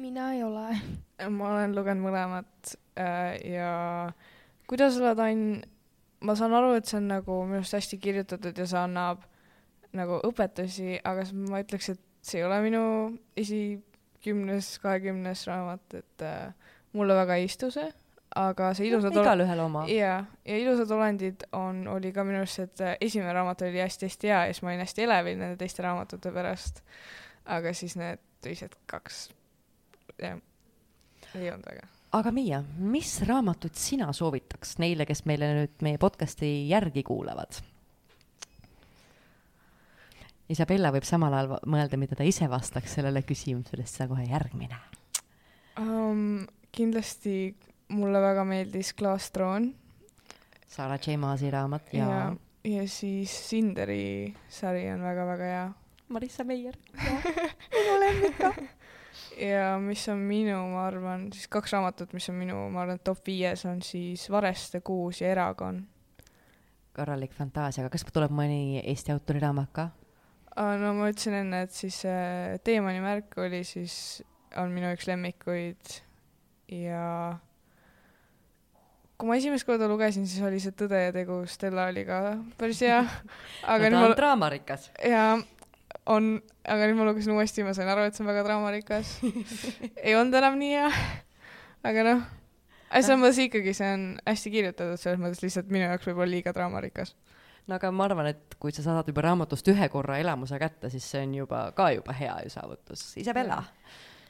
mina 0.00 0.32
ei 0.32 0.42
ole. 0.42 0.68
ma 1.28 1.50
olen 1.54 1.74
lugenud 1.76 2.08
mõlemat 2.08 2.74
äh, 2.98 3.36
ja 3.52 3.72
Kuidas 4.70 4.96
elada 5.00 5.26
Ann, 5.28 5.60
ma 6.24 6.36
saan 6.38 6.54
aru, 6.54 6.76
et 6.78 6.88
see 6.88 7.00
on 7.00 7.08
nagu 7.10 7.42
minu 7.44 7.60
arust 7.60 7.76
hästi 7.76 7.98
kirjutatud 8.00 8.56
ja 8.56 8.66
see 8.70 8.80
annab 8.80 9.24
nagu 9.96 10.20
õpetusi, 10.28 11.00
aga 11.04 11.24
ma 11.50 11.62
ütleks, 11.64 11.90
et 11.94 12.02
see 12.22 12.40
ei 12.40 12.46
ole 12.46 12.60
minu 12.62 12.82
esikümnes, 13.40 14.76
kahekümnes 14.82 15.42
raamat, 15.48 15.98
et 15.98 16.24
äh, 16.26 16.76
mulle 16.94 17.16
väga 17.18 17.40
ei 17.40 17.48
istu 17.48 17.72
see, 17.74 17.88
aga 18.36 18.70
see 18.78 18.86
ilusad 18.88 19.16
ol- 19.16 19.24
igalühel 19.24 19.62
oma. 19.64 19.84
jaa, 19.90 20.24
ja 20.46 20.58
Ilusad 20.58 20.90
olendid 20.94 21.46
on, 21.56 21.82
oli 21.90 22.12
ka 22.14 22.24
minu 22.24 22.42
arust, 22.42 22.60
et 22.62 22.82
äh, 22.84 22.96
esimene 23.00 23.32
raamat 23.34 23.64
oli 23.66 23.82
hästi-hästi 23.82 24.30
hea 24.30 24.42
ja 24.46 24.52
siis 24.54 24.62
ma 24.62 24.70
olin 24.70 24.84
hästi 24.84 25.06
elevil 25.06 25.40
nende 25.40 25.56
teiste 25.60 25.82
raamatute 25.82 26.32
pärast. 26.34 26.84
aga 27.50 27.72
siis 27.74 27.96
need 27.98 28.20
teised 28.44 28.76
kaks, 28.90 29.24
jah, 30.22 30.38
ei 31.34 31.50
olnud 31.50 31.66
väga. 31.66 31.88
aga 32.20 32.32
Miia, 32.34 32.62
mis 32.78 33.16
raamatut 33.26 33.74
sina 33.74 34.12
soovitaks 34.12 34.78
neile, 34.78 35.06
kes 35.06 35.24
meile 35.26 35.50
nüüd 35.56 35.82
meie 35.82 35.98
podcast'i 35.98 36.52
järgi 36.68 37.02
kuulavad? 37.06 37.58
Isabella 40.50 40.90
võib 40.90 41.04
samal 41.06 41.34
ajal 41.34 41.60
mõelda, 41.70 41.98
mida 41.98 42.16
ta 42.18 42.24
ise 42.26 42.48
vastaks 42.50 42.96
sellele 42.98 43.22
küsimusele, 43.22 43.84
siis 43.86 44.00
sa 44.02 44.08
kohe 44.10 44.24
järgmine. 44.30 44.78
um,. 45.78 46.46
kindlasti 46.70 47.56
mulle 47.90 48.22
väga 48.22 48.46
meeldis 48.46 48.94
Klaastroon 48.94 49.72
Sarah 50.70 51.00
J 51.02 51.18
Maasi 51.18 51.50
raamat 51.50 51.88
ja, 51.92 52.06
ja, 52.06 52.36
ja 52.64 52.82
siis 52.88 53.32
Sinderi 53.48 54.34
sari 54.48 54.84
on 54.92 55.02
väga-väga 55.02 55.48
hea. 55.48 55.64
Marissa 56.10 56.44
Meier. 56.46 56.76
ja 59.50 59.72
mis 59.82 60.04
on 60.10 60.22
minu, 60.26 60.60
ma 60.70 60.84
arvan, 60.86 61.26
siis 61.34 61.50
kaks 61.50 61.74
raamatut, 61.74 62.14
mis 62.14 62.30
on 62.30 62.38
minu, 62.38 62.60
ma 62.70 62.84
arvan, 62.84 63.02
top 63.02 63.26
viies 63.26 63.66
on 63.66 63.82
siis 63.82 64.28
Vareste 64.30 64.82
kuus 64.86 65.24
ja 65.24 65.34
Eragon. 65.34 65.82
korralik 66.94 67.34
fantaasia, 67.34 67.84
aga 67.84 67.94
kas 67.94 68.06
tuleb 68.06 68.34
mõni 68.34 68.80
Eesti 68.82 69.14
autori 69.14 69.42
raamat 69.42 69.74
ka? 69.74 69.90
no 70.54 70.94
ma 70.98 71.10
ütlesin 71.10 71.40
enne, 71.42 71.64
et 71.66 71.74
siis 71.74 72.02
äh, 72.06 72.58
Teemani 72.62 73.02
märk 73.02 73.38
oli 73.42 73.64
siis, 73.66 74.22
on 74.58 74.70
minu 74.74 74.90
üks 74.94 75.10
lemmikuid 75.10 76.02
ja 76.78 77.38
kui 79.20 79.28
ma 79.28 79.36
esimest 79.36 79.68
korda 79.68 79.88
lugesin, 79.90 80.24
siis 80.28 80.40
oli 80.46 80.60
see 80.62 80.72
Tõde 80.76 80.98
ja 81.02 81.12
tegu, 81.14 81.42
Stella 81.50 81.90
oli 81.92 82.06
ka 82.08 82.20
päris 82.60 82.80
hea. 82.86 83.02
aga 83.74 83.90
no, 83.92 83.98
ta 83.98 84.02
on 84.02 84.12
ma, 84.14 84.18
draamarikas. 84.18 84.90
ja 85.04 85.24
on, 86.10 86.34
aga 86.64 86.88
nüüd 86.88 87.00
ma 87.00 87.08
lugesin 87.10 87.36
uuesti, 87.36 87.64
ma 87.66 87.74
sain 87.76 87.90
aru, 87.92 88.06
et 88.08 88.16
see 88.16 88.24
on 88.24 88.30
väga 88.32 88.44
draamarikas. 88.48 89.16
ei 90.06 90.16
olnud 90.16 90.36
enam 90.40 90.56
nii 90.60 90.72
hea. 90.72 90.90
aga 91.90 92.06
noh, 92.06 92.22
selles 92.90 93.20
mõttes 93.20 93.42
ikkagi 93.44 93.74
see 93.76 93.90
on 93.96 94.06
hästi 94.26 94.54
kirjutatud, 94.56 95.00
selles 95.00 95.20
mõttes 95.22 95.44
lihtsalt 95.44 95.70
minu 95.72 95.86
jaoks 95.86 96.08
võib-olla 96.08 96.32
liiga 96.32 96.54
draamarikas. 96.56 97.14
no 97.68 97.76
aga 97.76 97.92
ma 97.94 98.08
arvan, 98.08 98.30
et 98.32 98.56
kui 98.62 98.72
sa 98.74 98.84
saad 98.86 99.08
juba 99.10 99.24
raamatust 99.28 99.68
ühe 99.70 99.90
korra 99.92 100.18
elamuse 100.22 100.58
kätte, 100.58 100.90
siis 100.92 101.06
see 101.06 101.26
on 101.26 101.36
juba 101.42 101.66
ka 101.76 101.92
juba 101.94 102.16
hea 102.16 102.40
ju 102.46 102.54
saavutus. 102.56 103.04
Isabella, 103.20 103.60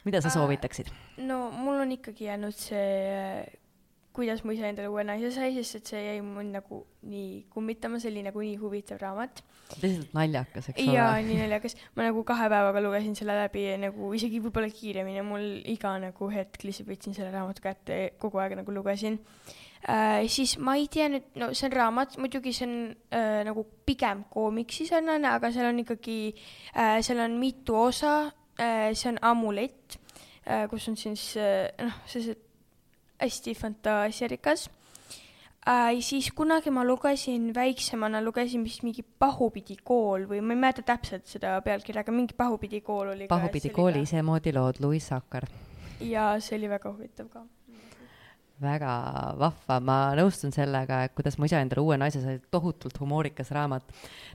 mida 0.05 0.21
sa 0.21 0.29
Äh, 0.29 0.35
soovitaksid? 0.35 0.91
no 1.19 1.51
mul 1.51 1.81
on 1.87 1.93
ikkagi 1.93 2.29
jäänud 2.29 2.57
see, 2.57 3.47
kuidas 4.13 4.43
mu 4.45 4.55
isa 4.55 4.67
endale 4.67 4.91
uue 4.91 5.05
naise 5.07 5.31
sai, 5.35 5.53
sest 5.55 5.79
et 5.79 5.91
see 5.93 6.01
jäi 6.03 6.19
mul 6.25 6.49
nagu 6.51 6.81
nii 7.07 7.45
kummitama, 7.53 8.01
see 8.03 8.11
oli 8.11 8.25
nagu 8.27 8.43
nii 8.43 8.57
huvitav 8.59 8.99
raamat. 9.03 9.43
lihtsalt 9.83 10.15
naljakas, 10.17 10.71
eks 10.73 10.83
ja 10.83 11.13
ole. 11.13 11.23
nii 11.29 11.39
naljakas, 11.45 11.77
ma 11.95 12.09
nagu 12.09 12.25
kahe 12.27 12.49
päevaga 12.51 12.83
lugesin 12.83 13.15
selle 13.19 13.37
läbi 13.39 13.65
ja 13.69 13.79
nagu 13.79 14.11
isegi 14.19 14.43
võib-olla 14.43 14.71
kiiremini, 14.75 15.23
mul 15.27 15.47
iga 15.71 15.95
nagu 16.03 16.31
hetk 16.35 16.67
lihtsalt 16.67 16.91
võtsin 16.91 17.15
selle 17.17 17.31
raamatu 17.35 17.63
kätte 17.65 18.01
kogu 18.23 18.43
aeg 18.43 18.59
nagu 18.59 18.75
lugesin 18.75 19.21
äh,. 19.87 20.27
siis 20.27 20.57
ma 20.59 20.75
ei 20.81 20.91
tea 20.91 21.07
nüüd, 21.15 21.31
no 21.39 21.53
see 21.55 21.71
on 21.71 21.79
raamat, 21.79 22.19
muidugi 22.19 22.57
see 22.57 22.67
on 22.67 22.77
äh, 23.15 23.41
nagu 23.47 23.67
pigem 23.87 24.27
koomiksi 24.35 24.91
sarnane, 24.91 25.31
aga 25.31 25.55
seal 25.55 25.71
on 25.71 25.83
ikkagi 25.87 26.21
äh,, 26.75 26.99
seal 27.07 27.23
on 27.23 27.39
mitu 27.39 27.79
osa 27.79 28.15
äh,, 28.59 28.91
see 28.91 29.15
on 29.15 29.23
Amulett 29.23 30.01
äh, 30.51 30.67
kus 30.71 30.91
on 30.91 30.99
siis 30.99 31.31
äh, 31.39 31.71
noh, 31.79 32.03
sellised 32.11 32.50
hästi 33.21 33.55
fantaasiarikas 33.55 34.69
äh,. 35.69 36.01
siis 36.01 36.31
kunagi 36.35 36.71
ma 36.71 36.85
lugesin 36.85 37.55
väiksemana, 37.55 38.23
lugesin 38.25 38.65
vist 38.65 38.83
mingi 38.83 39.05
Pahupidi 39.19 39.77
kool 39.85 40.27
või 40.31 40.41
ma 40.41 40.57
ei 40.57 40.61
mäleta 40.65 40.83
täpselt 40.83 41.27
seda 41.27 41.59
pealkirja, 41.65 42.05
aga 42.05 42.13
mingi 42.13 42.35
Pahupidi 42.37 42.81
kool 42.81 43.15
oli 43.15 43.29
Pahupidi 43.29 43.71
kooli. 43.71 44.03
isemoodi 44.09 44.53
lood, 44.57 44.81
Louis 44.81 45.07
Sakar. 45.07 45.49
ja 46.01 46.35
see 46.41 46.59
oli 46.59 46.69
väga 46.69 46.93
huvitav 46.93 47.29
ka. 47.29 47.45
Väga 48.61 48.93
vahva, 49.41 49.79
ma 49.85 49.97
nõustun 50.19 50.53
sellega, 50.55 51.05
et 51.07 51.15
kuidas 51.17 51.39
mu 51.39 51.49
isa 51.49 51.61
endale 51.63 51.83
uue 51.85 51.97
naise 52.01 52.23
sai, 52.23 52.39
tohutult 52.53 52.99
humoorikas 53.01 53.53
raamat. 53.57 53.87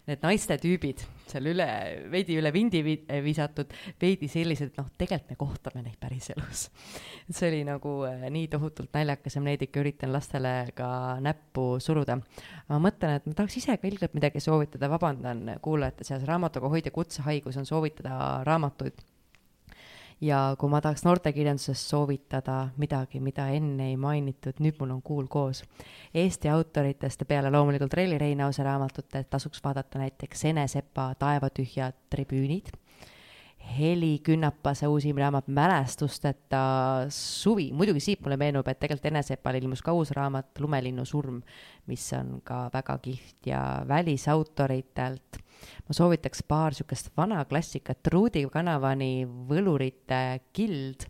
Need 0.10 0.22
naiste 0.26 0.58
tüübid 0.62 1.02
seal 1.30 1.50
üle, 1.50 1.68
veidi 2.14 2.38
üle 2.40 2.52
vindi 2.54 2.82
vi- 2.86 3.00
visatud, 3.26 3.72
veidi 4.02 4.30
sellised, 4.32 4.76
noh, 4.78 4.92
tegelikult 4.98 5.32
me 5.34 5.40
kohtame 5.40 5.86
neid 5.86 5.98
päriselus. 6.02 6.68
see 7.36 7.50
oli 7.50 7.64
nagu 7.68 7.96
äh, 8.10 8.28
nii 8.34 8.50
tohutult 8.54 8.94
naljakas 8.94 9.38
ja 9.38 9.42
ma 9.44 9.52
neid 9.52 9.66
ikka 9.66 9.82
üritan 9.82 10.14
lastele 10.14 10.54
ka 10.78 10.90
näppu 11.26 11.76
suruda. 11.84 12.20
ma 12.70 12.80
mõtlen, 12.82 13.18
et 13.20 13.26
ma 13.30 13.34
tahaks 13.38 13.58
ise 13.62 13.78
ka 13.78 13.90
ilgelt 13.90 14.14
midagi 14.18 14.44
soovitada, 14.44 14.90
vabandan 14.92 15.58
kuulajate 15.62 16.08
seas, 16.08 16.26
raamatuga 16.30 16.70
Hoidja 16.70 16.94
kutsehaigus 16.94 17.58
on 17.58 17.66
soovitada 17.66 18.44
raamatuid 18.46 19.02
ja 20.22 20.56
kui 20.60 20.70
ma 20.70 20.82
tahaks 20.82 21.04
noortekirjanduses 21.06 21.82
soovitada 21.90 22.70
midagi, 22.78 23.20
mida 23.20 23.48
enne 23.54 23.90
ei 23.90 23.98
mainitud, 23.98 24.62
nüüd 24.64 24.80
mul 24.80 24.96
on 24.96 25.02
kuul 25.02 25.28
koos. 25.28 25.64
Eesti 26.14 26.50
autoritest 26.50 27.26
peale 27.28 27.52
loomulikult 27.52 27.94
Reili 27.94 28.18
Reinause 28.18 28.64
raamatute 28.64 29.26
tasuks 29.30 29.64
vaadata 29.64 30.00
näiteks 30.00 30.46
Ene 30.46 30.68
Sepa 30.72 31.12
Taevatühjad 31.20 31.98
tribüünid, 32.10 32.72
Heli 33.76 34.20
Künnapase 34.24 34.88
uusim 34.88 35.18
raamat 35.20 35.48
Mälestusteta 35.48 36.60
suvi, 37.10 37.72
muidugi 37.74 38.00
siit 38.00 38.22
mulle 38.24 38.38
meenub, 38.40 38.68
et 38.68 38.80
tegelikult 38.80 39.10
Ene 39.12 39.24
Sepal 39.26 39.60
ilmus 39.60 39.82
ka 39.84 39.94
uus 39.96 40.14
raamat 40.16 40.62
Lumelinnu 40.64 41.06
surm, 41.06 41.42
mis 41.90 42.06
on 42.18 42.40
ka 42.46 42.70
väga 42.74 42.98
kihvt 43.04 43.50
ja 43.52 43.64
välisautoritelt 43.88 45.42
ma 45.88 45.96
soovitaks 45.96 46.44
paar 46.48 46.74
niisugust 46.74 47.12
vana 47.18 47.44
klassikat, 47.50 48.08
Rudi 48.14 48.46
Kanavani 48.52 49.26
Võlurite 49.50 50.42
gild 50.56 51.08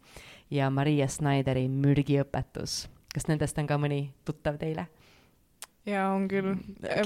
ja 0.53 0.69
Maria 0.69 1.07
Snyderi 1.07 1.67
Mürgiõpetus. 1.69 2.85
kas 3.13 3.29
nendest 3.29 3.57
on 3.57 3.67
ka 3.67 3.77
mõni 3.79 4.09
tuttav 4.25 4.57
teile? 4.59 4.87
ja 5.85 6.09
on 6.11 6.27
küll. 6.27 6.55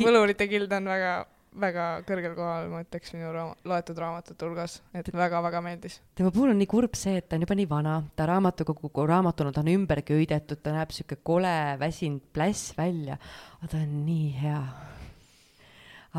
Võlurite 0.01 0.47
gild 0.49 0.71
on 0.73 0.89
väga, 0.89 1.13
väga 1.61 1.85
kõrgel 2.07 2.35
kohal, 2.37 2.69
ma 2.71 2.81
ütleks 2.83 3.13
minu 3.15 3.31
raama, 3.33 3.55
loetud 3.67 3.99
raamatute 3.99 4.47
hulgas, 4.47 4.79
et 4.95 5.11
väga-väga 5.13 5.61
meeldis. 5.65 5.99
tema 6.17 6.31
puhul 6.35 6.53
on 6.53 6.59
nii 6.61 6.69
kurb 6.69 6.97
see, 6.99 7.17
et 7.19 7.29
ta 7.29 7.37
on 7.37 7.45
juba 7.45 7.57
nii 7.59 7.69
vana, 7.69 7.99
ta 8.15 8.27
raamatukogu 8.29 9.05
raamatuna, 9.09 9.53
ta 9.55 9.63
on 9.63 9.71
ümber 9.73 10.03
köidetud, 10.07 10.61
ta 10.63 10.73
näeb 10.75 10.93
sihuke 10.95 11.19
kole, 11.23 11.55
väsinud 11.81 12.25
pläss 12.35 12.73
välja, 12.77 13.19
aga 13.59 13.71
ta 13.73 13.83
on 13.83 13.95
nii 14.05 14.27
hea. 14.39 14.63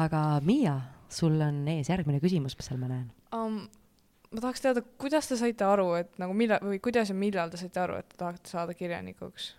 aga 0.01 0.25
Miia, 0.47 0.79
sul 1.11 1.41
on 1.43 1.63
ees 1.69 1.91
järgmine 1.91 2.21
küsimus, 2.23 2.57
mis 2.57 2.71
seal 2.71 2.81
ma 2.81 2.91
näen? 2.91 3.11
um,. 3.35 3.63
ma 4.31 4.45
tahaks 4.45 4.63
teada, 4.63 4.83
kuidas 5.01 5.27
te 5.29 5.37
saite 5.41 5.67
aru, 5.67 5.93
et 5.99 6.21
nagu 6.23 6.37
millal 6.37 6.63
või 6.63 6.79
kuidas 6.83 7.11
ja 7.11 7.17
millal 7.19 7.51
te 7.51 7.59
saite 7.59 7.83
aru, 7.83 7.99
et 7.99 8.13
te 8.13 8.21
tahate 8.21 8.53
saada 8.53 8.77
kirjanikuks? 8.79 9.55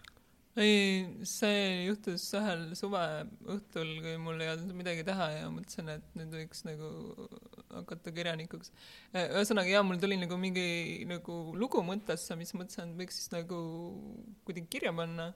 ei, 0.60 1.06
see 1.28 1.86
juhtus 1.88 2.26
ühel 2.36 2.64
suveõhtul, 2.76 3.92
kui 4.04 4.16
mul 4.20 4.42
ei 4.44 4.52
olnud 4.52 4.74
midagi 4.76 5.06
teha 5.08 5.28
ja 5.38 5.52
mõtlesin, 5.54 5.92
et 5.94 6.18
nüüd 6.20 6.34
võiks 6.36 6.66
nagu 6.68 6.90
hakata 7.72 8.12
kirjanikuks. 8.16 8.74
ühesõnaga 9.16 9.72
jaa, 9.72 9.84
mul 9.88 10.02
tuli 10.02 10.18
nagu 10.20 10.36
mingi 10.40 11.06
nagu 11.08 11.38
lugu 11.56 11.84
mõttesse, 11.88 12.36
mis 12.40 12.52
mõtlesin, 12.58 12.92
et 12.92 13.00
võiks 13.00 13.22
siis 13.22 13.32
nagu 13.32 13.62
kuidagi 14.48 14.68
kirja 14.76 14.92
panna. 14.96 15.32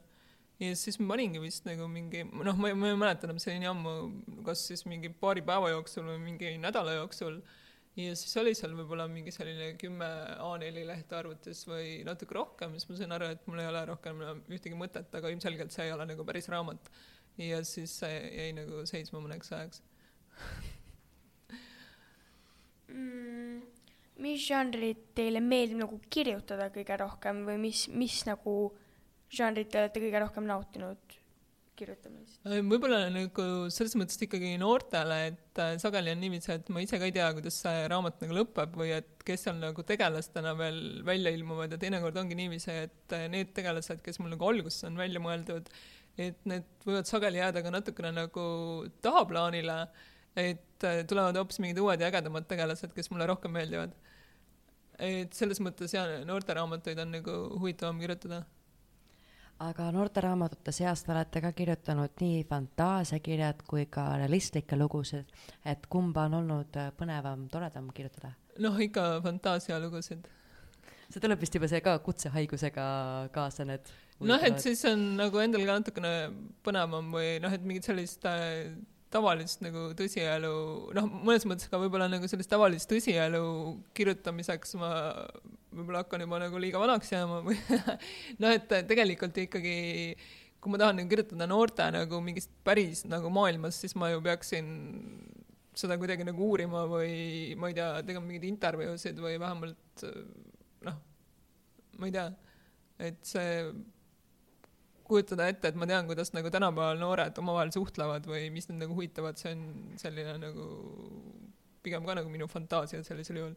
ja 0.59 0.75
siis 0.75 0.99
ma 0.99 1.13
paningi 1.13 1.39
vist 1.43 1.65
nagu 1.67 1.87
mingi, 1.91 2.23
noh, 2.23 2.55
ma 2.55 2.71
ei, 2.71 2.75
ma 2.79 2.91
ei 2.91 2.99
mäleta 2.99 3.27
enam, 3.27 3.39
see 3.43 3.53
oli 3.53 3.63
nii 3.63 3.71
ammu, 3.71 3.95
kas 4.47 4.67
siis 4.67 4.85
mingi 4.87 5.11
paari 5.11 5.43
päeva 5.43 5.71
jooksul 5.73 6.07
või 6.11 6.19
mingi 6.27 6.57
nädala 6.59 6.95
jooksul 6.99 7.41
ja 7.95 8.15
siis 8.19 8.33
oli 8.41 8.53
seal 8.57 8.73
võib-olla 8.75 9.07
mingi 9.11 9.31
selline 9.31 9.71
kümme 9.79 10.07
A4 10.43 10.83
lehte 10.87 11.15
arvutis 11.17 11.63
või 11.69 12.01
natuke 12.07 12.35
rohkem, 12.35 12.75
siis 12.75 12.89
ma 12.89 12.99
sain 12.99 13.15
aru, 13.15 13.29
et 13.31 13.45
mul 13.47 13.61
ei 13.63 13.69
ole 13.69 13.83
rohkem 13.91 14.23
ühtegi 14.51 14.75
mõtet, 14.79 15.13
aga 15.15 15.31
ilmselgelt 15.31 15.75
see 15.75 15.87
ei 15.87 15.95
ole 15.95 16.07
nagu 16.09 16.25
päris 16.27 16.49
raamat. 16.51 16.91
ja 17.39 17.61
siis 17.67 17.97
see 17.99 18.19
jäi 18.31 18.51
nagu 18.55 18.83
seisma 18.87 19.19
mõneks 19.23 19.51
ajaks. 19.55 19.81
mm,. 22.91 23.61
mis 24.23 24.47
žanrit 24.47 25.11
teile 25.15 25.43
meeldib 25.43 25.83
nagu 25.83 25.99
kirjutada 26.09 26.69
kõige 26.75 26.99
rohkem 26.99 27.45
või 27.47 27.59
mis, 27.67 27.87
mis 27.91 28.23
nagu 28.27 28.55
žanrit 29.31 29.71
te 29.71 29.79
olete 29.83 30.03
kõige 30.03 30.23
rohkem 30.23 30.47
nautinud 30.51 31.19
kirjutamisest? 31.79 32.45
võib-olla 32.69 33.01
nagu 33.13 33.45
selles 33.73 33.95
mõttes 33.99 34.19
ikkagi 34.23 34.53
noortele, 34.61 35.17
et 35.31 35.61
äh, 35.61 35.73
sageli 35.81 36.13
on 36.13 36.21
niiviisi, 36.23 36.51
et 36.55 36.71
ma 36.73 36.83
ise 36.83 36.99
ka 37.01 37.09
ei 37.09 37.13
tea, 37.15 37.27
kuidas 37.37 37.59
see 37.63 37.83
raamat 37.91 38.23
nagu 38.23 38.37
lõpeb 38.39 38.77
või 38.79 38.93
et 38.95 39.25
kes 39.27 39.45
seal 39.47 39.59
nagu 39.61 39.85
tegelastena 39.87 40.55
veel 40.59 40.79
välja 41.07 41.33
ilmuvad 41.35 41.75
ja 41.75 41.81
teinekord 41.81 42.17
ongi 42.21 42.37
niiviisi, 42.39 42.79
et 42.87 43.15
äh, 43.17 43.27
need 43.31 43.53
tegelased, 43.57 44.01
kes 44.05 44.21
mul 44.21 44.33
nagu 44.33 44.49
alguses 44.49 44.87
on 44.87 44.99
välja 44.99 45.21
mõeldud, 45.23 45.69
et 46.21 46.41
need 46.49 46.67
võivad 46.87 47.09
sageli 47.09 47.41
jääda 47.41 47.63
ka 47.65 47.73
natukene 47.75 48.13
nagu 48.15 48.47
tahaplaanile, 49.05 49.79
et 50.39 50.87
äh, 50.87 51.03
tulevad 51.09 51.37
hoopis 51.39 51.61
mingid 51.63 51.81
uued 51.83 52.03
ja 52.03 52.11
ägedamad 52.11 52.47
tegelased, 52.49 52.95
kes 52.95 53.11
mulle 53.13 53.27
rohkem 53.31 53.55
meeldivad. 53.55 53.95
et 54.95 55.33
selles 55.35 55.59
mõttes 55.59 55.91
jaa, 55.91 56.21
noorteraamatuid 56.23 56.99
on 57.03 57.09
nagu 57.17 57.33
huvitavam 57.59 57.97
kirjutada 57.99 58.45
aga 59.63 59.89
noorteraamatute 59.95 60.73
seast 60.75 61.09
olete 61.09 61.41
ka 61.43 61.51
kirjutanud 61.55 62.15
nii 62.21 62.43
fantaasiakirjad 62.49 63.61
kui 63.67 63.85
ka 63.91 64.07
realistlikke 64.19 64.77
lugusid, 64.79 65.29
et 65.65 65.85
kumba 65.91 66.25
on 66.29 66.41
olnud 66.41 66.79
põnevam, 66.99 67.47
toredam 67.51 67.91
kirjutada? 67.95 68.33
noh, 68.59 68.75
ikka 68.79 69.19
fantaasialugusid. 69.23 70.27
See 71.11 71.21
tuleb 71.21 71.39
vist 71.43 71.55
juba 71.55 71.67
see 71.69 71.81
ka 71.85 71.97
kutsehaigusega 72.03 72.85
kaasa, 73.35 73.65
need 73.67 73.91
noh, 74.25 74.41
et 74.47 74.59
siis 74.63 74.81
on 74.89 75.05
nagu 75.19 75.39
endal 75.43 75.63
ka 75.67 75.79
natukene 75.79 76.13
põnevam 76.65 77.11
või 77.13 77.37
noh, 77.43 77.53
et 77.53 77.63
mingit 77.67 77.87
sellist 77.87 78.25
äh, 78.29 78.71
tavalist 79.15 79.61
nagu 79.63 79.89
tõsielu, 79.97 80.53
noh, 80.97 81.09
mõnes 81.27 81.45
mõttes 81.47 81.69
ka 81.71 81.79
võib-olla 81.79 82.07
nagu 82.11 82.27
sellist 82.31 82.51
tavalist 82.51 82.89
tõsielu 82.91 83.43
kirjutamiseks 83.95 84.75
ma 84.81 84.91
võib-olla 85.75 86.03
hakkan 86.03 86.23
juba 86.25 86.39
nagu 86.45 86.61
liiga 86.61 86.81
vanaks 86.81 87.11
jääma 87.13 87.41
või 87.45 87.59
noh, 88.41 88.51
et 88.51 88.75
tegelikult 88.89 89.37
ikkagi 89.45 89.77
kui 90.63 90.73
ma 90.73 90.81
tahan 90.81 91.03
kirjutada 91.09 91.45
noorte 91.49 91.85
nagu 91.93 92.19
mingist 92.25 92.49
päris 92.65 93.03
nagu 93.05 93.29
maailmast, 93.33 93.83
siis 93.83 93.93
ma 93.99 94.09
ju 94.09 94.21
peaksin 94.25 94.69
seda 95.77 95.97
kuidagi 96.01 96.25
nagu 96.25 96.47
uurima 96.47 96.85
või 96.89 97.53
ma 97.59 97.69
ei 97.69 97.75
tea, 97.77 97.89
tegema 98.07 98.25
mingeid 98.25 98.47
intervjuusid 98.49 99.19
või 99.21 99.35
vähemalt 99.41 100.05
noh, 100.87 100.97
ma 101.99 102.09
ei 102.09 102.15
tea, 102.15 102.25
et 103.09 103.19
see 103.27 103.51
kujutada 105.05 105.45
ette, 105.51 105.69
et 105.69 105.77
ma 105.77 105.85
tean, 105.89 106.07
kuidas 106.09 106.33
nagu 106.33 106.49
tänapäeval 106.49 106.97
noored 106.97 107.37
omavahel 107.41 107.73
suhtlevad 107.75 108.25
või 108.29 108.47
mis 108.53 108.65
neid 108.71 108.81
nagu 108.81 108.95
huvitavad, 108.97 109.37
see 109.37 109.53
on 109.53 109.65
selline 110.01 110.37
nagu 110.41 110.69
pigem 111.85 112.07
ka 112.07 112.15
nagu 112.17 112.31
minu 112.31 112.47
fantaasia 112.49 113.03
sellisel 113.05 113.43
juhul. 113.43 113.53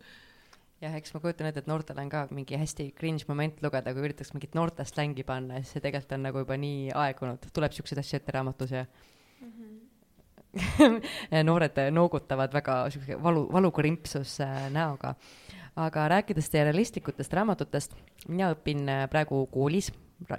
jah, 0.83 0.95
eks 0.99 1.15
ma 1.15 1.21
kujutan 1.23 1.49
ette, 1.51 1.65
et 1.65 1.71
noortel 1.71 1.99
on 2.03 2.11
ka 2.13 2.25
mingi 2.35 2.59
hästi 2.59 2.91
cringe 2.99 3.27
moment 3.29 3.61
lugeda, 3.65 3.93
kui 3.95 4.07
üritaks 4.07 4.33
mingit 4.35 4.55
noorte 4.59 4.87
slängi 4.89 5.25
panna 5.27 5.59
ja 5.59 5.65
siis 5.65 5.77
see 5.77 5.85
tegelikult 5.85 6.15
on 6.17 6.27
nagu 6.29 6.43
juba 6.45 6.59
nii 6.61 6.89
aegunud, 7.05 7.49
tuleb 7.55 7.75
siukseid 7.75 8.03
asju 8.03 8.21
ette 8.21 8.35
raamatus 8.37 8.75
ja 8.77 8.85
ja 11.35 11.43
noored 11.45 11.77
noogutavad 11.93 12.55
väga 12.55 12.79
siukse 12.95 13.19
valu, 13.23 13.45
valukrimpsus 13.53 14.39
äh, 14.45 14.69
näoga. 14.75 15.15
aga 15.79 16.09
rääkides 16.11 16.49
teie 16.51 16.65
realistlikutest 16.67 17.33
raamatutest, 17.33 17.95
mina 18.29 18.53
õpin 18.55 18.89
äh, 18.91 19.05
praegu 19.11 19.45
koolis 19.53 19.93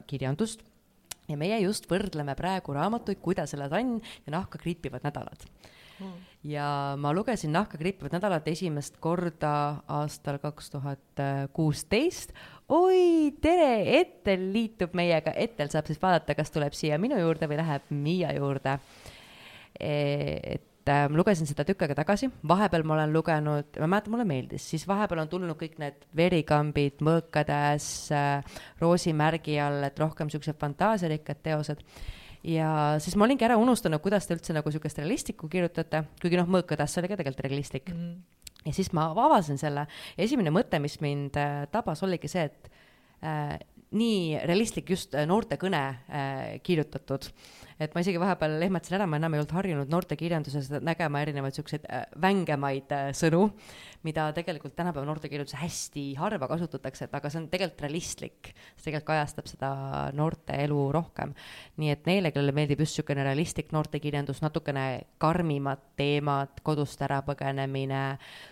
kirjandust 0.08 0.66
ja 1.30 1.38
meie 1.40 1.60
just 1.62 1.88
võrdleme 1.92 2.36
praegu 2.36 2.74
raamatuid 2.76 3.22
Kuidas 3.24 3.54
elada 3.54 3.80
Ann 3.80 4.00
ja 4.26 4.34
Nahka 4.34 4.60
kriipivad 4.62 5.06
nädalad. 5.06 5.46
Ja 6.44 6.96
ma 6.98 7.12
lugesin 7.14 7.52
Nahka 7.54 7.78
kriipivad 7.78 8.14
nädalat 8.16 8.48
esimest 8.48 8.98
korda 9.04 9.52
aastal 9.88 10.40
kaks 10.40 10.72
tuhat 10.72 11.24
kuusteist. 11.54 12.34
oi, 12.70 13.34
tere, 13.42 14.00
Ettel 14.00 14.50
liitub 14.54 14.96
meiega, 14.98 15.34
Ettel 15.36 15.72
saab 15.72 15.90
siis 15.90 16.02
vaadata, 16.02 16.36
kas 16.38 16.52
tuleb 16.56 16.76
siia 16.78 17.00
minu 17.02 17.20
juurde 17.20 17.50
või 17.50 17.60
läheb 17.60 17.90
Miia 17.90 18.34
juurde. 18.38 18.80
et 19.80 20.90
äh, 20.90 21.08
ma 21.10 21.18
lugesin 21.18 21.48
seda 21.48 21.64
tükk 21.68 21.86
aega 21.86 21.96
tagasi, 22.02 22.30
vahepeal 22.48 22.84
ma 22.84 22.96
olen 22.98 23.14
lugenud, 23.14 23.80
ma 23.80 23.88
mäletan, 23.88 24.14
mulle 24.16 24.28
meeldis, 24.28 24.70
siis 24.72 24.88
vahepeal 24.88 25.24
on 25.24 25.32
tulnud 25.32 25.60
kõik 25.60 25.78
need 25.80 26.08
verikambid, 26.16 27.04
mõõkatäes 27.06 27.90
äh,, 28.16 28.62
roosimärgi 28.82 29.60
all, 29.64 29.84
et 29.88 30.00
rohkem 30.00 30.32
siuksed 30.32 30.60
fantaasiarikkad 30.60 31.44
teosed 31.44 31.84
ja 32.44 32.72
siis 33.04 33.18
ma 33.20 33.28
olingi 33.28 33.46
ära 33.48 33.58
unustanud, 33.60 34.02
kuidas 34.04 34.28
te 34.28 34.38
üldse 34.38 34.56
nagu 34.56 34.72
siukest 34.72 35.02
realistlikku 35.02 35.50
kirjutate, 35.52 36.04
kuigi 36.22 36.40
noh, 36.40 36.50
mõõkatäes 36.50 37.00
oli 37.02 37.12
ka 37.12 37.20
tegelikult 37.20 37.48
realistlik 37.48 37.90
mm. 37.92 37.98
-hmm. 38.04 38.70
ja 38.70 38.76
siis 38.76 38.94
ma 38.96 39.10
avasin 39.12 39.58
selle 39.58 39.88
esimene 40.18 40.54
mõte, 40.54 40.80
mis 40.80 41.00
mind 41.02 41.38
äh, 41.38 41.66
tabas, 41.72 42.04
oligi 42.04 42.32
see, 42.32 42.48
et 42.48 42.72
äh, 43.24 43.58
nii 43.92 44.40
realistlik 44.46 44.90
just 44.90 45.16
äh, 45.18 45.26
noortekõne 45.30 45.82
äh, 45.82 46.60
kirjutatud, 46.64 47.26
et 47.82 47.96
ma 47.96 48.04
isegi 48.04 48.22
vahepeal 48.22 48.62
ehmatasin 48.62 49.00
ära, 49.00 49.08
ma 49.10 49.18
enam 49.18 49.34
ei 49.34 49.42
olnud 49.42 49.56
harjunud 49.56 49.94
noortekirjanduses 49.94 50.70
nägema 50.86 51.24
erinevaid 51.26 51.58
siukseid 51.58 51.88
äh, 51.90 52.06
vängemaid 52.22 52.94
äh, 52.94 53.10
sõnu, 53.18 53.48
mida 54.08 54.30
tegelikult 54.36 54.76
tänapäeva 54.78 55.08
noortekirjanduses 55.10 55.60
hästi 55.60 56.04
harva 56.20 56.48
kasutatakse, 56.48 57.08
et 57.08 57.16
aga 57.18 57.32
see 57.32 57.42
on 57.42 57.48
tegelikult 57.52 57.84
realistlik, 57.84 58.52
see 58.78 58.86
tegelikult 58.86 59.10
kajastab 59.10 59.50
seda 59.52 59.72
noorte 60.16 60.56
elu 60.64 60.80
rohkem. 60.96 61.34
nii 61.80 61.92
et 61.92 62.08
neile, 62.08 62.32
kellele 62.36 62.56
meeldib 62.56 62.84
just 62.84 62.96
niisugune 62.96 63.24
realistlik 63.28 63.74
noortekirjandus, 63.76 64.42
natukene 64.44 64.86
karmimad 65.22 65.84
teemad, 66.00 66.62
kodust 66.64 67.02
ärapõgenemine, 67.04 68.04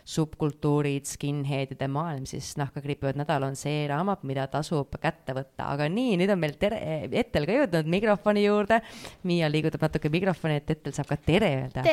subkultuurid, 0.08 1.08
skinheadide 1.08 1.88
maailm, 1.92 2.28
siis 2.30 2.54
Nahka 2.60 2.82
kriipivad 2.84 3.20
nädal 3.20 3.48
on 3.48 3.56
see 3.60 3.86
raamat, 3.88 4.24
mida 4.28 4.48
tasub 4.52 5.00
kätte 5.02 5.36
võtta, 5.38 5.72
aga 5.76 5.88
nii, 5.92 6.18
nüüd 6.20 6.34
on 6.34 6.44
meil 6.44 6.58
tere, 6.60 6.82
Ettel 7.08 7.48
ka 7.48 7.56
jõudnud 7.56 7.90
mikrofoni 7.92 8.44
juurde. 8.46 8.82
Miia 9.28 9.50
liigutab 9.52 9.88
natuke 9.88 10.12
mikrofoni, 10.12 10.60
et 10.62 10.76
Ettel 10.78 10.96
saab 10.96 11.12
ka 11.12 11.20
tere 11.20 11.54
öelda. 11.62 11.84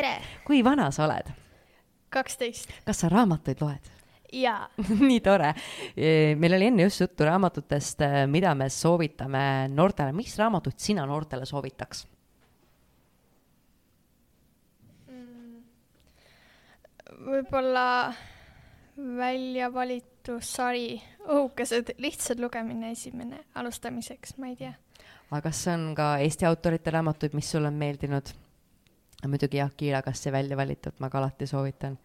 kui 0.46 0.62
vana 0.66 0.90
sa 0.94 1.06
oled? 1.06 1.30
Kaksteist 2.14 2.72
kas 2.86 3.04
sa 3.04 3.12
raamatuid 3.12 3.62
loed? 3.64 3.92
ja 4.34 4.56
nii 5.08 5.20
tore. 5.20 5.52
meil 6.38 6.58
oli 6.58 6.70
enne 6.70 6.88
just 6.88 7.00
juttu 7.04 7.26
raamatutest, 7.28 8.02
mida 8.30 8.54
me 8.54 8.68
soovitame 8.70 9.68
noortele, 9.74 10.12
mis 10.16 10.36
raamatut 10.38 10.78
sina 10.78 11.06
noortele 11.06 11.46
soovitaks? 11.46 12.06
võib-olla 17.24 18.12
välja 18.96 19.70
valitud 19.72 20.42
sari 20.44 21.00
Õhukesed, 21.24 21.94
lihtsalt 22.04 22.40
lugemine 22.42 22.90
esimene 22.92 23.46
alustamiseks, 23.56 24.34
ma 24.36 24.50
ei 24.50 24.58
tea. 24.58 24.74
aga 25.30 25.40
kas 25.46 25.62
on 25.72 25.94
ka 25.96 26.18
Eesti 26.20 26.44
autorite 26.44 26.92
raamatuid, 26.92 27.32
mis 27.32 27.48
sulle 27.50 27.70
on 27.72 27.78
meeldinud? 27.80 28.34
Muidugi 29.30 29.60
jah, 29.60 29.72
Kiira 29.76 30.02
Kassi 30.02 30.32
välja 30.32 30.56
valitud, 30.56 30.96
ma 30.98 31.10
ka 31.10 31.20
alati 31.20 31.46
soovitan. 31.46 31.98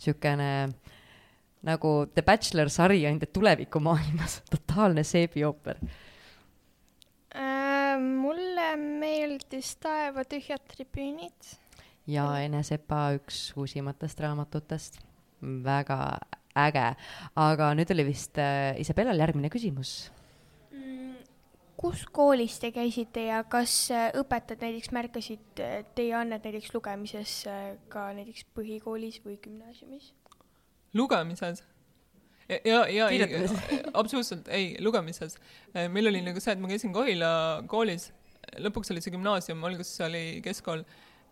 niisugune 0.00 0.50
nagu 1.66 1.90
The 2.14 2.22
Bachelor 2.22 2.70
sari 2.72 3.04
ainult 3.06 3.26
et 3.26 3.32
tulevikumaailmas, 3.36 4.40
totaalne 4.54 5.04
seebiooper. 5.04 5.80
Äh, 7.36 7.98
mulle 8.00 8.68
meeldis 8.76 9.76
Taeva 9.76 10.24
tühjad 10.24 10.64
tribüünid. 10.74 11.56
ja 12.06 12.26
Ene 12.42 12.62
Sepa 12.66 13.10
üks 13.14 13.52
uusimatest 13.56 14.20
raamatutest, 14.20 14.98
väga 15.40 16.18
äge, 16.58 16.88
aga 17.38 17.74
nüüd 17.78 17.92
oli 17.94 18.08
vist 18.08 18.40
äh, 18.42 18.74
Isabellal 18.80 19.20
järgmine 19.20 19.52
küsimus 19.52 20.10
kus 21.80 22.04
koolis 22.12 22.58
te 22.60 22.70
käisite 22.76 23.24
ja 23.30 23.40
kas 23.48 23.72
äh, 23.94 24.10
õpetajad 24.20 24.64
näiteks 24.66 24.92
märkasid 24.92 25.62
äh, 25.64 25.80
teie 25.96 26.14
annet 26.18 26.44
näiteks 26.44 26.74
lugemises 26.74 27.34
äh, 27.48 27.74
ka 27.92 28.10
näiteks 28.16 28.44
põhikoolis 28.56 29.20
või 29.24 29.38
gümnaasiumis? 29.40 30.10
lugemises? 30.94 31.62
ja, 32.50 32.58
ja, 32.64 32.80
ja 32.92 33.08
ei 33.08 33.22
absoluutselt 34.00 34.50
ei, 34.52 34.74
lugemises. 34.84 35.38
meil 35.88 36.10
oli 36.12 36.20
nagu 36.26 36.42
see, 36.42 36.52
et 36.52 36.60
ma 36.60 36.68
käisin 36.68 36.92
Kohila 36.92 37.30
koolis, 37.70 38.10
lõpuks 38.60 38.92
oli 38.92 39.04
see 39.04 39.14
gümnaasium, 39.14 39.64
alguses 39.64 40.04
oli 40.04 40.24
keskkool 40.44 40.84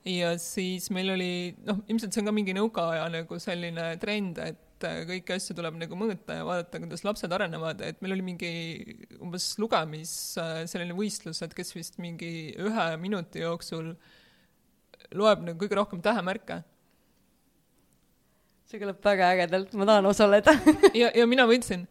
ja 0.09 0.33
siis 0.41 0.89
meil 0.95 1.13
oli, 1.13 1.33
noh, 1.67 1.83
ilmselt 1.91 2.15
see 2.15 2.23
on 2.23 2.31
ka 2.31 2.37
mingi 2.39 2.57
nõukaaja 2.57 3.05
nagu 3.13 3.41
selline 3.43 3.91
trend, 4.01 4.41
et 4.47 4.65
äh, 4.87 5.03
kõiki 5.09 5.35
asju 5.37 5.57
tuleb 5.59 5.77
nagu 5.81 5.99
mõõta 5.99 6.39
ja 6.39 6.47
vaadata, 6.47 6.81
kuidas 6.83 7.05
lapsed 7.07 7.35
arenevad, 7.35 7.83
et 7.87 8.01
meil 8.05 8.17
oli 8.17 8.27
mingi 8.31 8.53
umbes 9.19 9.51
lugemis 9.63 10.13
äh, 10.41 10.63
selline 10.71 10.97
võistlus, 10.99 11.43
et 11.45 11.55
kes 11.57 11.75
vist 11.77 12.01
mingi 12.03 12.55
ühe 12.59 12.89
minuti 13.03 13.43
jooksul 13.45 13.95
loeb 15.17 15.47
nagu 15.47 15.59
kõige 15.61 15.79
rohkem 15.79 16.03
tähemärke 16.05 16.63
see 18.69 18.81
kõlab 18.83 19.01
väga 19.05 19.31
ägedalt, 19.35 19.73
ma 19.81 19.87
tahan 19.89 20.11
osaleda. 20.11 20.53
ja, 21.01 21.09
ja 21.17 21.25
mina 21.29 21.47
võitsin. 21.49 21.87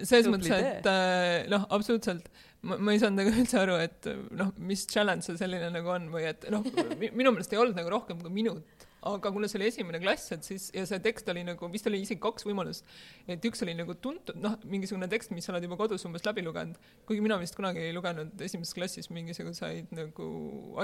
selles 0.00 0.26
mõttes, 0.32 0.50
et 0.56 0.88
äh, 0.90 1.44
noh, 1.52 1.66
absoluutselt, 1.74 2.30
ma, 2.66 2.78
ma 2.80 2.94
ei 2.94 3.02
saanud 3.02 3.20
nagu 3.20 3.34
üldse 3.34 3.60
aru, 3.60 3.76
et 3.84 4.08
noh, 4.34 4.50
mis 4.70 4.86
challenge 4.90 5.28
see 5.28 5.38
selline 5.38 5.68
nagu 5.74 5.92
on 5.94 6.08
või 6.14 6.24
et 6.32 6.48
noh, 6.52 6.64
minu 7.04 7.34
meelest 7.34 7.52
ei 7.54 7.60
olnud 7.60 7.76
nagu 7.78 7.92
rohkem 7.92 8.22
kui 8.24 8.32
minut, 8.34 8.88
aga 9.04 9.32
kuna 9.34 9.48
see 9.50 9.58
oli 9.60 9.68
esimene 9.70 10.00
klass, 10.02 10.32
et 10.34 10.46
siis 10.46 10.68
ja 10.74 10.84
see 10.88 11.00
tekst 11.04 11.28
oli 11.32 11.44
nagu, 11.46 11.68
vist 11.72 11.88
oli 11.90 12.00
isegi 12.04 12.20
kaks 12.22 12.46
võimalust, 12.48 12.88
et 13.30 13.44
üks 13.48 13.64
oli 13.66 13.76
nagu 13.76 13.96
tuntud, 14.00 14.38
noh, 14.40 14.56
mingisugune 14.70 15.08
tekst, 15.12 15.34
mis 15.36 15.46
sa 15.46 15.54
oled 15.54 15.66
juba 15.68 15.78
kodus 15.80 16.06
umbes 16.08 16.24
läbi 16.26 16.44
lugenud, 16.46 16.78
kuigi 17.08 17.24
mina 17.24 17.38
vist 17.40 17.56
kunagi 17.58 17.84
ei 17.84 17.94
lugenud 17.96 18.44
esimeses 18.44 18.76
klassis 18.76 19.10
mingisuguseid 19.14 19.92
nagu 19.96 20.28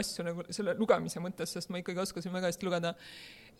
asju 0.01 0.27
nagu 0.27 0.47
selle 0.53 0.77
lugemise 0.81 1.23
mõttes, 1.25 1.57
sest 1.57 1.73
ma 1.73 1.81
ikkagi 1.81 2.03
oskasin 2.05 2.35
väga 2.37 2.53
hästi 2.53 2.69
lugeda 2.69 2.95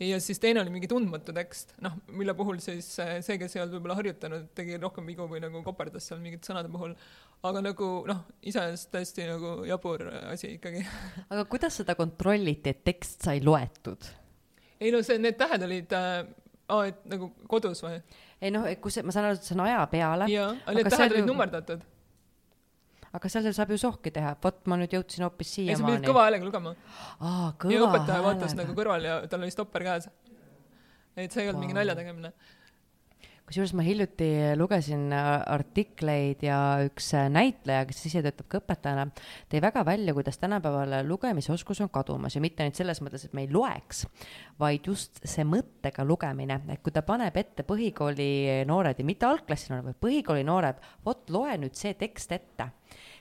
ja 0.01 0.21
siis 0.21 0.39
teine 0.41 0.63
oli 0.63 0.73
mingi 0.73 0.89
tundmatu 0.89 1.33
tekst, 1.37 1.75
noh, 1.85 1.97
mille 2.17 2.35
puhul 2.37 2.61
siis 2.63 2.89
see, 2.97 3.37
kes 3.41 3.57
ei 3.57 3.65
olnud 3.65 3.77
võib-olla 3.79 3.99
harjutanud, 3.99 4.47
tegi 4.57 4.79
rohkem 4.81 5.09
vigu 5.09 5.27
või 5.29 5.43
nagu 5.45 5.65
koperdas 5.67 6.09
seal 6.09 6.23
mingite 6.23 6.49
sõnade 6.51 6.73
puhul. 6.73 6.95
aga 7.43 7.63
nagu 7.65 7.91
noh, 8.09 8.25
iseenesest 8.45 8.91
täiesti 8.93 9.29
nagu 9.29 9.61
jabur 9.69 10.07
asi 10.33 10.55
ikkagi. 10.57 10.85
aga 11.29 11.45
kuidas 11.49 11.81
seda 11.83 11.97
kontrolliti, 11.99 12.73
et 12.73 12.85
tekst 12.85 13.29
sai 13.29 13.41
loetud? 13.45 14.09
Ei 14.81 14.93
no 14.95 15.03
see, 15.07 15.19
need 15.23 15.39
tähed 15.41 15.65
olid 15.67 15.95
äh,, 15.97 16.27
aa, 16.71 16.83
et 16.91 17.01
nagu 17.13 17.31
kodus 17.51 17.83
või? 17.85 18.01
ei 18.41 18.53
noh, 18.55 18.67
see, 18.89 19.05
ma 19.07 19.15
saan 19.15 19.31
aru, 19.31 19.41
et 19.41 19.49
see 19.49 19.57
on 19.57 19.65
aja 19.67 19.81
peale, 19.93 20.29
jaa, 20.33 20.53
aga 20.65 20.77
need 20.79 20.93
tähed 20.95 21.17
olid 21.17 21.25
ju- 21.25 21.31
nummerdatud. 21.31 21.83
aga 23.19 23.33
seal 23.33 23.51
saab 23.57 23.75
ju 23.75 23.81
sohki 23.83 24.15
teha, 24.15 24.37
vot 24.45 24.63
ma 24.71 24.79
nüüd 24.81 24.97
jõudsin 24.97 25.27
hoopis 25.27 25.53
ei, 25.59 25.67
sa 25.75 25.83
pidid 25.83 25.83
siiamaani. 25.83 26.09
kõva 26.09 26.25
häälega 26.29 26.49
lugema. 26.49 26.75
aa, 27.19 27.51
ja 27.51 27.53
kõva 27.65 27.91
õpetaja 27.91 28.25
vaatas 28.29 28.57
häälega 28.57 28.63
nagu 28.63 28.79
kõrval 28.79 29.09
ja 29.09 29.21
tal 29.31 29.45
oli 29.45 29.53
stopper 29.55 29.87
käes. 29.91 30.09
et 31.17 31.33
see 31.33 31.45
ei 31.45 31.51
olnud 31.53 31.67
mingi 31.67 31.77
Vau. 31.77 31.83
Kusjuures 33.51 33.73
ma 33.75 33.83
hiljuti 33.83 34.29
lugesin 34.55 35.09
äh, 35.11 35.29
artikleid 35.51 36.45
ja 36.47 36.59
üks 36.87 37.09
äh, 37.19 37.27
näitleja, 37.35 37.83
kes 37.89 38.05
ise 38.07 38.23
töötab 38.23 38.47
ka 38.47 38.61
õpetajana, 38.61 39.09
tõi 39.51 39.63
väga 39.65 39.83
välja, 39.89 40.15
kuidas 40.15 40.39
tänapäeval 40.39 41.01
lugemisoskus 41.09 41.83
on 41.83 41.91
kadumas. 41.91 42.37
Ja 42.39 42.45
mitte 42.45 42.63
ainult 42.63 42.79
selles 42.79 43.03
mõttes, 43.03 43.27
et 43.27 43.35
me 43.35 43.43
ei 43.49 43.51
loeks, 43.51 44.05
vaid 44.61 44.87
just 44.87 45.19
see 45.27 45.43
mõttega 45.49 46.07
lugemine, 46.07 46.61
et 46.71 46.85
kui 46.85 46.95
ta 46.95 47.03
paneb 47.07 47.35
ette 47.43 47.67
põhikooli 47.67 48.31
noored 48.71 49.03
ja 49.03 49.09
mitte 49.09 49.27
algklassi 49.27 49.73
noored, 49.75 49.91
vaid 49.91 50.03
põhikooli 50.07 50.47
noored, 50.47 50.79
vot 51.07 51.35
loe 51.35 51.59
nüüd 51.59 51.75
see 51.79 51.99
tekst 51.99 52.37
ette. 52.37 52.71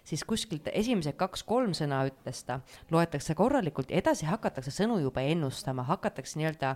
Siis 0.09 0.23
kuskilt 0.25 0.69
esimesed 0.73 1.17
kaks-kolm 1.19 1.75
sõna 1.77 1.99
ütles 2.07 2.41
ta, 2.47 2.61
loetakse 2.93 3.35
korralikult 3.37 3.91
ja 3.91 3.99
edasi 4.01 4.25
hakatakse 4.29 4.73
sõnu 4.73 4.97
juba 5.03 5.21
ennustama, 5.21 5.85
hakatakse 5.89 6.39
nii-öelda, 6.39 6.75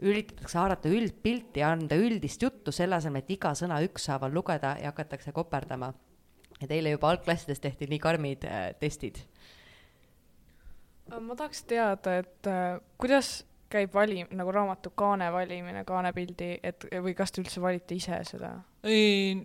üritatakse 0.00 0.58
haarata 0.58 0.90
üldpilti 0.92 1.62
ja 1.62 1.72
anda 1.74 1.96
üldist 1.98 2.42
juttu, 2.42 2.72
selle 2.72 2.96
asemel, 2.98 3.22
et 3.22 3.34
iga 3.36 3.52
sõna 3.58 3.80
ükshaaval 3.84 4.32
lugeda 4.34 4.76
ja 4.80 4.92
hakatakse 4.92 5.32
koperdama. 5.32 5.92
ja 6.60 6.68
teile 6.70 6.90
juba 6.92 7.10
algklassides 7.10 7.60
tehti 7.60 7.88
nii 7.90 7.98
karmid 7.98 8.44
äh, 8.46 8.74
testid. 8.80 9.18
ma 11.20 11.36
tahaks 11.36 11.64
teada, 11.64 12.18
et 12.22 12.46
äh, 12.46 12.80
kuidas 12.98 13.42
käib 13.72 13.94
vali-, 13.94 14.26
nagu 14.30 14.52
raamatu 14.52 14.92
kaane 14.96 15.30
valimine, 15.32 15.84
kaanepildi, 15.88 16.50
et 16.62 16.86
või 17.04 17.14
kas 17.16 17.32
te 17.32 17.42
üldse 17.42 17.62
valite 17.62 17.94
ise 17.94 18.22
seda? 18.28 18.56
ei, 18.82 19.36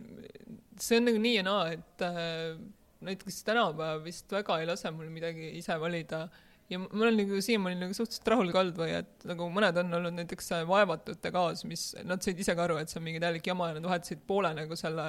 see 0.79 0.99
on 0.99 1.07
nagu 1.09 1.21
nii 1.21 1.37
ja 1.37 1.45
naa, 1.47 1.69
et 1.77 2.05
äh, 2.05 2.57
näiteks 3.01 3.43
tänapäeval 3.47 4.03
vist 4.03 4.31
väga 4.31 4.59
ei 4.61 4.67
lase 4.69 4.91
mul 4.91 5.09
midagi 5.13 5.51
ise 5.59 5.77
valida 5.79 6.27
ja 6.69 6.79
ma 6.81 6.87
ma 6.91 7.05
olen 7.05 7.19
nagu 7.21 7.41
siiamaani 7.43 7.79
nagu 7.79 7.95
suhteliselt 7.95 8.31
rahul 8.33 8.51
ka 8.51 8.61
olnud 8.63 8.79
või 8.81 8.91
et 8.97 9.27
nagu 9.29 9.47
mõned 9.53 9.79
on 9.83 9.99
olnud 9.99 10.17
näiteks 10.19 10.51
vaevatute 10.67 11.31
kaas, 11.35 11.63
mis 11.69 11.89
nad 12.07 12.23
said 12.23 12.39
ise 12.43 12.55
ka 12.57 12.65
aru, 12.67 12.79
et 12.81 12.91
see 12.91 12.99
on 12.99 13.07
mingi 13.07 13.23
täielik 13.23 13.47
jama 13.47 13.71
ja 13.71 13.77
nad 13.77 13.87
vahetasid 13.87 14.23
poole 14.27 14.51
nagu 14.57 14.79
selle 14.79 15.07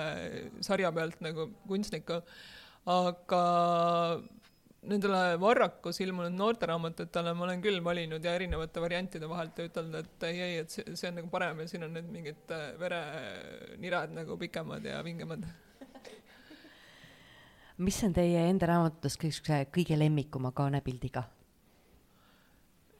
sarja 0.64 0.92
pealt 0.94 1.20
nagu 1.24 1.50
kunstniku. 1.66 2.22
aga 2.88 3.42
nendele 4.88 5.22
Varrakus 5.40 5.98
ilmunud 6.00 6.34
noorteraamatutele 6.38 7.32
ma 7.34 7.46
olen 7.48 7.62
küll 7.62 7.80
valinud 7.84 8.24
ja 8.24 8.34
erinevate 8.38 8.80
variantide 8.80 9.28
vahelt 9.28 9.58
ja 9.58 9.66
ütelnud, 9.68 9.96
et 9.98 10.26
ei, 10.28 10.40
ei, 10.40 10.58
et 10.62 10.70
see, 10.70 10.84
see 10.94 11.10
on 11.10 11.18
nagu 11.18 11.30
parem 11.32 11.64
ja 11.64 11.70
siin 11.70 11.86
on 11.88 11.96
nüüd 11.98 12.12
mingid 12.12 12.54
äh, 12.54 12.68
verenirad 12.78 14.14
nagu 14.14 14.38
pikemad 14.38 14.86
ja 14.86 15.00
vingemad. 15.04 15.42
mis 17.78 17.98
on 18.06 18.14
teie 18.14 18.46
enda 18.50 18.70
raamatutes 18.70 19.18
kõige, 19.18 19.64
kõige 19.74 19.98
lemmikuma 19.98 20.54
kaanepildiga? 20.54 21.26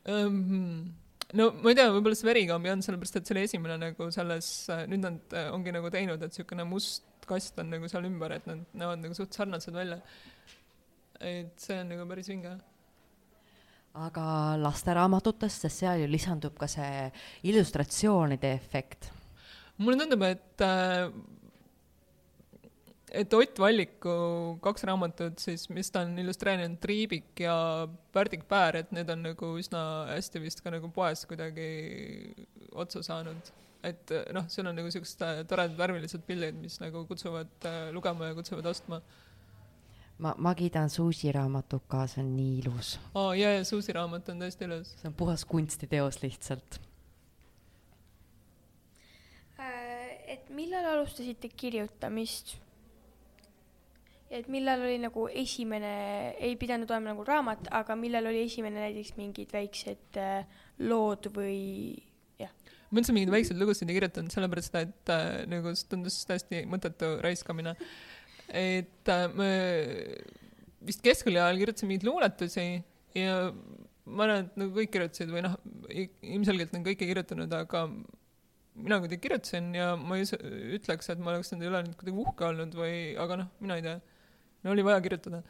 No 0.09 1.51
ma 1.61 1.73
ei 1.73 1.77
tea, 1.77 1.90
võib-olla 1.92 2.16
see 2.16 2.29
verikambi 2.29 2.73
on 2.73 2.83
sellepärast, 2.85 3.18
et 3.18 3.29
see 3.29 3.37
oli 3.37 3.44
esimene 3.49 3.77
nagu 3.83 4.09
selles, 4.14 4.49
nüüd 4.88 5.05
nad 5.05 5.37
äh, 5.37 5.51
ongi 5.53 5.75
nagu 5.75 5.90
teinud, 5.92 6.23
et 6.23 6.33
niisugune 6.33 6.64
must 6.68 7.05
kast 7.29 7.61
on 7.61 7.68
nagu 7.75 7.90
seal 7.90 8.09
ümber, 8.09 8.33
et 8.38 8.49
nad 8.49 8.64
näevad 8.79 9.05
nagu 9.05 9.16
suht 9.16 9.37
sarnased 9.37 9.75
välja. 9.77 10.01
et 11.21 11.55
see 11.59 11.81
on 11.83 11.88
nagu 11.92 12.07
päris 12.09 12.29
vinge. 12.31 12.55
aga 13.99 14.25
lasteraamatutest, 14.62 15.66
sest 15.66 15.83
seal 15.83 16.05
ju 16.05 16.09
lisandub 16.09 16.57
ka 16.59 16.68
see 16.71 17.09
illustratsioonide 17.51 18.55
efekt. 18.55 19.11
mulle 19.77 20.01
tundub, 20.01 20.25
et 20.31 20.64
äh, 20.64 21.11
et 23.12 23.35
Ott 23.35 23.59
Valliku 23.59 24.14
kaks 24.64 24.85
raamatut 24.88 25.40
siis, 25.42 25.68
mis 25.73 25.90
ta 25.92 26.03
on 26.07 26.18
illustreerinud, 26.21 26.79
Triibik 26.83 27.40
ja 27.42 27.55
Pärdik 28.12 28.44
Päär, 28.49 28.83
et 28.83 28.92
need 28.94 29.09
on 29.12 29.23
nagu 29.25 29.53
üsna 29.61 29.83
hästi 30.11 30.42
vist 30.42 30.62
ka 30.64 30.73
nagu 30.75 30.90
poes 30.94 31.25
kuidagi 31.29 31.68
otsa 32.73 33.03
saanud. 33.07 33.55
et 33.83 34.11
äh, 34.11 34.25
noh, 34.35 34.42
seal 34.51 34.66
on 34.66 34.75
nagu 34.75 34.90
siuksed 34.90 35.21
äh, 35.23 35.40
toredad 35.47 35.77
värvilised 35.79 36.25
pildid, 36.27 36.57
mis 36.59 36.81
nagu 36.83 37.05
kutsuvad 37.07 37.66
äh, 37.68 37.92
lugema 37.94 38.33
ja 38.33 38.35
kutsuvad 38.35 38.66
ostma. 38.66 39.01
ma, 40.18 40.35
ma 40.37 40.55
kiidan 40.59 40.90
Suusi 40.90 41.33
raamatut 41.33 41.87
ka, 41.88 42.07
see 42.11 42.25
on 42.25 42.35
nii 42.37 42.59
ilus. 42.64 42.97
aa, 43.14 43.35
ja, 43.38 43.55
ja 43.55 43.64
Suusi 43.64 43.94
raamat 43.94 44.29
on 44.35 44.42
tõesti 44.42 44.66
ilus. 44.66 44.92
see 44.99 45.11
on 45.12 45.14
puhas 45.14 45.47
kunstiteos 45.47 46.23
lihtsalt. 46.25 46.81
Äh, 49.62 50.18
et 50.27 50.51
millal 50.51 50.97
alustasite 50.97 51.49
kirjutamist? 51.55 52.59
Et 54.31 54.49
millal 54.53 54.83
oli 54.85 54.99
nagu 55.01 55.27
esimene, 55.33 55.93
ei 56.45 56.57
pidanud 56.61 56.91
olema 56.91 57.14
nagu 57.14 57.25
raamat, 57.25 57.71
aga 57.79 57.97
millal 57.97 58.29
oli 58.29 58.45
esimene 58.45 58.83
näiteks 58.83 59.14
mingid 59.17 59.55
väiksed 59.55 60.21
äh, 60.21 60.61
lood 60.85 61.31
või 61.35 61.97
jah, 62.41 62.53
ma 62.91 63.01
üldse 63.01 63.14
mingeid 63.17 63.33
väikseid 63.33 63.61
lugusid 63.61 63.88
ei 63.88 63.99
kirjutanud, 63.99 64.33
sellepärast 64.35 64.79
et 64.83 65.14
äh, 65.14 65.27
nagu 65.49 65.73
tundus 65.88 66.21
täiesti 66.29 66.64
mõttetu 66.69 67.17
raiskamine. 67.25 67.75
et 68.49 69.12
äh, 69.12 69.27
me 69.35 69.51
vist 70.85 71.03
keskkooli 71.05 71.41
ajal 71.41 71.61
kirjutasin 71.62 71.91
mingeid 71.91 72.09
luuletusi 72.09 72.69
ja 73.17 73.35
ma 74.09 74.25
arvan, 74.25 74.47
et 74.47 74.61
nagu 74.61 74.77
kõik 74.77 74.93
kirjutasid 74.93 75.33
või 75.33 75.45
noh, 75.45 75.57
ilmselgelt 75.88 76.77
on 76.77 76.85
kõik 76.87 77.03
ei 77.03 77.12
kirjutanud, 77.12 77.53
aga 77.53 77.87
mina 78.79 79.01
kuidagi 79.03 79.21
kirjutasin 79.25 79.73
ja 79.77 79.91
ma 79.99 80.19
ei 80.19 80.29
ütleks, 80.79 81.11
et 81.12 81.21
ma 81.21 81.35
oleks 81.35 81.53
nende 81.53 81.69
üle 81.69 81.83
nüüd 81.85 81.99
kuidagi 81.99 82.23
uhke 82.25 82.47
olnud 82.49 82.77
või, 82.79 82.95
aga 83.21 83.43
noh, 83.43 83.51
mina 83.64 83.79
ei 83.79 83.85
tea. 83.85 83.99
Oli 84.66 84.85
vaja 84.85 85.01
kirjutada. 85.01 85.42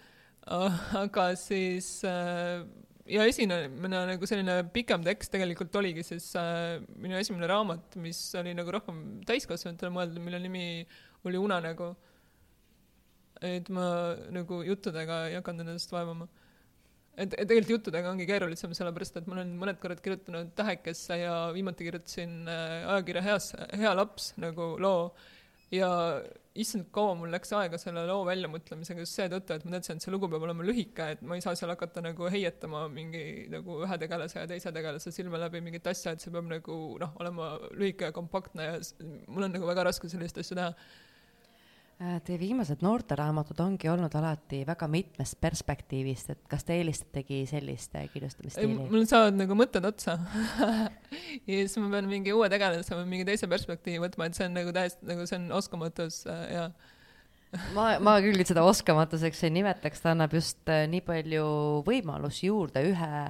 aga 0.96 1.24
siis 1.36 2.02
äh, 2.04 2.64
ja 3.08 3.24
esimene 3.28 3.68
nagu 4.12 4.28
selline 4.28 4.60
pikem 4.72 5.04
tekst 5.06 5.32
tegelikult 5.32 5.74
oligi 5.80 6.04
siis 6.06 6.30
äh, 6.38 6.78
minu 7.00 7.18
esimene 7.18 7.48
raamat, 7.50 7.96
mis 8.00 8.20
oli 8.38 8.54
nagu 8.56 8.72
rohkem 8.74 9.22
täiskasvanutele 9.28 9.92
mõeldud, 9.94 10.22
mille 10.24 10.40
nimi 10.42 10.66
oli 11.28 11.40
Unenägu. 11.40 11.94
et 13.42 13.68
ma 13.70 14.16
nagu 14.34 14.62
juttudega 14.66 15.28
ei 15.28 15.36
hakanud 15.38 15.68
ennast 15.68 15.92
vaevama. 15.94 16.28
et, 17.16 17.32
et 17.34 17.48
tegelikult 17.48 17.76
juttudega 17.76 18.10
ongi 18.10 18.26
keerulisem, 18.26 18.74
sellepärast 18.74 19.20
et 19.20 19.26
ma 19.26 19.38
olen 19.38 19.56
mõned 19.58 19.80
korrad 19.82 20.00
kirjutanud 20.04 20.52
Tähekesse 20.58 21.18
ja 21.22 21.34
viimati 21.54 21.84
kirjutasin 21.88 22.48
äh, 22.48 22.88
ajakirja 22.94 23.22
Heas, 23.22 23.52
Hea 23.72 23.94
laps 23.94 24.32
nagu 24.36 24.76
loo 24.80 25.12
ja 25.74 25.88
issand, 26.58 26.88
kaua 26.94 27.14
mul 27.18 27.30
läks 27.32 27.52
aega 27.56 27.78
selle 27.80 28.02
loo 28.08 28.22
väljamõtlemisega 28.26 29.04
just 29.04 29.18
seetõttu, 29.18 29.54
et 29.54 29.66
ma 29.66 29.74
teadsin, 29.76 29.98
et 29.98 30.04
see 30.04 30.14
lugu 30.14 30.30
peab 30.30 30.46
olema 30.46 30.66
lühike, 30.66 31.10
et 31.14 31.20
ma 31.22 31.36
ei 31.38 31.44
saa 31.44 31.54
seal 31.58 31.70
hakata 31.72 32.02
nagu 32.04 32.30
heietama 32.32 32.86
mingi 32.92 33.22
nagu 33.52 33.82
ühe 33.84 33.98
tegelase 34.00 34.40
ja 34.40 34.48
teise 34.50 34.72
tegelase 34.74 35.12
silme 35.14 35.40
läbi 35.40 35.62
mingit 35.64 35.86
asja, 35.92 36.14
et 36.16 36.24
see 36.24 36.34
peab 36.34 36.48
nagu 36.50 36.78
noh, 37.02 37.12
olema 37.22 37.52
lühike 37.76 38.10
ja 38.10 38.16
kompaktne 38.16 38.70
ja 38.70 38.80
mul 39.28 39.46
on 39.48 39.54
nagu 39.54 39.68
väga 39.68 39.86
raske 39.90 40.10
sellist 40.10 40.40
asja 40.42 40.58
teha. 40.58 40.72
Äh, 41.98 42.20
Teie 42.22 42.38
viimased 42.38 42.78
noorteraamatud 42.86 43.58
ongi 43.58 43.88
olnud 43.90 44.12
alati 44.14 44.60
väga 44.66 44.86
mitmest 44.86 45.34
perspektiivist, 45.42 46.28
et 46.30 46.44
kas 46.46 46.62
te 46.62 46.76
eelistategi 46.78 47.40
sellist 47.50 47.96
äh, 47.98 48.04
kirjutamisstiili? 48.12 48.86
mul 48.92 49.06
saavad 49.10 49.34
nagu 49.34 49.56
mõtted 49.58 49.88
otsa. 49.88 50.14
Ja 51.48 51.56
siis 51.64 51.74
ma 51.80 51.88
pean 51.96 52.06
mingi 52.06 52.30
uue 52.36 52.46
tegelase 52.52 52.94
või 52.94 53.08
mingi 53.16 53.26
teise 53.26 53.48
perspektiivi 53.50 53.98
võtma, 54.04 54.28
et 54.28 54.38
see 54.38 54.46
on 54.46 54.54
nagu 54.54 54.70
täiesti 54.76 55.10
nagu 55.10 55.26
see 55.26 55.40
on 55.40 55.50
oskamatus 55.58 56.20
äh, 56.30 56.46
ja 56.54 56.64
ma, 57.76 57.90
ma 57.98 58.18
küll 58.22 58.46
seda 58.46 58.62
oskamatuseks 58.68 59.42
ei 59.48 59.56
nimetaks, 59.58 60.04
ta 60.04 60.14
annab 60.14 60.38
just 60.38 60.70
nii 60.70 61.02
palju 61.02 61.46
võimalusi 61.88 62.46
juurde 62.46 62.84
ühe, 62.92 63.22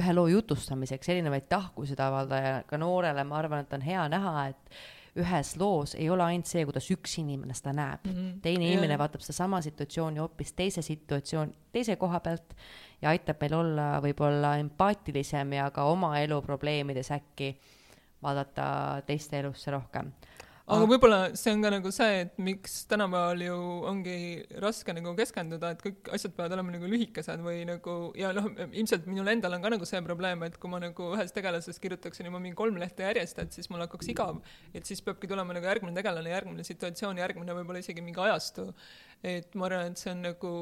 ühe 0.00 0.16
loo 0.16 0.26
jutustamiseks, 0.32 1.14
erinevaid 1.14 1.46
tahkusid 1.52 2.02
avaldada 2.02 2.42
ja 2.42 2.62
ka 2.66 2.80
noorele 2.80 3.22
ma 3.28 3.38
arvan, 3.38 3.62
et 3.62 3.78
on 3.78 3.86
hea 3.86 4.08
näha, 4.10 4.48
et 4.50 4.80
ühes 5.18 5.56
loos 5.58 5.96
ei 5.98 6.10
ole 6.10 6.22
ainult 6.22 6.46
see, 6.46 6.62
kuidas 6.68 6.86
üks 6.94 7.16
inimene 7.22 7.54
seda 7.56 7.72
näeb 7.74 8.06
mm. 8.06 8.14
-hmm. 8.14 8.38
teine 8.42 8.64
Jah. 8.64 8.72
inimene 8.72 8.98
vaatab 8.98 9.24
sedasama 9.24 9.60
situatsiooni 9.62 10.22
hoopis 10.22 10.52
teise 10.52 10.82
situatsioon, 10.82 11.52
teise 11.72 11.96
koha 11.96 12.20
pealt 12.20 12.54
ja 13.02 13.10
aitab 13.10 13.40
meil 13.40 13.54
olla 13.58 13.90
võib-olla 14.04 14.56
empaatilisem 14.62 15.52
ja 15.58 15.70
ka 15.70 15.84
oma 15.90 16.18
elu 16.20 16.42
probleemides 16.42 17.10
äkki 17.10 17.56
vaadata 18.22 19.02
teiste 19.06 19.40
elusse 19.40 19.70
rohkem 19.70 20.12
aga 20.70 20.86
võib-olla 20.88 21.18
see 21.38 21.52
on 21.54 21.64
ka 21.64 21.70
nagu 21.72 21.90
see, 21.94 22.20
et 22.24 22.36
miks 22.42 22.74
tänapäeval 22.90 23.42
ju 23.42 23.56
ongi 23.90 24.16
raske 24.62 24.94
nagu 24.94 25.12
keskenduda, 25.18 25.72
et 25.74 25.82
kõik 25.84 26.10
asjad 26.14 26.34
peavad 26.36 26.54
olema 26.56 26.74
nagu 26.74 26.90
lühikesed 26.90 27.42
või 27.44 27.62
nagu 27.68 27.96
ja 28.18 28.30
noh, 28.36 28.46
ilmselt 28.68 29.08
minul 29.10 29.32
endal 29.32 29.56
on 29.56 29.64
ka 29.64 29.72
nagu 29.74 29.88
see 29.88 30.02
probleem, 30.06 30.44
et 30.46 30.58
kui 30.62 30.72
ma 30.72 30.80
nagu 30.82 31.10
ühest 31.16 31.34
tegelasest 31.36 31.82
kirjutaksin 31.82 32.30
juba 32.30 32.42
mingi 32.42 32.58
kolm 32.58 32.78
lehte 32.82 33.06
järjest, 33.06 33.40
et 33.42 33.56
siis 33.56 33.70
mul 33.72 33.82
hakkaks 33.84 34.12
igav. 34.14 34.42
et 34.74 34.86
siis 34.86 35.02
peabki 35.06 35.30
tulema 35.30 35.56
nagu 35.56 35.66
järgmine 35.66 35.96
tegelane, 35.96 36.30
järgmine 36.30 36.66
situatsioon, 36.66 37.18
järgmine 37.22 37.56
võib-olla 37.60 37.82
isegi 37.82 38.04
mingi 38.04 38.22
ajastu. 38.26 38.70
et 39.22 39.54
ma 39.54 39.66
arvan, 39.70 39.90
et 39.90 39.98
see 39.98 40.12
on 40.14 40.22
nagu 40.28 40.52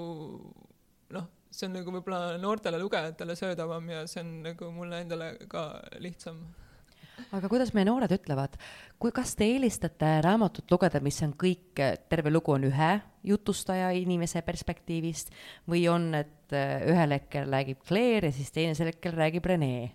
noh, 1.16 1.28
see 1.50 1.68
on 1.68 1.76
nagu 1.78 1.92
võib-olla 1.98 2.38
noortele 2.40 2.80
lugejatele 2.80 3.36
söödavam 3.36 3.92
ja 3.92 4.06
see 4.08 4.24
on 4.24 4.32
nagu 4.46 4.72
mulle 4.72 5.02
endale 5.04 5.34
ka 5.52 5.68
lihtsam 6.00 6.46
aga 7.36 7.50
kuidas 7.50 7.72
meie 7.76 7.86
noored 7.88 8.12
ütlevad, 8.14 8.56
kui, 9.00 9.12
kas 9.14 9.34
te 9.38 9.46
eelistate 9.48 10.18
raamatut 10.24 10.70
lugeda, 10.70 11.00
mis 11.04 11.20
on 11.26 11.34
kõik, 11.38 11.82
terve 12.10 12.32
lugu 12.32 12.54
on 12.54 12.68
ühe 12.68 12.92
jutustaja 13.28 13.90
inimese 13.96 14.42
perspektiivist 14.46 15.34
või 15.68 15.84
on, 15.90 16.12
et 16.18 16.56
äh, 16.56 16.86
ühel 16.88 17.16
hetkel 17.18 17.50
räägib 17.50 17.84
Claire 17.88 18.30
ja 18.30 18.36
siis 18.36 18.54
teisel 18.54 18.92
hetkel 18.92 19.16
räägib 19.18 19.46
Rene? 19.46 19.90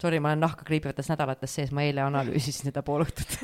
Sorry, 0.00 0.18
ma 0.20 0.32
olen 0.32 0.42
nahka 0.42 0.66
kriipivates 0.66 1.08
nädalates 1.08 1.52
sees, 1.54 1.70
ma 1.72 1.84
eile 1.86 2.02
analüüsisin 2.04 2.68
seda 2.68 2.82
pool 2.84 3.06
õhtut 3.06 3.38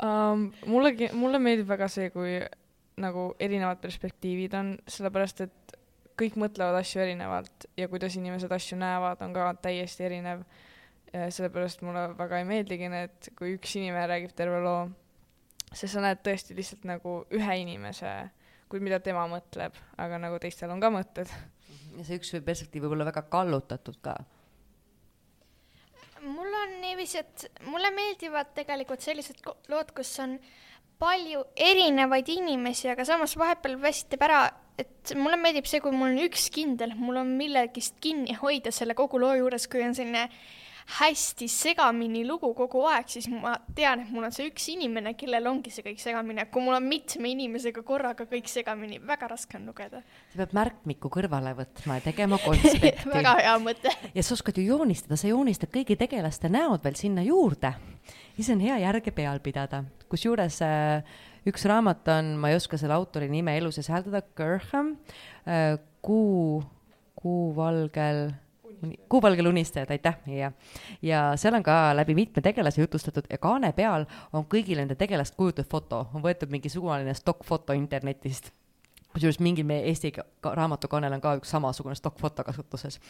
um. 0.00 0.46
mulle, 0.72 0.94
mulle 1.12 1.40
meeldib 1.42 1.68
väga 1.68 1.90
see, 1.92 2.12
kui 2.14 2.38
nagu 3.02 3.32
erinevad 3.42 3.80
perspektiivid 3.82 4.54
on, 4.54 4.76
sellepärast 4.88 5.42
et 5.44 5.74
kõik 6.18 6.38
mõtlevad 6.38 6.78
asju 6.78 7.02
erinevalt 7.02 7.66
ja 7.78 7.88
kuidas 7.90 8.14
inimesed 8.18 8.52
asju 8.54 8.78
näevad, 8.78 9.22
on 9.24 9.34
ka 9.34 9.50
täiesti 9.64 10.06
erinev. 10.06 10.44
Sellepärast 11.14 11.84
mulle 11.86 12.08
väga 12.18 12.40
ei 12.40 12.46
meeldigi 12.48 12.90
need, 12.90 13.32
kui 13.38 13.54
üks 13.54 13.76
inimene 13.78 14.06
räägib 14.10 14.34
terve 14.36 14.60
loo, 14.64 14.86
sest 15.70 15.94
sa 15.94 16.04
näed 16.04 16.22
tõesti 16.26 16.56
lihtsalt 16.58 16.86
nagu 16.90 17.20
ühe 17.34 17.58
inimese, 17.62 18.14
kui 18.70 18.82
mida 18.82 18.98
tema 19.04 19.26
mõtleb, 19.30 19.76
aga 20.00 20.20
nagu 20.22 20.40
teistel 20.42 20.72
on 20.74 20.82
ka 20.82 20.90
mõtted. 20.94 21.30
ja 21.94 22.04
see 22.06 22.18
üks 22.18 22.32
perspektiiv 22.44 22.86
võib 22.86 22.96
olla 22.96 23.10
väga 23.12 23.22
kallutatud 23.30 24.00
ka 24.02 24.18
mul 26.24 26.52
on 26.56 26.80
niiviisi, 26.80 27.20
et 27.20 27.46
mulle 27.68 27.90
meeldivad 27.94 28.54
tegelikult 28.56 29.04
sellised 29.04 29.42
lood, 29.68 29.90
kus 29.96 30.12
on 30.24 30.38
palju 31.00 31.44
erinevaid 31.56 32.28
inimesi, 32.32 32.88
aga 32.92 33.04
samas 33.06 33.36
vahepeal 33.38 33.76
väsitab 33.82 34.24
ära, 34.26 34.42
et 34.80 35.14
mulle 35.18 35.38
meeldib 35.40 35.68
see, 35.68 35.82
kui 35.84 35.94
mul 35.94 36.14
on 36.14 36.22
üks 36.24 36.48
kindel, 36.54 36.94
mul 36.98 37.20
on 37.22 37.34
millegist 37.38 37.98
kinni 38.02 38.36
hoida 38.40 38.72
selle 38.74 38.96
kogu 38.98 39.20
loo 39.22 39.34
juures, 39.38 39.68
kui 39.70 39.84
on 39.84 39.96
selline 39.96 40.28
hästi 40.86 41.48
segamini 41.48 42.26
lugu 42.28 42.50
kogu 42.54 42.84
aeg, 42.90 43.08
siis 43.08 43.26
ma 43.32 43.54
tean, 43.76 44.02
et 44.04 44.10
mul 44.12 44.26
on 44.28 44.34
see 44.34 44.50
üks 44.50 44.66
inimene, 44.74 45.14
kellel 45.18 45.48
ongi 45.48 45.72
see 45.72 45.84
kõik 45.86 46.00
segamini, 46.02 46.44
kui 46.52 46.64
mul 46.64 46.76
on 46.76 46.86
mitme 46.88 47.30
inimesega 47.32 47.84
korraga 47.86 48.26
kõik 48.28 48.50
segamini, 48.52 49.00
väga 49.04 49.30
raske 49.32 49.58
on 49.58 49.66
lugeda. 49.70 50.02
sa 50.32 50.42
pead 50.42 50.54
märkmiku 50.56 51.10
kõrvale 51.12 51.54
võtma 51.56 51.98
ja 51.98 52.04
tegema 52.04 52.38
konspekti 52.44 53.08
väga 53.16 53.36
hea 53.40 53.56
mõte. 53.64 53.94
ja 54.14 54.22
sa 54.22 54.36
oskad 54.36 54.60
ju 54.60 54.66
joonistada, 54.68 55.16
sa 55.16 55.30
joonistad 55.30 55.72
kõigi 55.72 55.96
tegelaste 56.00 56.52
näod 56.52 56.84
veel 56.84 57.00
sinna 57.00 57.24
juurde. 57.24 57.72
siis 58.36 58.52
on 58.52 58.60
hea 58.60 58.78
järge 58.84 59.14
peal 59.16 59.40
pidada, 59.40 59.84
kusjuures 60.12 60.60
äh, 60.62 61.16
üks 61.48 61.64
raamat 61.68 62.08
on, 62.12 62.34
ma 62.40 62.52
ei 62.52 62.60
oska 62.60 62.78
selle 62.80 62.96
autori 62.96 63.30
nime 63.32 63.56
elu 63.56 63.72
sees 63.72 63.88
hääldada, 63.88 64.24
Gerham 64.36 64.96
äh,, 65.48 65.78
Kuu, 66.04 66.60
Kuuvalgel, 68.84 69.08
Kuuvalgel 69.08 69.46
unistajad, 69.46 69.90
aitäh, 69.90 70.18
ja, 70.26 70.52
ja 71.02 71.22
seal 71.40 71.54
on 71.54 71.62
ka 71.62 71.96
läbi 71.96 72.14
mitme 72.14 72.42
tegelase 72.42 72.80
jutustatud 72.80 73.26
ja 73.30 73.38
kaane 73.38 73.72
peal 73.72 74.06
on 74.32 74.44
kõigil 74.50 74.80
nende 74.80 74.94
tegelast 74.94 75.34
kujutatud 75.36 75.70
foto, 75.70 76.06
on 76.14 76.22
võetud 76.22 76.52
mingi 76.52 76.68
suvaline 76.68 77.14
stokkfoto 77.14 77.72
internetist 77.72 78.52
kusjuures 79.14 79.38
mingil 79.38 79.66
meie 79.66 79.84
Eesti 79.90 80.10
ka- 80.10 80.24
ka- 80.42 80.54
raamatukaanel 80.58 81.12
on 81.14 81.22
ka 81.22 81.36
üks 81.38 81.52
samasugune 81.54 81.94
stokkfoto 81.94 82.44
kasutuses. 82.44 83.00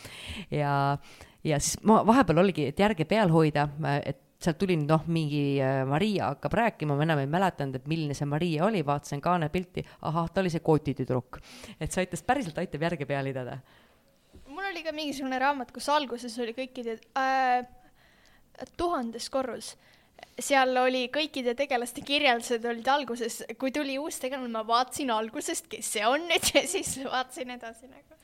ja, 0.51 0.99
ja 1.45 1.61
siis 1.61 1.81
ma 1.83 2.03
vahepeal 2.07 2.39
oligi, 2.45 2.69
et 2.69 2.81
järge 2.81 3.05
peal 3.09 3.33
hoida, 3.33 3.69
et 4.05 4.21
sealt 4.45 4.59
tuli 4.61 4.77
noh, 4.77 5.07
mingi 5.07 5.61
äh, 5.63 5.87
Maria 5.89 6.29
hakkab 6.35 6.53
rääkima, 6.53 6.97
ma 6.97 7.07
enam 7.07 7.23
ei 7.23 7.31
mäletanud, 7.31 7.79
et 7.79 7.89
milline 7.89 8.17
see 8.17 8.29
Maria 8.29 8.67
oli, 8.67 8.83
vaatasin 8.87 9.23
kaane 9.25 9.49
pilti, 9.49 9.85
ahah, 10.03 10.29
ta 10.31 10.43
oli 10.43 10.53
see 10.53 10.65
kotitüdruk. 10.65 11.41
et 11.81 11.93
see 11.93 12.05
aitas, 12.05 12.23
päriselt 12.23 12.59
aitab 12.61 12.85
järge 12.91 13.09
peal 13.09 13.31
pidada. 13.31 13.59
Oli 14.75 14.83
ka 14.85 14.93
mingisugune 14.95 15.39
raamat, 15.39 15.71
kus 15.75 15.89
alguses 15.93 16.35
oli 16.43 16.55
kõikide 16.57 16.99
äh, 17.19 17.65
tuhandes 18.77 19.31
korrus. 19.31 19.75
seal 20.41 20.75
oli 20.81 21.07
kõikide 21.15 21.55
tegelaste 21.55 22.03
kirjeldused 22.07 22.65
olid 22.67 22.89
alguses, 22.89 23.43
kui 23.59 23.71
tuli 23.75 23.99
uus 24.03 24.19
tegelane, 24.23 24.51
ma 24.51 24.65
vaatasin 24.67 25.13
algusest, 25.15 25.69
kes 25.71 25.93
see 25.97 26.07
on 26.07 26.27
nüüd 26.31 26.51
ja 26.55 26.65
siis 26.71 26.97
vaatasin 27.05 27.55
edasi 27.55 27.87
nagu. 27.87 28.19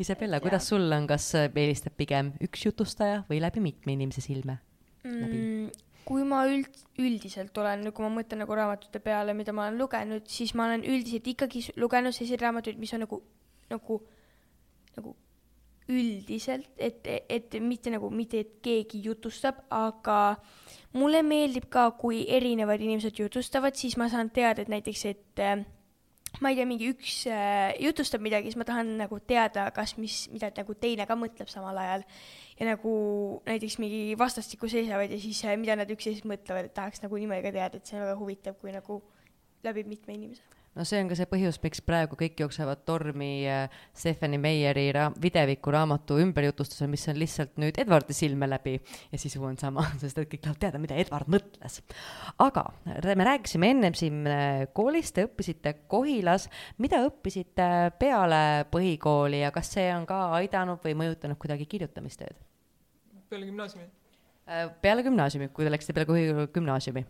Isabella, 0.00 0.40
kuidas 0.40 0.66
sul 0.70 0.86
on, 0.90 1.06
kas 1.06 1.28
äh, 1.38 1.48
eelistad 1.52 1.94
pigem 1.98 2.32
üks 2.42 2.66
jutustaja 2.66 3.22
või 3.28 3.42
läbi 3.44 3.62
mitme 3.62 3.94
inimese 3.94 4.24
silme? 4.24 4.58
mm,. 5.04 5.68
kui 6.06 6.24
ma 6.26 6.44
üld, 6.50 6.78
üldiselt 6.98 7.56
olen, 7.58 7.84
kui 7.94 8.06
ma 8.06 8.10
mõtlen 8.16 8.42
nagu 8.42 8.56
raamatute 8.58 9.02
peale, 9.02 9.34
mida 9.38 9.54
ma 9.54 9.68
olen 9.68 9.78
lugenud, 9.78 10.26
siis 10.30 10.54
ma 10.58 10.66
olen 10.70 10.86
üldiselt 10.86 11.28
ikkagi 11.34 11.66
lugenud 11.76 12.14
selliseid 12.14 12.42
raamatuid, 12.42 12.80
mis 12.82 12.94
on 12.96 13.04
nagu, 13.04 13.20
nagu, 13.70 13.98
nagu 14.96 15.14
üldiselt, 15.90 16.68
et, 16.78 17.06
et 17.28 17.54
mitte 17.60 17.90
nagu, 17.90 18.10
mitte 18.14 18.42
et 18.44 18.52
keegi 18.62 19.02
jutustab, 19.06 19.64
aga 19.72 20.36
mulle 20.98 21.22
meeldib 21.26 21.66
ka, 21.72 21.88
kui 21.98 22.22
erinevad 22.30 22.82
inimesed 22.82 23.18
jutustavad, 23.18 23.76
siis 23.78 23.96
ma 23.98 24.08
saan 24.12 24.30
teada, 24.30 24.62
et 24.62 24.70
näiteks, 24.72 25.04
et 25.10 25.42
äh, 25.42 25.64
ma 26.40 26.52
ei 26.52 26.58
tea, 26.58 26.68
mingi 26.68 26.88
üks 26.92 27.16
äh, 27.30 27.72
jutustab 27.82 28.22
midagi, 28.24 28.52
siis 28.52 28.60
ma 28.60 28.68
tahan 28.68 28.94
nagu 29.00 29.18
teada, 29.26 29.66
kas 29.74 29.96
mis, 29.98 30.24
mida 30.32 30.52
nagu 30.56 30.76
teine 30.78 31.06
ka 31.08 31.18
mõtleb 31.18 31.50
samal 31.50 31.78
ajal 31.82 32.06
ja 32.60 32.70
nagu 32.72 32.94
näiteks 33.48 33.78
mingi 33.82 34.02
vastastikku 34.18 34.70
seisavad 34.70 35.12
ja 35.12 35.20
siis 35.20 35.42
äh, 35.44 35.58
mida 35.60 35.76
nad 35.78 35.90
üksteisest 35.92 36.28
mõtlevad, 36.28 36.70
et 36.70 36.76
tahaks 36.78 37.04
nagu 37.04 37.20
niimoodi 37.20 37.44
ka 37.48 37.54
teada, 37.58 37.80
et 37.80 37.88
see 37.88 37.98
on 37.98 38.06
väga 38.06 38.18
huvitav, 38.20 38.58
kui 38.62 38.74
nagu 38.74 39.02
läbib 39.66 39.90
mitme 39.90 40.16
inimese. 40.16 40.61
No 40.74 40.84
see 40.88 41.00
on 41.02 41.10
ka 41.10 41.16
see 41.18 41.28
põhjus, 41.28 41.58
miks 41.62 41.82
praegu 41.84 42.16
kõik 42.18 42.40
jooksevad 42.42 42.84
tormi 42.88 43.44
äh, 43.50 43.72
Stephanie 43.96 44.40
Meyeri 44.40 44.86
ra- 44.94 45.10
videviku 45.22 45.72
raamatu 45.74 46.16
ümberjutustusel, 46.22 46.90
mis 46.92 47.04
on 47.12 47.18
lihtsalt 47.20 47.58
nüüd 47.60 47.78
Edwardi 47.82 48.16
silme 48.16 48.48
läbi 48.48 48.78
ja 48.78 49.20
sisu 49.20 49.44
on 49.48 49.58
sama, 49.60 49.84
sest 50.02 50.18
et 50.22 50.30
kõik 50.32 50.44
tahavad 50.46 50.62
teada, 50.64 50.82
mida 50.82 50.98
Edward 51.00 51.30
mõtles. 51.32 51.80
aga 52.42 52.66
me 52.86 53.28
rääkisime 53.28 53.72
ennem 53.76 53.98
siin 53.98 54.22
äh, 54.26 54.64
koolist, 54.74 55.16
te 55.16 55.26
õppisite 55.28 55.74
Kohilas, 55.92 56.48
mida 56.82 57.02
õppisite 57.06 57.68
peale 58.00 58.42
põhikooli 58.72 59.42
ja 59.44 59.52
kas 59.54 59.74
see 59.76 59.90
on 59.94 60.08
ka 60.08 60.24
aidanud 60.40 60.80
või 60.84 60.96
mõjutanud 61.04 61.40
kuidagi 61.40 61.68
kirjutamistööd? 61.68 62.38
peale 63.32 63.48
gümnaasiumi. 63.48 63.88
Äh, 64.52 64.66
peale 64.84 65.04
gümnaasiumi, 65.06 65.48
kui 65.54 65.66
te 65.66 65.72
läksite 65.72 65.94
peale 65.96 66.08
Kohila 66.08 66.48
gümnaasiumi. 66.52 67.04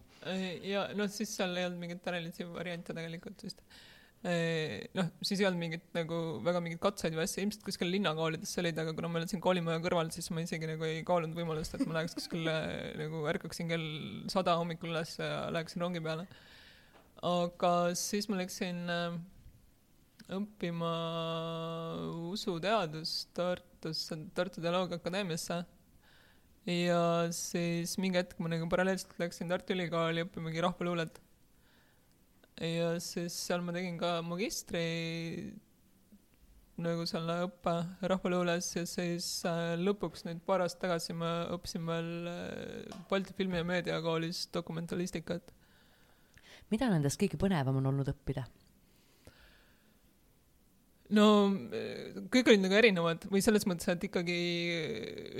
ja 0.68 0.84
noh, 0.94 1.08
siis 1.10 1.32
seal 1.34 1.56
ei 1.58 1.66
olnud 1.66 1.80
mingit 1.82 2.06
ärilisi 2.12 2.46
variante 2.46 2.94
tegelikult 2.94 3.42
vist. 3.42 3.64
noh, 4.22 5.08
siis 5.26 5.40
ei 5.40 5.48
olnud 5.48 5.58
mingit 5.58 5.88
nagu 5.96 6.18
väga 6.46 6.60
mingeid 6.62 6.78
katseid 6.84 7.16
või 7.16 7.24
asja, 7.24 7.42
ilmselt 7.42 7.64
kuskil 7.66 7.90
linnakoolides 7.90 8.52
olid, 8.62 8.78
aga 8.78 8.94
kuna 8.94 9.10
ma 9.10 9.18
elasin 9.18 9.42
koolimaja 9.42 9.82
kõrval, 9.82 10.12
siis 10.14 10.30
ma 10.30 10.44
isegi 10.44 10.68
nagu 10.70 10.86
ei 10.86 11.00
kaalunud 11.08 11.34
võimalust, 11.34 11.74
et 11.74 11.82
ma 11.88 11.96
läheks 11.98 12.14
kuskile 12.20 12.54
nagu 13.00 13.24
ärkaksin 13.32 13.72
kell 13.72 13.88
sada 14.30 14.54
hommikul 14.60 14.94
üles 14.94 15.16
ja 15.18 15.48
läheksin 15.50 15.82
rongi 15.82 16.04
peale. 16.04 16.28
aga 17.26 17.72
siis 17.98 18.30
ma 18.30 18.38
läksin 18.38 18.84
äh, 18.94 19.18
õppima 20.36 20.92
usuteadust 22.32 23.32
Tartusse, 23.36 24.18
Tartu 24.34 24.62
Teoloogia 24.62 24.98
Akadeemiasse. 25.00 25.62
Ja 26.68 27.02
siis 27.34 27.96
mingi 27.98 28.20
hetk 28.20 28.38
ma 28.38 28.52
nagu 28.52 28.68
paralleelselt 28.70 29.18
läksin 29.18 29.50
Tartu 29.50 29.74
Ülikooli 29.74 30.22
õppimagi 30.26 30.62
rahvaluulet. 30.62 31.20
ja 32.60 32.94
siis 33.02 33.34
seal 33.48 33.64
ma 33.66 33.74
tegin 33.74 33.98
ka 33.98 34.20
magistri 34.22 34.86
nagu 36.82 37.04
selle 37.08 37.42
õppe 37.46 37.74
rahvaluules 38.08 38.70
ja 38.76 38.84
siis 38.88 39.26
äh, 39.48 39.74
lõpuks 39.80 40.24
nüüd 40.26 40.40
paar 40.46 40.64
aastat 40.64 40.86
tagasi 40.86 41.16
ma 41.16 41.32
õppisin 41.52 41.84
veel 41.88 42.12
äh, 42.30 43.02
Balti 43.10 43.34
Filmi- 43.36 43.60
ja 43.60 43.66
Meediakoolis 43.66 44.46
dokumentalistikat. 44.54 45.52
mida 46.70 46.88
nendest 46.88 47.20
kõige 47.20 47.40
põnevam 47.40 47.82
on 47.82 47.90
olnud 47.92 48.08
õppida? 48.14 48.46
No 51.16 51.26
kõik 52.32 52.50
olid 52.50 52.62
nagu 52.64 52.76
erinevad 52.78 53.26
või 53.30 53.42
selles 53.44 53.66
mõttes, 53.68 53.88
et 53.92 54.06
ikkagi 54.08 54.36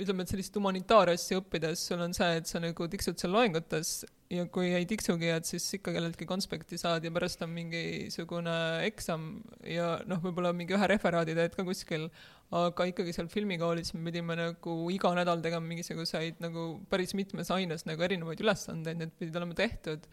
ütleme, 0.03 0.25
et 0.25 0.33
sellist 0.33 0.57
humanitaarasja 0.59 1.39
õppides 1.41 1.87
sul 1.89 2.03
on 2.03 2.13
see, 2.15 2.29
et 2.39 2.49
sa 2.49 2.61
nagu 2.63 2.87
tiksud 2.89 3.17
seal 3.19 3.33
loengutes 3.33 4.03
ja 4.33 4.45
kui 4.53 4.71
ei 4.73 4.85
tiksugi, 4.89 5.29
et 5.33 5.47
siis 5.49 5.65
ikka 5.77 5.93
kelleltki 5.95 6.27
konspekti 6.29 6.79
saad 6.81 7.05
ja 7.05 7.11
pärast 7.13 7.41
on 7.45 7.53
mingisugune 7.55 8.55
eksam 8.87 9.27
ja 9.67 9.95
noh, 10.09 10.21
võib-olla 10.23 10.53
mingi 10.57 10.77
ühe 10.77 10.89
referaadi 10.89 11.35
teed 11.37 11.57
ka 11.57 11.65
kuskil, 11.67 12.07
aga 12.53 12.89
ikkagi 12.89 13.15
seal 13.15 13.29
filmikoolis 13.31 13.95
me 13.95 14.05
pidime 14.09 14.37
nagu 14.39 14.77
iga 14.93 15.13
nädal 15.17 15.41
tegema 15.45 15.65
mingisuguseid 15.69 16.41
nagu 16.43 16.67
päris 16.91 17.15
mitmes 17.17 17.49
aines 17.53 17.87
nagu 17.89 18.05
erinevaid 18.05 18.41
ülesandeid, 18.45 19.01
need 19.01 19.17
pidid 19.19 19.41
olema 19.41 19.57
tehtud 19.57 20.05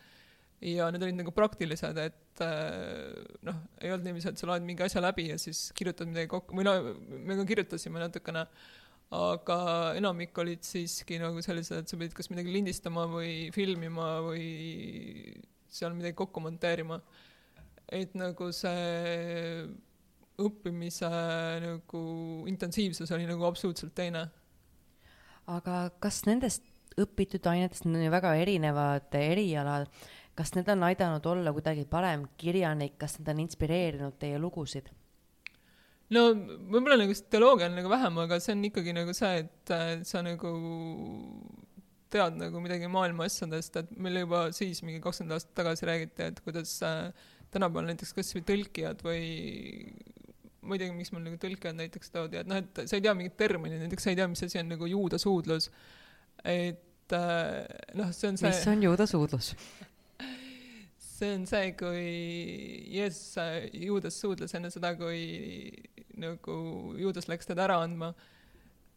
ja 0.60 0.90
need 0.92 1.04
olid 1.06 1.16
nagu 1.16 1.32
praktilised, 1.32 1.98
et 2.02 2.42
äh, 2.44 3.14
noh, 3.46 3.62
ei 3.80 3.92
olnud 3.92 4.06
niiviisi, 4.06 4.28
et 4.32 4.40
sa 4.40 4.48
loed 4.50 4.66
mingi 4.66 4.84
asja 4.84 5.02
läbi 5.02 5.30
ja 5.30 5.38
siis 5.40 5.70
kirjutad 5.76 6.10
midagi 6.10 6.28
kokku, 6.32 6.56
või 6.56 6.66
no 6.68 6.74
me 7.08 7.38
ka 7.38 7.46
kirjutasime 7.48 8.02
natukene, 8.02 8.44
aga 9.16 9.58
enamik 9.98 10.36
olid 10.38 10.62
siiski 10.66 11.18
nagu 11.22 11.40
sellised, 11.42 11.80
et 11.80 11.90
sa 11.90 11.98
pidid 11.98 12.14
kas 12.14 12.30
midagi 12.30 12.52
lindistama 12.54 13.06
või 13.10 13.48
filmima 13.54 14.18
või 14.26 14.50
seal 15.70 15.96
midagi 15.96 16.18
kokku 16.18 16.42
monteerima. 16.44 17.00
et 17.90 18.12
nagu 18.14 18.52
see 18.54 19.64
õppimise 20.40 21.08
nagu 21.64 22.02
intensiivsus 22.48 23.10
oli 23.16 23.26
nagu 23.26 23.44
absoluutselt 23.48 23.94
teine. 23.94 24.28
aga 25.50 25.90
kas 25.98 26.22
nendest 26.28 26.62
õpitud 27.00 27.44
ainetest, 27.48 27.86
need 27.86 27.98
on 27.98 28.06
ju 28.06 28.12
väga 28.12 28.34
erinevad 28.42 29.14
erialad, 29.16 29.88
kas 30.40 30.54
need 30.56 30.72
on 30.72 30.88
aidanud 30.88 31.26
olla 31.28 31.52
kuidagi 31.52 31.84
parem 31.90 32.24
kirjanik, 32.40 32.96
kas 33.00 33.18
need 33.18 33.28
on 33.34 33.44
inspireerinud 33.44 34.16
teie 34.22 34.40
lugusid? 34.40 34.88
no 36.14 36.22
võib-olla 36.32 36.98
nagu 37.04 37.14
teoloogia 37.32 37.68
on 37.70 37.76
nagu 37.78 37.90
vähem, 37.92 38.16
aga 38.24 38.40
see 38.42 38.54
on 38.56 38.64
ikkagi 38.70 38.94
nagu 38.96 39.14
see, 39.16 39.44
et 39.44 39.74
äh, 39.74 39.90
sa 40.06 40.24
nagu 40.26 40.52
tead 42.10 42.38
nagu 42.40 42.62
midagi 42.62 42.88
maailma 42.90 43.28
asjadest, 43.30 43.76
et 43.78 43.92
meile 43.94 44.24
juba 44.24 44.48
siis 44.56 44.82
mingi 44.82 45.02
kakskümmend 45.04 45.36
aastat 45.36 45.54
tagasi 45.60 45.86
räägiti, 45.86 46.26
et 46.26 46.40
kuidas 46.42 46.72
äh, 46.86 47.28
tänapäeval 47.54 47.92
näiteks 47.92 48.14
kas 48.16 48.34
või 48.34 48.42
tõlkijad 48.48 49.04
või 49.06 49.22
ma 50.66 50.76
ei 50.76 50.82
teagi, 50.82 50.96
miks 50.96 51.12
mul 51.14 51.24
nagu 51.24 51.38
tõlkijad 51.40 51.78
näiteks 51.78 52.12
toodi, 52.14 52.40
et 52.42 52.50
noh, 52.50 52.58
et 52.60 52.82
sa 52.84 52.98
ei 52.98 53.04
tea 53.04 53.14
mingit 53.16 53.36
terminit, 53.38 53.78
näiteks 53.84 54.06
sa 54.06 54.12
ei 54.12 54.18
tea, 54.18 54.26
mis 54.30 54.42
asi 54.46 54.60
on 54.60 54.74
nagu 54.74 54.90
juudasuudlus. 54.90 55.70
et 56.44 57.14
äh, 57.16 57.94
noh, 58.00 58.10
see 58.16 58.32
on 58.32 58.40
see 58.40 58.50
mis 58.50 58.66
on 58.74 58.84
juudasuudlus? 58.88 59.54
see 61.20 61.34
on 61.36 61.46
see, 61.48 61.72
kui 61.76 62.04
Jeesus 62.94 63.36
juudas 63.76 64.16
suudles 64.16 64.54
enne 64.56 64.70
seda, 64.72 64.94
kui 64.98 65.20
nagu 66.20 66.56
juudas 67.00 67.28
läks 67.30 67.48
teda 67.50 67.66
ära 67.68 67.80
andma 67.84 68.12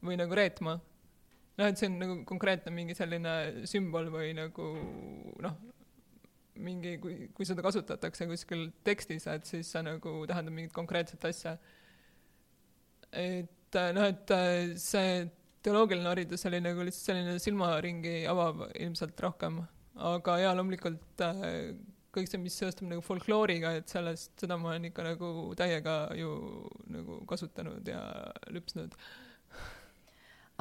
või 0.03 0.17
nagu 0.19 0.35
reetma. 0.35 0.79
noh, 1.59 1.67
et 1.67 1.77
see 1.77 1.89
on 1.91 1.99
nagu 2.01 2.17
konkreetne 2.27 2.73
mingi 2.73 2.95
selline 2.97 3.67
sümbol 3.69 4.09
või 4.13 4.31
nagu 4.37 4.69
noh, 5.43 5.59
mingi, 6.63 6.95
kui, 7.01 7.29
kui 7.35 7.47
seda 7.49 7.65
kasutatakse 7.65 8.27
kuskil 8.29 8.67
tekstis, 8.85 9.27
et 9.29 9.45
siis 9.49 9.69
see 9.73 9.83
nagu 9.85 10.15
tähendab 10.29 10.55
mingit 10.55 10.73
konkreetset 10.75 11.23
asja. 11.29 11.57
et 13.11 13.79
noh, 13.97 14.07
et 14.07 14.35
see 14.81 15.25
teoloogiline 15.63 16.09
haridus 16.09 16.47
oli 16.49 16.59
nagu 16.63 16.83
lihtsalt 16.83 17.11
selline 17.11 17.35
silmaringi 17.41 18.23
avav 18.29 18.67
ilmselt 18.73 19.19
rohkem, 19.27 19.61
aga 20.11 20.39
jaa, 20.41 20.55
loomulikult 20.57 21.23
kõik 22.13 22.29
see, 22.29 22.41
mis 22.41 22.55
seostub 22.59 22.89
nagu 22.89 23.03
folklooriga, 23.05 23.73
et 23.79 23.91
sellest, 23.91 24.33
seda 24.39 24.57
ma 24.59 24.73
olen 24.73 24.89
ikka 24.89 25.05
nagu 25.05 25.29
täiega 25.57 25.97
ju 26.17 26.33
nagu 26.93 27.21
kasutanud 27.29 27.87
ja 27.89 28.01
lüpsnud. 28.53 28.95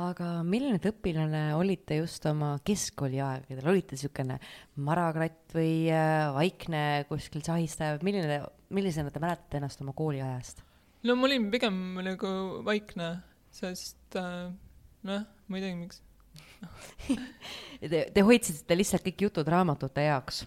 aga 0.02 0.28
milline 0.48 0.80
te 0.80 0.90
õpilane 0.94 1.42
olite 1.58 1.98
just 2.00 2.24
oma 2.26 2.54
keskkooli 2.64 3.20
aegadel, 3.20 3.68
olite 3.74 3.96
niisugune 3.96 4.38
marakratt 4.80 5.52
või 5.56 5.74
äh, 5.92 6.30
vaikne 6.32 6.82
kuskil 7.10 7.44
sahistaja, 7.44 7.98
milline, 8.06 8.40
millisena 8.72 9.12
te 9.12 9.20
mäletate 9.22 9.60
ennast 9.60 9.84
oma 9.84 9.92
kooliajast? 9.96 10.64
no 11.04 11.18
ma 11.18 11.28
olin 11.28 11.50
pigem 11.52 11.76
nagu 12.00 12.32
vaikne, 12.64 13.12
sest 13.52 14.16
äh, 14.16 14.48
noh, 15.04 15.28
ma 15.28 15.60
ei 15.60 15.66
teagi, 15.66 15.78
miks 15.84 16.02
Te, 17.92 18.06
te 18.14 18.22
hoidsite 18.24 18.76
lihtsalt 18.78 19.04
kõik 19.04 19.26
jutud 19.26 19.48
raamatute 19.50 20.04
jaoks 20.06 20.44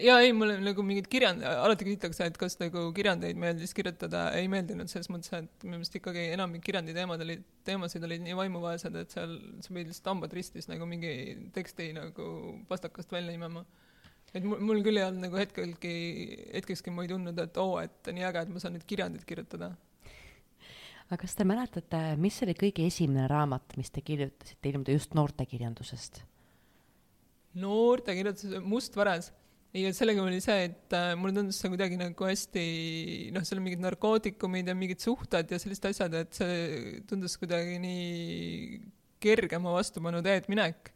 ja 0.00 0.16
ei, 0.24 0.32
mulle 0.36 0.56
nagu 0.62 0.84
mingid 0.86 1.08
kirjand-, 1.12 1.44
alati 1.44 1.86
küsitakse, 1.86 2.26
et 2.28 2.38
kas 2.40 2.56
nagu 2.60 2.86
kirjandeid 2.96 3.38
meeldis 3.40 3.74
kirjutada, 3.76 4.24
ei 4.38 4.48
meeldinud 4.52 4.90
selles 4.90 5.10
mõttes, 5.12 5.32
et 5.36 5.66
minu 5.66 5.76
meelest 5.76 5.98
ikkagi 5.98 6.30
enamik 6.32 6.64
kirjandi 6.64 6.94
teemad 6.96 7.22
olid, 7.24 7.44
teemasid 7.68 8.06
olid 8.08 8.24
nii 8.24 8.36
vaimuvaesed, 8.38 8.96
et 9.02 9.12
seal 9.12 9.36
sa 9.60 9.74
pidid 9.74 9.92
lihtsalt 9.92 10.12
hambad 10.14 10.36
ristis 10.36 10.68
nagu 10.70 10.88
mingi 10.88 11.12
teksti 11.56 11.90
nagu 11.98 12.26
pastakast 12.70 13.12
välja 13.12 13.36
imema. 13.36 13.64
et 14.32 14.44
mul, 14.44 14.62
mul 14.64 14.80
küll 14.84 14.96
ei 14.96 15.04
olnud 15.04 15.26
nagu 15.26 15.36
hetkelgi, 15.36 15.94
hetkekski 16.54 16.94
ma 16.94 17.04
ei 17.04 17.12
tundnud, 17.12 17.38
et 17.44 17.60
oo, 17.60 17.76
et 17.82 18.12
nii 18.12 18.28
äge, 18.30 18.46
et 18.46 18.52
ma 18.54 18.62
saan 18.62 18.78
nüüd 18.78 18.88
kirjandit 18.88 19.28
kirjutada. 19.28 19.74
aga 21.10 21.20
kas 21.20 21.36
te 21.36 21.44
mäletate, 21.44 22.02
mis 22.16 22.40
oli 22.46 22.56
kõige 22.56 22.88
esimene 22.88 23.28
raamat, 23.28 23.76
mis 23.76 23.92
te 23.92 24.00
kirjutasite, 24.00 24.72
ilmselt 24.72 24.96
just 24.96 25.20
noortekirjandusest? 25.20 26.24
noortekirjandus, 27.60 28.62
Must 28.64 28.94
vares 28.96 29.28
ja 29.72 29.92
sellega 29.96 30.22
oli 30.24 30.40
see, 30.44 30.66
et 30.68 30.96
äh, 30.96 31.12
mulle 31.16 31.34
tundus 31.36 31.58
see 31.62 31.70
kuidagi 31.72 31.96
nagu 32.00 32.26
hästi 32.28 32.64
noh, 33.32 33.44
seal 33.46 33.60
on 33.60 33.66
mingid 33.66 33.84
narkootikumid 33.84 34.68
ja 34.68 34.74
mingid 34.76 35.00
suhted 35.04 35.52
ja 35.52 35.60
sellised 35.60 35.86
asjad, 35.88 36.16
et 36.18 36.34
see 36.36 36.98
tundus 37.08 37.38
kuidagi 37.40 37.78
nii 37.80 38.82
kergema 39.22 39.72
vastupanu 39.72 40.20
teed 40.24 40.50
minek. 40.52 40.92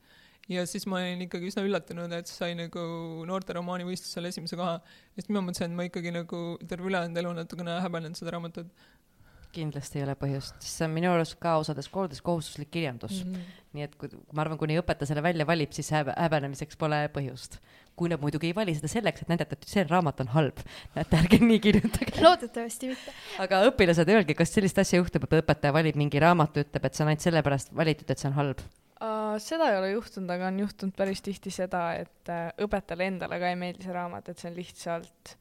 ja 0.53 0.63
siis 0.69 0.85
ma 0.87 1.01
olin 1.01 1.25
ikkagi 1.25 1.49
üsna 1.51 1.65
üllatunud, 1.67 2.13
et 2.15 2.29
sai 2.31 2.53
nagu 2.59 2.83
noorte 3.27 3.57
romaanivõistlusel 3.57 4.29
esimese 4.29 4.59
koha. 4.61 4.77
sest 5.17 5.33
ma 5.33 5.43
mõtlesin, 5.43 5.73
et 5.73 5.79
ma 5.81 5.89
ikkagi 5.89 6.13
nagu 6.15 6.43
terve 6.69 6.93
ülejäänud 6.93 7.23
elu 7.23 7.33
natukene 7.41 7.81
häbenenud 7.87 8.21
seda 8.21 8.37
raamatut 8.37 8.71
kindlasti 9.57 10.01
ei 10.01 10.05
ole 10.07 10.15
põhjust, 10.19 10.59
sest 10.61 10.81
see 10.81 10.87
on 10.87 10.95
minu 10.95 11.11
arust 11.13 11.39
ka 11.43 11.57
osades 11.63 11.89
koolides 11.93 12.23
kohustuslik 12.25 12.71
kirjandus 12.75 13.23
mm. 13.25 13.33
-hmm. 13.33 13.65
nii 13.77 13.87
et 13.87 13.97
kui, 14.01 14.13
ma 14.33 14.45
arvan, 14.45 14.61
kuni 14.61 14.79
õpetaja 14.81 15.13
selle 15.13 15.25
välja 15.25 15.47
valib, 15.49 15.73
siis 15.77 15.91
häb 15.95 16.13
häbenemiseks 16.15 16.79
pole 16.81 17.07
põhjust. 17.17 17.61
kui 17.97 18.11
nad 18.13 18.21
muidugi 18.21 18.51
ei 18.51 18.55
vali 18.55 18.75
seda 18.77 18.91
selleks, 18.93 19.23
et 19.23 19.29
näidata, 19.33 19.57
et 19.57 19.63
see 19.65 19.83
raamat 19.89 20.19
on 20.21 20.29
halb, 20.35 20.59
näete, 20.95 21.17
ärge 21.17 21.39
nii 21.41 21.61
kirjutage. 21.65 22.21
loodetavasti 22.21 22.91
mitte. 22.93 23.15
aga 23.45 23.63
õpilased, 23.71 24.11
öelge, 24.13 24.37
kas 24.37 24.53
sellist 24.53 24.79
asja 24.79 25.01
juhtub, 25.01 25.25
et 25.25 25.39
õpetaja 25.41 25.73
valib 25.73 25.97
mingi 25.97 26.21
raamatu, 26.21 26.61
ütleb, 26.67 26.85
et 26.85 26.95
see 26.95 27.07
on 27.07 27.13
ainult 27.15 27.25
sellepärast 27.25 27.73
valitud, 27.77 28.11
et 28.11 28.21
see 28.21 28.29
on 28.29 28.37
halb? 28.37 28.61
Uh, 28.97 29.35
seda 29.45 29.69
ei 29.73 29.77
ole 29.77 29.91
juhtunud, 29.91 30.31
aga 30.33 30.47
on 30.49 30.61
juhtunud 30.61 30.97
päris 30.97 31.21
tihti 31.25 31.51
seda, 31.53 31.83
et 32.01 32.31
uh, 32.33 32.49
õpetajale 32.65 33.11
endale 33.11 33.37
ka 33.41 33.51
ei 33.53 33.59
meeldi 33.61 33.85
see 33.85 33.93
raamat, 33.93 34.31
et 34.33 34.41
see 34.41 34.49
on 34.49 34.57
lihtsalt, 34.57 35.33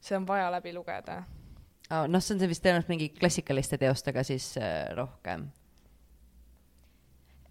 see 0.00 0.16
on 0.16 0.28
vaja 0.28 0.46
läbi 0.54 0.72
lugeda. 0.72 1.18
Noh, 1.90 2.22
see 2.22 2.36
on 2.36 2.42
see 2.42 2.50
vist 2.50 2.62
tõenäoliselt 2.64 2.92
mingi 2.92 3.08
klassikaliste 3.16 3.78
teostega 3.80 4.24
siis 4.26 4.52
äh, 4.60 4.86
rohkem 4.96 5.48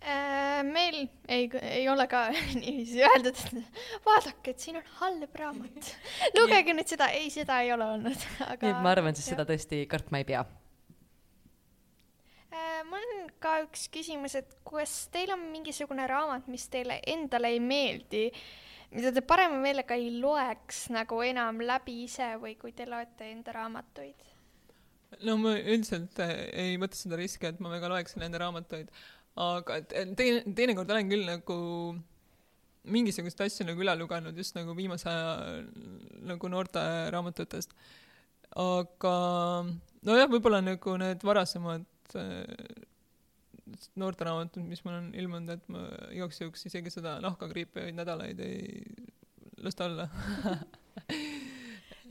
äh,. 0.02 0.62
meil 0.66 1.04
ei, 1.28 1.50
ei 1.62 1.90
ole 1.90 2.08
ka 2.12 2.28
niiviisi 2.62 3.04
öeldud, 3.06 3.38
et 3.38 4.02
vaadake, 4.06 4.54
et 4.54 4.64
siin 4.64 4.80
on 4.80 4.88
halb 5.02 5.38
raamat. 5.44 5.92
lugege 6.40 6.76
nüüd 6.78 6.90
seda, 6.90 7.12
ei, 7.18 7.30
seda 7.34 7.62
ei 7.66 7.74
ole 7.76 7.92
olnud, 7.98 8.26
aga. 8.52 8.60
nii 8.66 8.74
et 8.74 8.82
ma 8.86 8.96
arvan, 8.96 9.18
siis 9.18 9.30
jah. 9.30 9.38
seda 9.38 9.48
tõesti 9.52 9.84
kartma 9.92 10.24
ei 10.24 10.28
pea 10.32 10.46
äh,. 12.50 12.82
mul 12.90 13.06
on 13.06 13.30
ka 13.44 13.60
üks 13.68 13.88
küsimus, 13.94 14.38
et 14.40 14.58
kas 14.68 15.06
teil 15.14 15.34
on 15.36 15.48
mingisugune 15.52 16.08
raamat, 16.10 16.50
mis 16.52 16.68
teile 16.72 17.02
endale 17.10 17.54
ei 17.54 17.62
meeldi, 17.64 18.28
mida 18.92 19.12
te 19.16 19.24
parema 19.26 19.60
meelega 19.62 19.96
ei 20.00 20.12
loeks 20.20 20.86
nagu 20.94 21.22
enam 21.24 21.62
läbi 21.64 22.02
ise 22.06 22.34
või 22.42 22.58
kui 22.60 22.76
te 22.76 22.88
loete 22.90 23.32
enda 23.32 23.56
raamatuid? 23.56 24.28
no 25.28 25.36
ma 25.42 25.56
üldiselt 25.60 26.20
äh, 26.24 26.36
ei 26.66 26.78
võta 26.82 26.98
seda 27.00 27.20
riski, 27.20 27.50
et 27.50 27.60
ma 27.64 27.72
väga 27.74 27.90
loeksin 27.92 28.24
enda 28.26 28.40
raamatuid, 28.44 28.92
aga 29.42 29.82
teine, 29.92 30.44
teinekord 30.56 30.92
olen 30.92 31.12
küll 31.12 31.28
nagu 31.28 31.58
mingisuguseid 32.92 33.46
asju 33.46 33.68
nagu 33.68 33.84
üle 33.84 33.94
lugenud 34.00 34.38
just 34.38 34.56
nagu 34.58 34.74
viimase 34.78 35.10
aja 35.12 35.60
nagu 36.32 36.50
noorte 36.50 36.82
raamatutest. 37.14 37.76
aga 38.58 39.16
nojah, 40.08 40.32
võib-olla 40.32 40.64
nagu 40.66 40.96
need 41.00 41.24
varasemad 41.28 41.86
noorteraamatud, 44.00 44.66
mis 44.68 44.84
mul 44.86 44.98
on 45.00 45.10
ilmunud, 45.18 45.56
et 45.56 45.72
ma 45.72 45.86
igaks 46.16 46.42
juhuks 46.44 46.68
isegi 46.70 46.94
seda 46.94 47.18
nahkakriipi 47.24 47.92
nädalaid 47.98 48.40
ei 48.46 48.84
lasta 49.62 49.88
olla 49.90 50.10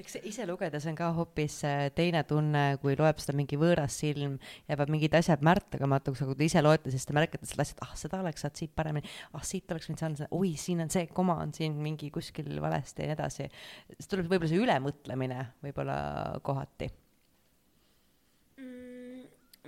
eks 0.01 0.17
ise 0.25 0.47
lugedes 0.49 0.87
on 0.89 0.97
ka 0.99 1.11
hoopis 1.17 1.59
äh, 1.69 1.83
teine 1.97 2.23
tunne, 2.29 2.63
kui 2.83 2.97
loeb 2.99 3.21
seda 3.21 3.37
mingi 3.37 3.59
võõras 3.61 3.99
silm, 4.01 4.39
jäävad 4.71 4.93
mingid 4.93 5.17
asjad 5.19 5.45
märkamatuks, 5.45 6.23
aga 6.23 6.33
kui 6.33 6.41
te 6.41 6.49
ise 6.49 6.63
loete, 6.65 6.93
siis 6.95 7.05
te 7.09 7.17
märkate 7.17 7.49
seda 7.49 7.67
asja, 7.67 7.77
et 7.77 7.85
ah, 7.85 7.93
seda 8.01 8.23
oleks 8.25 8.45
saanud 8.45 8.63
siit 8.63 8.73
paremini, 8.77 9.13
ah, 9.37 9.45
siit 9.47 9.71
oleks 9.75 9.91
võinud 9.91 10.05
saanud, 10.05 10.25
oi, 10.39 10.55
siin 10.61 10.81
on 10.87 10.93
see 10.93 11.07
koma 11.13 11.37
on 11.45 11.53
siin 11.57 11.77
mingi 11.85 12.11
kuskil 12.15 12.51
valesti 12.63 13.05
ja 13.05 13.13
nii 13.13 13.19
edasi. 13.19 13.51
siis 13.99 14.11
tuleb 14.11 14.31
võib-olla 14.31 14.53
see 14.53 14.65
ülemõtlemine 14.65 15.47
võib-olla 15.67 16.01
kohati 16.47 16.91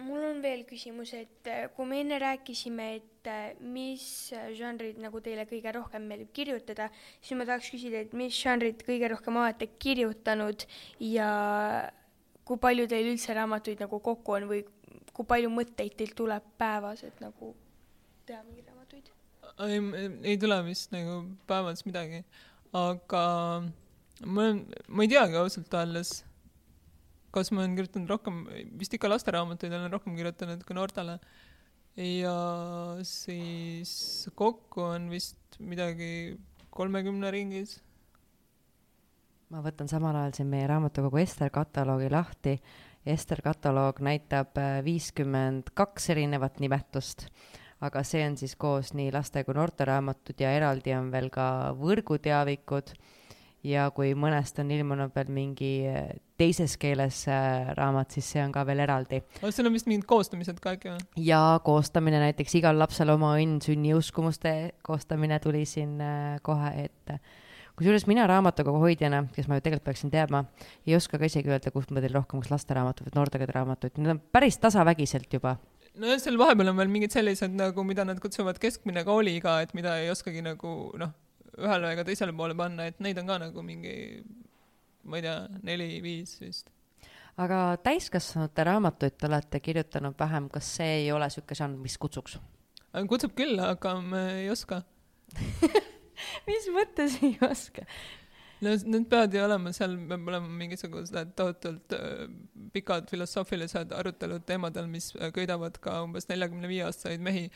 mul 0.01 0.25
on 0.25 0.41
veel 0.43 0.63
küsimus, 0.69 1.13
et 1.17 1.49
äh, 1.51 1.67
kui 1.77 1.87
me 1.89 2.01
enne 2.01 2.19
rääkisime, 2.23 2.87
et 2.99 3.29
äh, 3.29 3.57
mis 3.61 4.05
žanrid 4.57 5.01
nagu 5.03 5.21
teile 5.25 5.45
kõige 5.49 5.75
rohkem 5.77 6.07
meeldib 6.09 6.33
kirjutada, 6.37 6.89
siis 7.21 7.37
ma 7.39 7.47
tahaks 7.49 7.73
küsida, 7.75 8.01
et 8.01 8.15
mis 8.17 8.37
žanrit 8.37 8.85
kõige 8.87 9.11
rohkem 9.13 9.37
olete 9.43 9.69
kirjutanud 9.83 10.65
ja 11.05 11.29
kui 12.49 12.61
palju 12.63 12.89
teil 12.91 13.13
üldse 13.13 13.37
raamatuid 13.37 13.85
nagu 13.85 14.01
kokku 14.03 14.39
on 14.39 14.49
või 14.51 14.63
kui 15.13 15.29
palju 15.29 15.53
mõtteid 15.53 15.97
teil 15.99 16.17
tuleb 16.17 16.47
päevas, 16.61 17.05
et 17.05 17.21
nagu 17.23 17.53
teha 18.27 18.41
mingeid 18.47 18.73
raamatuid? 18.73 19.13
ei, 19.69 19.79
ei 20.33 20.41
tule 20.41 20.59
vist 20.67 20.93
nagu 20.95 21.21
päevas 21.47 21.85
midagi, 21.85 22.25
aga 22.73 23.25
ma, 24.25 24.53
ma 24.89 25.05
ei 25.05 25.13
teagi 25.13 25.37
ausalt 25.39 25.75
öeldes 25.77 26.23
kas 27.33 27.51
ma 27.53 27.63
olen 27.65 27.77
kirjutanud 27.79 28.11
rohkem, 28.13 28.43
vist 28.79 28.93
ikka 28.97 29.11
lasteraamatuid 29.11 29.73
olen 29.73 29.93
rohkem 29.93 30.17
kirjutanud 30.19 30.65
kui 30.69 30.77
noortele. 30.77 31.19
ja 31.97 32.37
siis 33.05 34.29
kokku 34.35 34.85
on 34.95 35.11
vist 35.13 35.59
midagi 35.61 36.39
kolmekümne 36.73 37.31
ringis. 37.33 37.79
ma 39.53 39.61
võtan 39.65 39.89
samal 39.89 40.17
ajal 40.17 40.37
siin 40.37 40.53
meie 40.53 40.69
raamatukogu 40.71 41.21
Ester 41.21 41.51
kataloogi 41.53 42.09
lahti. 42.13 42.57
Ester 43.03 43.41
kataloog 43.43 43.99
näitab 43.99 44.57
äh, 44.63 44.77
viiskümmend 44.87 45.73
kaks 45.75 46.13
erinevat 46.15 46.61
nimetust, 46.63 47.27
aga 47.83 48.05
see 48.07 48.23
on 48.23 48.37
siis 48.39 48.55
koos 48.55 48.93
nii 48.95 49.11
laste 49.13 49.43
kui 49.43 49.57
noorteraamatud 49.59 50.39
ja 50.39 50.53
eraldi 50.55 50.95
on 50.95 51.11
veel 51.11 51.27
ka 51.35 51.47
võrguteavikud 51.81 52.95
ja 53.67 53.87
kui 53.95 54.13
mõnest 54.19 54.59
on 54.63 54.71
ilmunud 54.75 55.13
veel 55.15 55.31
mingi 55.33 55.71
eh, 55.87 56.09
teises 56.41 56.75
keeles 56.81 57.23
äh, 57.31 57.71
raamat, 57.79 58.17
siis 58.17 58.33
see 58.35 58.43
on 58.43 58.53
ka 58.55 58.65
veel 58.67 58.83
eraldi. 58.85 59.23
seal 59.43 59.69
on 59.69 59.77
vist 59.77 59.89
mingid 59.91 60.07
koostamised 60.11 60.59
ka 60.63 60.75
äkki 60.77 60.91
või? 60.91 61.07
jaa, 61.29 61.61
koostamine 61.65 62.21
näiteks 62.25 62.59
Igal 62.59 62.79
lapsel 62.79 63.13
oma 63.15 63.37
õnn 63.39 63.63
sünniuskumuste 63.65 64.75
koostamine 64.87 65.39
tuli 65.43 65.65
siin 65.69 66.01
äh, 66.03 66.37
kohe 66.43 66.73
ette. 66.85 67.21
kusjuures 67.79 68.07
mina 68.11 68.27
raamatukogu 68.29 68.83
hoidjana, 68.83 69.25
kes 69.35 69.49
ma 69.49 69.59
ju 69.59 69.67
tegelikult 69.67 69.93
peaksin 69.93 70.13
teadma, 70.13 70.45
ei 70.87 70.97
oska 70.99 71.21
ka 71.21 71.31
isegi 71.31 71.53
öelda, 71.53 71.71
kust 71.75 71.95
ma 71.95 72.03
teen 72.03 72.17
rohkem, 72.19 72.43
kas 72.43 72.53
lasteraamatuid 72.53 73.11
või 73.11 73.21
noortekogede 73.21 73.59
raamatuid, 73.61 73.99
need 73.99 74.17
on 74.17 74.25
päris 74.35 74.59
tasavägiselt 74.63 75.39
juba 75.39 75.57
nojah, 76.03 76.19
seal 76.19 76.39
vahepeal 76.41 76.73
on 76.73 76.79
veel 76.81 76.91
mingid 76.91 77.15
sellised 77.15 77.53
nagu, 77.55 77.85
mida 77.87 78.05
nad 78.09 78.19
kutsuvad 78.21 78.59
keskmine 78.59 79.05
kooliiga, 79.07 79.61
et 79.63 79.75
mida 79.77 79.99
ei 80.01 80.11
oskagi 80.11 80.41
nagu 80.45 80.73
noh, 80.99 81.13
ühele 81.59 81.93
ega 81.93 82.05
teisele 82.09 82.35
poole 82.37 82.57
panna, 82.59 82.87
et 82.89 83.01
neid 83.05 83.19
on 83.21 83.29
ka 83.29 83.39
nagu 83.43 83.65
mingi, 83.67 83.97
ma 85.05 85.19
ei 85.19 85.27
tea, 85.27 85.37
neli-viis 85.69 86.39
vist. 86.41 86.73
aga 87.41 87.77
täiskasvanute 87.85 88.65
raamatuid 88.69 89.19
te 89.19 89.29
olete 89.29 89.61
kirjutanud 89.61 90.17
vähem, 90.19 90.49
kas 90.53 90.75
see 90.79 90.99
ei 91.03 91.13
ole 91.13 91.29
niisugune 91.29 91.61
žanr, 91.63 91.79
mis 91.81 91.99
kutsuks? 92.01 92.39
kutsub 93.09 93.37
küll, 93.37 93.61
aga 93.65 93.97
me 94.01 94.25
ei 94.43 94.51
oska 94.53 94.83
mis 96.49 96.67
mõttes 96.75 97.17
ei 97.25 97.37
oska? 97.45 97.87
no 98.63 98.75
need 98.95 99.09
peavad 99.11 99.35
ju 99.35 99.43
olema, 99.43 99.73
seal 99.75 99.97
peab 100.09 100.29
olema 100.31 100.51
mingisugused 100.61 101.33
tohutult 101.39 101.95
äh, 101.97 102.27
pikad 102.75 103.09
filosoofilised 103.11 103.95
arutelud 103.97 104.45
teemadel, 104.47 104.87
mis 104.91 105.11
äh, 105.19 105.33
köidavad 105.35 105.81
ka 105.83 105.99
umbes 106.07 106.29
neljakümne 106.31 106.71
viie 106.71 106.85
aastaseid 106.87 107.25
mehi 107.25 107.49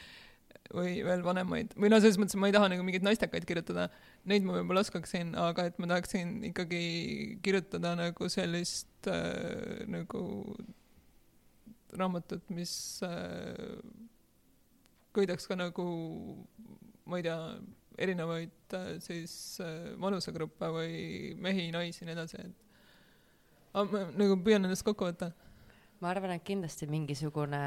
või 0.75 0.99
veel 1.07 1.23
vanemaid, 1.25 1.75
või 1.79 1.91
no 1.93 2.01
selles 2.03 2.19
mõttes, 2.21 2.39
ma 2.41 2.51
ei 2.51 2.55
taha 2.57 2.71
nagu 2.73 2.87
mingeid 2.87 3.05
naistekaid 3.07 3.47
kirjutada, 3.49 3.89
neid 4.29 4.47
ma 4.47 4.57
võib-olla 4.59 4.83
oskaksin, 4.87 5.35
aga 5.39 5.69
et 5.71 5.79
ma 5.83 5.91
tahaksin 5.93 6.39
ikkagi 6.51 6.83
kirjutada 7.45 7.95
nagu 7.99 8.31
sellist 8.33 9.11
äh, 9.11 9.85
nagu 9.91 10.25
raamatut, 11.97 12.45
mis 12.53 13.03
äh, 13.07 13.81
köidaks 15.17 15.49
ka 15.49 15.57
nagu, 15.59 15.87
ma 17.09 17.21
ei 17.21 17.27
tea, 17.27 17.41
erinevaid 17.97 18.77
äh, 18.77 18.93
siis 19.01 19.33
äh, 19.65 19.95
vanusegruppe 20.01 20.69
või 20.75 21.35
mehi, 21.41 21.71
naisi 21.73 22.05
ja 22.05 22.11
nii 22.11 22.17
edasi, 22.19 22.43
et 22.45 22.65
aga 23.77 23.87
ma 23.93 24.05
nagu 24.17 24.37
püüan 24.45 24.69
ennast 24.69 24.85
kokku 24.85 25.09
võtta 25.09 25.31
ma 26.03 26.11
arvan, 26.13 26.35
et 26.37 26.45
kindlasti 26.45 26.87
mingisugune 26.91 27.61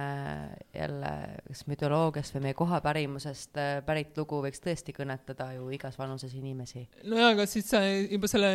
jälle 0.75 1.11
kas 1.47 1.63
mütoloogiast 1.69 2.35
või 2.35 2.43
meie 2.47 2.57
kohapärimusest 2.57 3.57
äh, 3.57 3.71
pärit 3.85 4.17
lugu 4.19 4.41
võiks 4.45 4.61
tõesti 4.63 4.93
kõnetada 4.95 5.49
ju 5.55 5.69
igas 5.73 5.97
vanuses 5.99 6.35
inimesi. 6.37 6.85
nojah, 7.03 7.33
aga 7.33 7.47
siis 7.49 7.71
juba 8.11 8.29
selle 8.31 8.51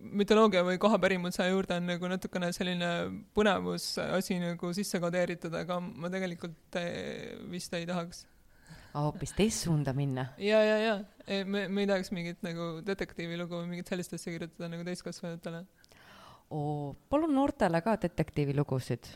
mütoloogia 0.00 0.64
või 0.66 0.80
kohapärimuse 0.82 1.48
juurde 1.50 1.80
on 1.80 1.90
nagu 1.92 2.12
natukene 2.14 2.52
selline 2.56 2.92
põnevusasi 3.36 4.40
nagu 4.42 4.72
sisse 4.76 5.00
kodeeritud, 5.02 5.54
aga 5.60 5.80
ma 5.82 6.12
tegelikult 6.12 6.80
äh, 6.80 7.36
vist 7.52 7.74
ei 7.76 7.88
tahaks 7.88 8.26
hoopis 8.96 9.32
teist 9.36 9.64
suunda 9.64 9.92
minna. 9.96 10.26
ja, 10.38 10.60
ja, 10.64 10.78
ja 10.78 11.44
me, 11.44 11.66
me 11.68 11.84
ei 11.84 11.88
tahaks 11.90 12.12
mingit 12.16 12.42
nagu 12.44 12.74
detektiivilugu 12.86 13.60
või 13.60 13.70
mingit 13.74 13.92
sellist 13.92 14.16
asja 14.16 14.34
kirjutada 14.34 14.72
nagu 14.72 14.84
täiskasvanutele 14.88 15.64
oo, 16.52 16.94
palun 17.10 17.34
noortele 17.34 17.80
ka 17.84 17.96
detektiivilugusid. 18.04 19.10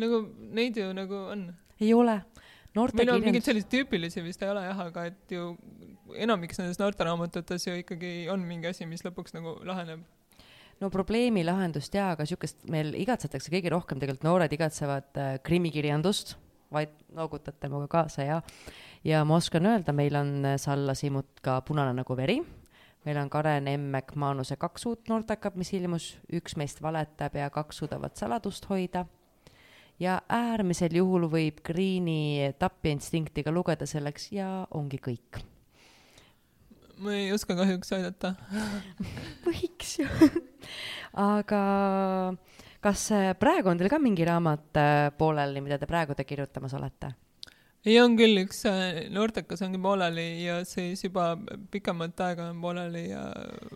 nagu 0.00 0.24
neid 0.56 0.78
ju 0.78 0.90
nagu 0.96 1.20
on. 1.34 1.46
ei 1.80 1.94
ole. 1.94 2.20
meil 2.74 3.14
on 3.14 3.22
mingeid 3.22 3.46
selliseid 3.46 3.70
tüüpilisi 3.70 4.22
vist 4.24 4.42
ei 4.42 4.50
ole 4.50 4.64
jah, 4.66 4.80
aga 4.88 5.06
et 5.10 5.34
ju 5.36 5.54
enamiks 6.14 6.58
nendes 6.58 6.80
noorteraamatutes 6.82 7.66
ju 7.68 7.78
ikkagi 7.82 8.28
on 8.32 8.42
mingi 8.46 8.70
asi, 8.70 8.86
mis 8.86 9.04
lõpuks 9.06 9.36
nagu 9.36 9.58
laheneb 9.66 10.02
no 10.82 10.90
probleemi 10.90 11.44
lahendust 11.46 11.94
jaa, 11.94 12.12
aga 12.14 12.26
niisugust 12.26 12.64
meil 12.70 12.94
igatsetakse 12.98 13.52
kõige 13.52 13.70
rohkem, 13.74 14.00
tegelikult 14.02 14.26
noored 14.26 14.56
igatsevad 14.56 15.20
äh, 15.20 15.36
krimikirjandust, 15.46 16.34
vaid 16.74 16.90
noogutate 17.14 17.70
minuga 17.70 17.86
kaasa 17.92 18.26
ja, 18.26 18.40
ja 19.06 19.22
ma 19.28 19.38
oskan 19.38 19.70
öelda, 19.70 19.94
meil 19.94 20.18
on 20.18 20.34
äh, 20.42 20.58
Salla 20.58 20.96
Simut 20.98 21.38
ka 21.44 21.60
Punane 21.66 21.94
nagu 21.94 22.18
veri 22.18 22.40
meil 23.04 23.18
on 23.20 23.30
Karen 23.30 23.68
Emmek 23.68 24.14
Maanuse 24.16 24.56
kaks 24.60 24.86
uut 24.88 25.08
noortekat, 25.08 25.56
mis 25.60 25.72
ilmus, 25.76 26.14
üks 26.32 26.56
meist 26.60 26.82
valetab 26.82 27.36
ja 27.38 27.50
kaks 27.52 27.82
suudavad 27.82 28.16
saladust 28.18 28.68
hoida. 28.70 29.06
ja 30.00 30.20
äärmisel 30.28 30.94
juhul 30.96 31.28
võib 31.30 31.60
Greeni 31.62 32.52
tapjainstinktiga 32.58 33.52
lugeda 33.52 33.86
selleks 33.86 34.32
ja 34.32 34.66
ongi 34.70 34.98
kõik. 34.98 35.42
ma 36.98 37.14
ei 37.14 37.32
oska 37.32 37.56
kahjuks 37.56 37.92
aidata 37.92 38.34
võiks 39.46 39.98
ju 39.98 40.08
aga 41.12 41.62
kas 42.80 43.08
praegu 43.38 43.70
on 43.70 43.78
teil 43.78 43.90
ka 43.90 43.98
mingi 43.98 44.24
raamat 44.24 44.80
äh, 44.80 45.10
pooleli, 45.18 45.60
mida 45.60 45.78
te 45.78 45.86
praegu 45.86 46.14
te 46.14 46.24
kirjutamas 46.24 46.74
olete? 46.74 47.14
Ei, 47.84 47.98
on 48.00 48.16
küll, 48.16 48.38
üks 48.44 48.62
äh, 48.68 49.04
noortekas 49.12 49.62
ongi 49.66 49.80
pooleli 49.82 50.26
ja 50.44 50.60
siis 50.68 51.04
juba 51.04 51.34
pikemat 51.72 52.20
aega 52.26 52.48
on 52.52 52.62
pooleli 52.64 53.04
ja 53.10 53.26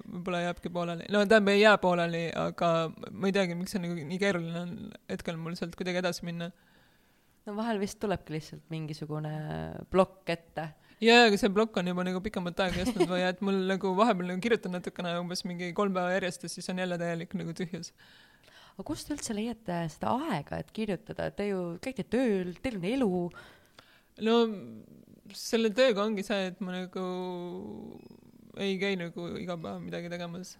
võib-olla 0.06 0.46
jääbki 0.46 0.72
pooleli. 0.72 1.08
no 1.12 1.22
tähendab, 1.24 1.52
ei 1.52 1.62
jää 1.62 1.76
pooleli, 1.82 2.24
aga 2.46 2.72
ma 3.12 3.28
ei 3.28 3.36
teagi, 3.36 3.58
miks 3.58 3.76
see 3.76 3.84
nagu 3.84 4.08
nii 4.08 4.20
keeruline 4.22 4.64
on 4.64 4.74
hetkel 5.12 5.40
mul 5.40 5.58
sealt 5.60 5.76
kuidagi 5.78 6.00
edasi 6.00 6.24
minna. 6.28 6.50
no 7.46 7.56
vahel 7.56 7.80
vist 7.82 8.00
tulebki 8.00 8.38
lihtsalt 8.38 8.64
mingisugune 8.72 9.34
plokk 9.92 10.36
ette 10.36 10.70
jaa, 11.04 11.26
aga 11.26 11.40
see 11.40 11.52
plokk 11.54 11.76
on 11.82 11.90
juba 11.92 12.06
nagu 12.06 12.22
pikemat 12.24 12.64
aega 12.64 12.80
kestnud 12.80 13.10
või 13.10 13.26
et 13.26 13.44
mul 13.44 13.60
nagu 13.68 13.92
vahepeal 13.98 14.32
nagu 14.32 14.42
kirjutan 14.42 14.74
natukene 14.78 15.12
umbes 15.20 15.44
mingi 15.48 15.70
kolm 15.76 15.94
päeva 15.94 16.16
järjest 16.16 16.48
ja 16.48 16.52
siis 16.52 16.72
on 16.72 16.80
jälle 16.82 16.98
täielik 17.00 17.36
nagu 17.38 17.54
tühjus. 17.60 17.92
aga 18.72 18.88
kust 18.88 19.08
te 19.08 19.14
üldse 19.18 19.36
leiate 19.36 19.84
seda 19.92 20.16
aega, 20.30 20.58
et 20.62 20.72
kirjutada, 20.74 21.30
te 21.34 21.50
ju 21.50 21.62
käite 21.84 22.08
tööl, 22.08 22.56
teil 22.62 22.80
on 22.80 22.90
elu 22.94 23.22
no 24.24 24.38
selle 25.36 25.70
tööga 25.76 26.04
ongi 26.04 26.24
see, 26.26 26.48
et 26.50 26.60
ma 26.64 26.74
nagu 26.74 27.04
ei 28.58 28.76
käi 28.80 28.96
nagu 28.98 29.28
iga 29.38 29.56
päev 29.60 29.80
midagi 29.84 30.10
tegemas. 30.12 30.56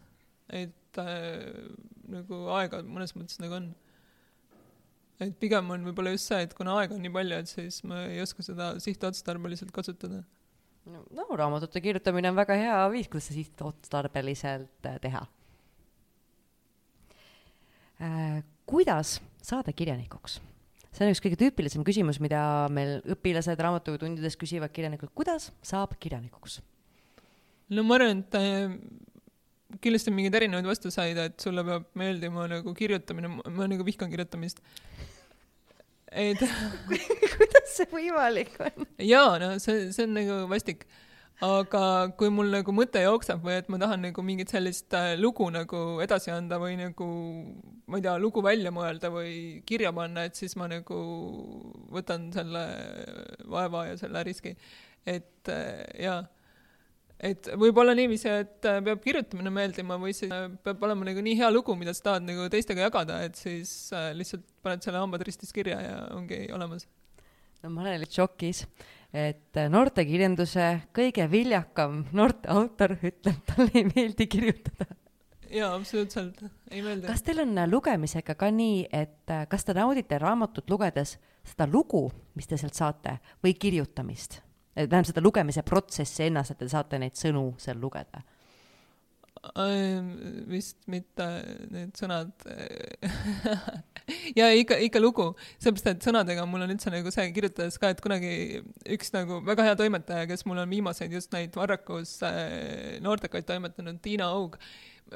et 0.48 1.00
äh, 1.02 1.68
nagu 2.08 2.40
aega 2.56 2.80
mõnes 2.86 3.14
mõttes 3.16 3.40
nagu 3.42 3.58
on. 3.58 3.68
et 5.20 5.34
pigem 5.40 5.70
on 5.74 5.86
võib-olla 5.88 6.14
just 6.14 6.30
see, 6.30 6.40
et 6.46 6.54
kuna 6.56 6.78
aega 6.80 6.96
on 6.96 7.02
nii 7.04 7.14
palju, 7.14 7.40
et 7.42 7.50
siis 7.50 7.82
ma 7.88 8.04
ei 8.08 8.20
oska 8.24 8.44
seda 8.46 8.74
sihtotstarbeliselt 8.82 9.72
kasutada. 9.74 10.22
no 10.88 11.26
raamatute 11.36 11.82
kirjutamine 11.84 12.30
on 12.30 12.38
väga 12.38 12.56
hea 12.60 12.76
viis, 12.94 13.08
kuidas 13.08 13.28
seda 13.30 13.42
sihtotstarbeliselt 13.42 14.92
äh, 14.92 15.00
teha 15.04 15.26
äh,. 18.02 18.44
kuidas 18.68 19.18
saada 19.42 19.72
kirjanikuks? 19.72 20.40
See 20.94 21.04
on 21.04 21.12
üks 21.12 21.22
kõige 21.24 21.38
tüüpilisem 21.40 21.84
küsimus, 21.86 22.20
mida 22.22 22.40
meil 22.72 22.98
õpilased 23.14 23.60
raamatutundides 23.60 24.38
küsivad 24.40 24.72
kirjanikult, 24.74 25.12
kuidas 25.16 25.50
saab 25.62 25.94
kirjanikuks? 26.00 26.60
no 27.74 27.84
ma 27.84 27.98
arvan, 27.98 28.22
et 28.24 28.38
äh, 28.38 28.76
kindlasti 29.82 30.12
on 30.12 30.16
mingeid 30.16 30.38
erinevaid 30.40 30.68
vastuseid, 30.68 31.18
et 31.20 31.42
sulle 31.42 31.64
peab 31.66 31.88
meeldima 31.98 32.46
nagu 32.50 32.72
kirjutamine, 32.76 33.30
ma 33.44 33.68
nagu 33.70 33.84
vihkan 33.86 34.10
kirjutamist. 34.12 34.62
et 36.08 36.40
kuidas 37.36 37.74
see 37.74 37.90
võimalik 37.92 38.56
on? 38.64 38.88
jaa, 39.04 39.36
no 39.42 39.54
see, 39.62 39.90
see 39.92 40.08
on 40.08 40.16
nagu 40.16 40.40
vastik. 40.50 40.86
Aga 41.44 41.80
kui 42.18 42.32
mul 42.34 42.48
nagu 42.50 42.72
mõte 42.74 42.98
jookseb 43.04 43.44
või 43.46 43.60
et 43.60 43.68
ma 43.70 43.78
tahan 43.78 44.02
nagu 44.08 44.22
mingit 44.26 44.50
sellist 44.50 44.94
äh, 44.98 45.12
lugu 45.18 45.46
nagu 45.54 46.00
edasi 46.02 46.32
anda 46.34 46.58
või 46.58 46.74
nagu 46.80 47.06
ma 47.86 48.00
ei 48.00 48.02
tea, 48.02 48.16
lugu 48.18 48.42
välja 48.42 48.72
mõelda 48.74 49.12
või 49.14 49.60
kirja 49.68 49.92
panna, 49.94 50.26
et 50.26 50.38
siis 50.38 50.56
ma 50.58 50.66
nagu 50.70 50.98
võtan 51.94 52.26
selle 52.34 52.64
vaeva 53.46 53.86
ja 53.92 53.94
selle 54.00 54.24
riski. 54.26 54.56
et 55.06 55.52
äh, 55.54 55.86
jaa 56.08 56.26
et 57.22 57.48
võib 57.58 57.78
olla 57.78 57.94
niiviisi, 57.94 58.28
et 58.42 58.66
äh, 58.66 58.82
peab 58.90 59.06
kirjutamine 59.06 59.54
meeldima 59.54 59.94
või 60.02 60.18
siis 60.18 60.34
peab 60.66 60.82
olema 60.82 61.06
nagu 61.06 61.22
nii 61.22 61.38
hea 61.38 61.54
lugu, 61.54 61.78
mida 61.78 61.94
sa 61.94 62.10
tahad 62.10 62.26
nagu 62.26 62.50
teistega 62.50 62.88
jagada, 62.88 63.22
et 63.22 63.38
siis 63.38 63.92
lihtsalt 63.94 64.46
paned 64.62 64.82
selle 64.82 64.98
hambad 64.98 65.22
ristis 65.26 65.54
kirja 65.54 65.78
ja 65.86 65.98
ongi 66.18 66.48
olemas. 66.50 66.90
no 67.62 67.70
ma 67.70 67.86
olen 67.86 68.10
šokis, 68.10 68.66
et 69.12 69.60
noortekirjanduse 69.72 70.68
kõige 70.96 71.28
viljakam 71.30 72.02
noorteautor 72.12 72.96
ütleb, 72.98 73.38
talle 73.48 73.70
ei 73.74 73.86
meeldi 73.88 74.26
kirjutada. 74.28 74.88
jaa, 75.50 75.74
absoluutselt, 75.74 76.42
ei 76.70 76.82
meeldi. 76.82 77.06
kas 77.06 77.24
teil 77.24 77.44
on 77.44 77.56
lugemisega 77.70 78.34
ka 78.38 78.50
nii, 78.52 78.86
et 78.92 79.34
kas 79.48 79.64
te 79.64 79.76
naudite 79.76 80.18
raamatut 80.18 80.70
lugedes 80.70 81.16
seda 81.48 81.66
lugu, 81.70 82.08
mis 82.36 82.46
te 82.46 82.58
sealt 82.60 82.76
saate, 82.76 83.18
või 83.44 83.56
kirjutamist? 83.58 84.42
tähendab 84.78 85.08
seda 85.08 85.22
lugemise 85.24 85.64
protsessi 85.66 86.28
ennast, 86.28 86.52
et 86.52 86.60
te 86.60 86.68
saate 86.70 87.00
neid 87.02 87.16
sõnu 87.18 87.48
seal 87.58 87.80
lugeda? 87.82 88.22
Vist 90.48 90.80
mitte 90.90 91.28
need 91.72 91.94
sõnad. 91.98 92.32
Ja 94.32 94.46
ikka, 94.56 94.78
ikka 94.80 95.00
lugu, 95.02 95.24
sellepärast 95.60 95.88
et 95.90 96.06
sõnadega 96.06 96.46
mul 96.48 96.62
on 96.64 96.70
üldse 96.72 96.88
nagu 96.88 97.10
see 97.12 97.26
kirjutades 97.36 97.76
ka, 97.80 97.90
et 97.92 98.00
kunagi 98.00 98.62
üks 98.94 99.12
nagu 99.12 99.42
väga 99.44 99.66
hea 99.66 99.76
toimetaja, 99.76 100.24
kes 100.30 100.46
mul 100.48 100.62
on 100.62 100.72
viimaseid 100.72 101.12
just 101.12 101.34
neid 101.34 101.52
Varrakus 101.58 102.14
äh, 102.24 102.96
noortekaid 103.04 103.44
toimetanud, 103.50 104.00
Tiina 104.00 104.30
Aug, 104.32 104.56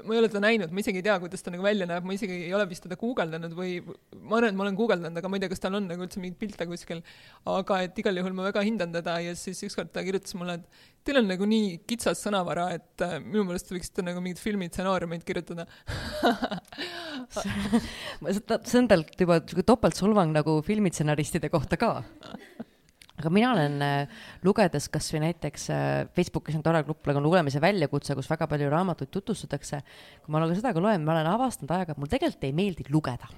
ma 0.01 0.15
ei 0.15 0.21
ole 0.23 0.29
teda 0.31 0.41
näinud, 0.41 0.71
ma 0.73 0.81
isegi 0.81 1.03
ei 1.03 1.05
tea, 1.05 1.19
kuidas 1.21 1.45
ta 1.45 1.53
nagu 1.53 1.65
välja 1.65 1.87
näeb, 1.89 2.07
ma 2.09 2.15
isegi 2.17 2.39
ei 2.47 2.53
ole 2.57 2.65
vist 2.71 2.85
teda 2.87 2.97
guugeldanud 3.01 3.53
või 3.57 3.75
ma 3.85 4.39
arvan, 4.39 4.49
et 4.49 4.59
ma 4.59 4.65
olen 4.65 4.79
guugeldanud, 4.79 5.21
aga 5.21 5.29
ma 5.29 5.37
ei 5.37 5.45
tea, 5.45 5.51
kas 5.53 5.63
tal 5.63 5.77
on 5.77 5.89
nagu 5.91 6.07
üldse 6.07 6.23
mingeid 6.23 6.39
pilte 6.41 6.67
kuskil. 6.71 7.03
aga 7.53 7.81
et 7.87 8.01
igal 8.01 8.17
juhul 8.17 8.35
ma 8.39 8.47
väga 8.49 8.65
hindan 8.65 8.95
teda 8.95 9.19
ja 9.21 9.35
siis 9.37 9.61
ükskord 9.69 9.93
ta 9.93 10.05
kirjutas 10.07 10.35
mulle, 10.41 10.55
et 10.61 11.05
teil 11.05 11.21
on 11.21 11.29
nagu 11.29 11.49
nii 11.49 11.83
kitsas 11.89 12.25
sõnavara, 12.25 12.71
et 12.79 13.05
äh, 13.05 13.19
minu 13.21 13.45
meelest 13.49 13.69
te 13.69 13.77
võiksite 13.77 14.07
nagu 14.07 14.25
mingid 14.25 14.41
filmistsenaariumeid 14.41 15.27
kirjutada 15.29 15.69
see 18.33 18.81
on 18.81 18.89
tal 18.89 19.05
juba 19.19 19.43
sihuke 19.45 19.69
topeltsolvang 19.69 20.33
nagu 20.41 20.61
filmistsenaristide 20.65 21.53
kohta 21.53 21.81
ka 21.81 21.99
aga 23.23 23.31
mina 23.33 23.53
olen 23.55 23.79
äh, 23.87 24.25
lugedes 24.43 24.89
kasvõi 24.93 25.23
näiteks 25.29 25.69
äh, 25.71 25.93
Facebookis 26.17 26.59
on 26.59 26.67
tore 26.67 26.83
grupp 26.87 27.07
nagu 27.09 27.23
lugemise 27.23 27.63
väljakutse, 27.63 28.19
kus 28.19 28.31
väga 28.31 28.51
palju 28.51 28.71
raamatuid 28.73 29.13
tutvustatakse. 29.15 29.83
kui 30.25 30.35
ma 30.35 30.43
nagu 30.43 30.59
seda 30.59 30.75
ka 30.75 30.83
loen, 30.83 31.07
ma 31.07 31.15
olen 31.15 31.31
avastanud 31.31 31.71
ajaga, 31.79 31.95
et 31.95 32.03
mul 32.03 32.11
tegelikult 32.11 32.51
ei 32.51 32.57
meeldi 32.57 32.91
lugeda 32.91 33.31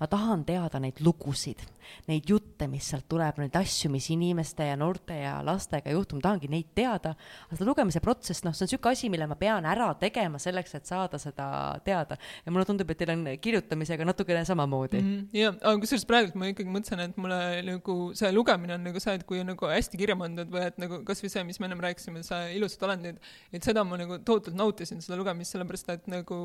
ma 0.00 0.08
tahan 0.10 0.42
teada 0.46 0.80
neid 0.82 0.98
lugusid, 1.04 1.60
neid 2.08 2.26
jutte, 2.28 2.66
mis 2.70 2.86
sealt 2.90 3.06
tuleb, 3.10 3.38
neid 3.38 3.54
asju, 3.58 3.90
mis 3.92 4.08
inimeste 4.10 4.66
ja 4.66 4.74
noorte 4.78 5.14
ja 5.20 5.36
lastega 5.46 5.92
juhtub, 5.94 6.18
ma 6.18 6.26
tahangi 6.28 6.50
neid 6.50 6.72
teada. 6.74 7.14
aga 7.46 7.58
seda 7.58 7.68
lugemise 7.68 8.02
protsess, 8.02 8.42
noh, 8.46 8.56
see 8.56 8.64
on 8.64 8.70
niisugune 8.72 8.98
asi, 8.98 9.10
mille 9.12 9.28
ma 9.30 9.38
pean 9.38 9.68
ära 9.70 9.92
tegema 10.00 10.40
selleks, 10.42 10.74
et 10.80 10.90
saada 10.90 11.20
seda 11.22 11.46
teada. 11.86 12.18
ja 12.44 12.52
mulle 12.52 12.66
tundub, 12.66 12.90
et 12.90 12.98
teil 12.98 13.14
on 13.14 13.24
kirjutamisega 13.38 14.08
natukene 14.08 14.44
samamoodi 14.44 15.00
mm. 15.00 15.14
-hmm. 15.14 15.38
jah, 15.38 15.54
aga 15.62 15.76
kusjuures 15.84 16.08
praegu 16.10 16.38
ma 16.38 16.50
ikkagi 16.50 16.74
mõtlesin, 16.74 17.04
et 17.06 17.16
mulle 17.16 17.40
nagu 17.70 17.98
see 18.18 18.32
lugemine 18.32 18.74
on 18.74 18.84
nagu 18.90 19.00
see, 19.00 19.14
et 19.14 19.24
kui 19.24 19.40
on 19.40 19.50
nagu 19.54 19.70
hästi 19.70 20.00
kirja 20.00 20.18
pandud 20.18 20.50
või 20.50 20.66
et 20.66 20.78
nagu 20.82 21.02
kasvõi 21.06 21.30
see, 21.30 21.44
mis 21.46 21.60
me 21.60 21.70
ennem 21.70 21.86
rääkisime, 21.86 22.26
see 22.26 22.54
ilusad 22.58 22.82
olendid, 22.88 23.22
et 23.52 23.62
seda 23.62 23.84
ma 23.86 24.00
nagu 24.00 24.18
tohutult 24.18 24.58
nautisin, 24.58 25.02
seda 25.04 25.16
lugemist, 25.20 25.54
sellepärast 25.54 25.94
et 25.94 26.06
nagu 26.10 26.36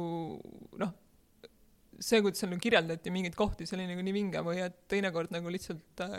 noh 0.77 0.93
see, 1.99 2.21
kuidas 2.23 2.41
seal 2.41 2.51
nagu 2.53 2.63
kirjeldati 2.63 3.11
mingeid 3.13 3.35
kohti, 3.37 3.67
see 3.67 3.77
oli 3.77 3.87
nagu 3.89 4.03
nii 4.05 4.15
vinge 4.15 4.43
või 4.45 4.61
et 4.63 4.77
teinekord 4.91 5.33
nagu 5.35 5.51
lihtsalt 5.51 6.03
äh, 6.05 6.15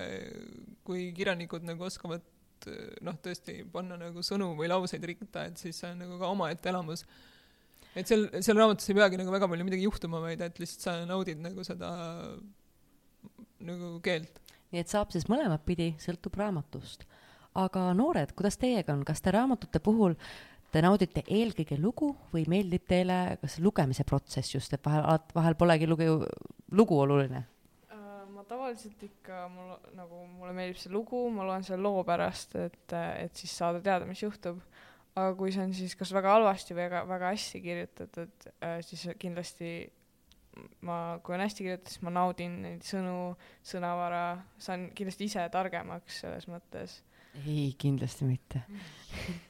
kui 0.86 1.08
kirjanikud 1.16 1.64
nagu 1.66 1.86
oskavad 1.88 2.24
äh, 2.70 2.96
noh, 3.06 3.16
tõesti 3.24 3.60
panna 3.72 3.98
nagu 4.00 4.24
sõnu 4.26 4.52
või 4.58 4.70
lauseid 4.70 5.04
ritta, 5.08 5.46
et 5.48 5.60
siis 5.60 5.80
see 5.80 5.92
on 5.94 6.02
nagu 6.04 6.20
ka 6.20 6.32
omaette 6.32 6.72
elamus. 6.72 7.06
et 7.94 8.08
seal, 8.08 8.28
seal 8.38 8.60
raamatus 8.60 8.90
ei 8.90 8.98
peagi 9.00 9.20
nagu 9.20 9.32
väga 9.34 9.48
palju 9.50 9.68
midagi 9.68 9.88
juhtuma, 9.88 10.22
vaid 10.24 10.44
et 10.44 10.60
lihtsalt 10.62 10.86
sa 10.86 10.98
naudid 11.08 11.40
nagu 11.42 11.64
seda 11.66 11.94
nagu 13.64 13.96
keelt. 14.04 14.42
nii 14.70 14.84
et 14.84 14.92
saab 14.92 15.12
siis 15.14 15.28
mõlemat 15.32 15.64
pidi, 15.66 15.94
sõltub 16.02 16.36
raamatust. 16.40 17.08
aga 17.60 17.88
noored, 17.96 18.36
kuidas 18.38 18.60
teiega 18.60 18.94
on, 18.94 19.04
kas 19.04 19.24
te 19.24 19.32
raamatute 19.34 19.80
puhul 19.82 20.14
äh, 20.14 20.49
Te 20.70 20.78
naudite 20.84 21.24
eelkõige 21.26 21.74
lugu 21.82 22.12
või 22.30 22.44
meeldib 22.50 22.84
teile 22.86 23.16
kas 23.40 23.56
lugemise 23.62 24.04
protsess 24.06 24.54
just, 24.54 24.74
et 24.76 24.84
vahel, 24.86 25.02
vahel 25.34 25.56
polegi 25.58 25.88
lugu, 25.90 26.06
lugu 26.78 26.98
oluline? 27.02 27.42
Äh, 27.90 28.20
ma 28.30 28.44
tavaliselt 28.46 29.02
ikka, 29.02 29.48
mul 29.50 29.72
nagu, 29.98 30.22
mulle 30.36 30.54
meeldib 30.54 30.78
see 30.78 30.92
lugu, 30.94 31.24
ma 31.34 31.48
loen 31.48 31.66
selle 31.66 31.82
loo 31.82 32.04
pärast, 32.06 32.54
et, 32.60 32.94
et 32.94 33.42
siis 33.42 33.56
saada 33.62 33.82
teada, 33.82 34.06
mis 34.06 34.22
juhtub. 34.22 34.62
aga 35.18 35.34
kui 35.34 35.50
see 35.50 35.64
on 35.66 35.74
siis 35.74 35.96
kas 35.98 36.14
väga 36.14 36.36
halvasti 36.36 36.76
või 36.76 36.84
väga, 36.84 37.02
väga 37.10 37.32
hästi 37.34 37.64
kirjutatud, 37.66 38.48
äh, 38.62 38.78
siis 38.86 39.08
kindlasti 39.18 39.74
ma, 40.86 41.18
kui 41.26 41.34
on 41.34 41.42
hästi 41.42 41.66
kirjutatud, 41.66 41.96
siis 41.96 42.06
ma 42.06 42.14
naudin 42.14 42.58
neid 42.62 42.86
sõnu, 42.86 43.34
sõnavara, 43.66 44.24
saan 44.62 44.92
kindlasti 44.94 45.26
ise 45.26 45.50
targemaks 45.50 46.22
selles 46.22 46.46
mõttes. 46.46 47.00
ei, 47.42 47.72
kindlasti 47.78 48.30
mitte 48.30 48.62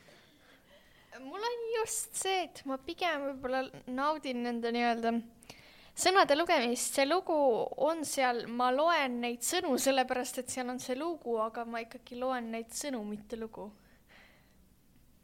mul 1.25 1.47
on 1.51 1.59
just 1.79 2.17
see, 2.23 2.45
et 2.47 2.63
ma 2.69 2.79
pigem 2.83 3.27
võib-olla 3.29 3.65
naudin 3.93 4.43
nende 4.47 4.73
nii-öelda 4.75 5.15
sõnade 6.01 6.37
lugemist, 6.39 6.97
see 6.97 7.07
lugu 7.09 7.37
on 7.85 8.05
seal, 8.09 8.45
ma 8.49 8.71
loen 8.73 9.21
neid 9.25 9.45
sõnu 9.45 9.75
sellepärast, 9.81 10.41
et 10.43 10.53
seal 10.53 10.71
on 10.73 10.81
see 10.83 10.97
lugu, 10.99 11.37
aga 11.43 11.67
ma 11.69 11.83
ikkagi 11.85 12.19
loen 12.21 12.51
neid 12.55 12.73
sõnu, 12.77 13.03
mitte 13.07 13.39
lugu. 13.41 13.71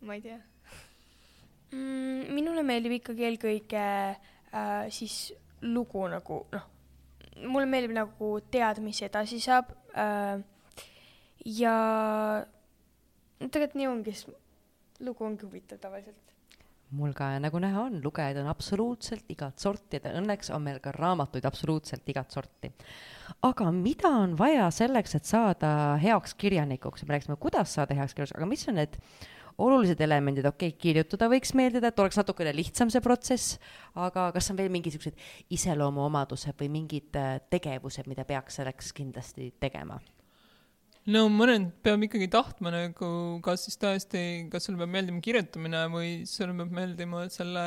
ma 0.06 0.14
ei 0.14 0.22
tea 0.22 0.38
mm,. 1.72 2.32
minule 2.36 2.62
meeldib 2.66 2.98
ikkagi 2.98 3.24
eelkõige 3.26 3.84
äh, 3.84 4.88
siis 4.92 5.32
lugu 5.64 6.04
nagu 6.12 6.42
noh, 6.52 6.66
mulle 7.48 7.66
meeldib 7.70 7.96
nagu 7.96 8.32
teada, 8.52 8.84
mis 8.84 9.00
edasi 9.02 9.40
saab 9.42 9.72
äh, 9.96 10.36
ja 11.46 11.76
tegelikult 13.40 13.78
nii 13.80 13.88
ongi, 13.90 14.14
sest 14.16 14.45
lugu 15.04 15.24
ongi 15.26 15.46
huvitav 15.46 15.80
tavaliselt. 15.82 16.34
mul 16.96 17.10
ka 17.18 17.32
nagu 17.42 17.58
näha 17.58 17.80
on, 17.88 17.98
lugejaid 18.02 18.38
on 18.38 18.46
absoluutselt 18.46 19.30
igat 19.34 19.58
sorti 19.58 19.98
ja 19.98 20.12
õnneks 20.20 20.52
on 20.54 20.62
meil 20.62 20.78
ka 20.80 20.92
raamatuid 20.94 21.44
absoluutselt 21.48 22.08
igat 22.08 22.30
sorti. 22.30 22.70
aga 23.42 23.70
mida 23.74 24.08
on 24.08 24.36
vaja 24.38 24.70
selleks, 24.70 25.16
et 25.18 25.24
saada 25.24 25.70
heaks 26.02 26.34
kirjanikuks, 26.34 27.04
me 27.04 27.16
rääkisime, 27.16 27.40
kuidas 27.42 27.74
saada 27.74 27.94
heaks 27.98 28.14
kirjanikuks, 28.14 28.38
aga 28.38 28.50
mis 28.52 28.68
on 28.68 28.78
need 28.80 29.00
olulised 29.58 30.00
elemendid, 30.00 30.46
okei 30.46 30.68
okay,, 30.68 30.80
kirjutada 30.80 31.30
võiks 31.32 31.54
meeldida, 31.56 31.90
et 31.90 32.02
oleks 32.02 32.18
natukene 32.20 32.52
lihtsam 32.54 32.92
see 32.92 33.02
protsess, 33.04 33.56
aga 33.96 34.28
kas 34.34 34.50
on 34.52 34.60
veel 34.60 34.70
mingisugused 34.72 35.16
iseloomuomadused 35.56 36.58
või 36.60 36.70
mingid 36.80 37.16
äh, 37.16 37.38
tegevused, 37.50 38.08
mida 38.10 38.26
peaks 38.28 38.60
selleks 38.60 38.92
kindlasti 38.96 39.54
tegema? 39.60 39.98
No 41.06 41.20
et 41.52 41.66
peab 41.86 42.02
ikkagi 42.02 42.26
tahtma 42.32 42.72
nagu, 42.74 43.08
kas 43.44 43.62
siis 43.68 43.78
tõesti, 43.78 44.20
kas 44.50 44.64
sulle 44.66 44.80
peab 44.80 44.90
meeldima 44.90 45.20
kirjutamine 45.22 45.82
või 45.92 46.08
sulle 46.26 46.54
peab 46.58 46.72
meeldima 46.74 47.20
selle 47.30 47.66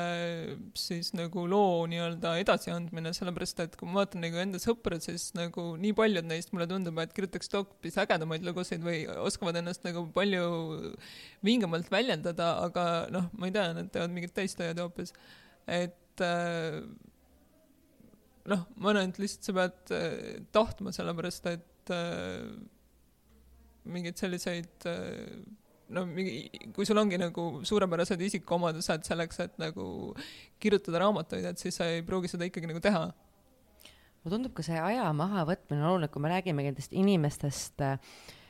siis 0.76 1.14
nagu 1.16 1.46
loo 1.48 1.86
nii-öelda 1.88 2.34
edasiandmine, 2.42 3.14
sellepärast 3.16 3.62
et 3.64 3.78
kui 3.80 3.88
ma 3.88 4.02
vaatan 4.02 4.26
nagu 4.26 4.42
enda 4.42 4.60
sõpru, 4.60 4.98
siis 5.04 5.30
nagu 5.40 5.70
nii 5.80 5.94
paljud 5.96 6.28
neist 6.28 6.52
mulle 6.52 6.68
tundub, 6.68 7.00
et 7.00 7.14
kirjutaks 7.16 7.54
hoopis 7.56 7.96
ägedamaid 8.04 8.44
lugusid 8.44 8.84
või 8.84 9.06
oskavad 9.24 9.62
ennast 9.62 9.88
nagu 9.88 10.04
palju 10.16 10.50
vingemalt 11.48 11.88
väljendada, 11.94 12.50
aga 12.66 12.88
noh, 13.16 13.30
ma 13.40 13.48
ei 13.48 13.56
tea, 13.56 13.70
nad 13.78 13.94
teevad 13.94 14.16
mingit 14.18 14.36
teist 14.36 14.60
tööd 14.60 14.82
hoopis. 14.84 15.16
et 15.64 16.26
äh, 16.26 16.82
noh, 18.52 18.68
ma 18.76 18.92
arvan, 18.92 19.14
et 19.14 19.22
lihtsalt 19.24 19.48
sa 19.48 19.56
pead 19.62 19.96
äh, 19.96 20.44
tahtma, 20.52 20.92
sellepärast 20.96 21.50
et 21.54 21.94
äh, 21.96 22.44
mingeid 23.88 24.20
selliseid 24.20 24.88
äh, 24.90 25.40
no 25.96 26.06
mingi, 26.10 26.50
kui 26.76 26.88
sul 26.88 27.00
ongi 27.02 27.20
nagu 27.20 27.46
suurepärased 27.68 28.22
isikuomadused 28.30 29.08
selleks, 29.08 29.42
et 29.46 29.56
nagu 29.62 29.86
kirjutada 30.62 31.04
raamatuid, 31.04 31.48
et 31.52 31.62
siis 31.62 31.80
sa 31.80 31.90
ei 31.90 32.04
pruugi 32.06 32.32
seda 32.32 32.48
ikkagi 32.50 32.70
nagu 32.70 32.82
teha. 32.84 33.08
mulle 34.20 34.36
tundub 34.36 34.54
ka 34.58 34.66
see 34.66 34.80
aja 34.80 35.08
mahavõtmine 35.16 35.80
on 35.80 35.94
oluline, 35.94 36.12
kui 36.12 36.24
me 36.24 36.34
räägime 36.34 36.66
nendest 36.66 36.94
inimestest, 36.94 37.86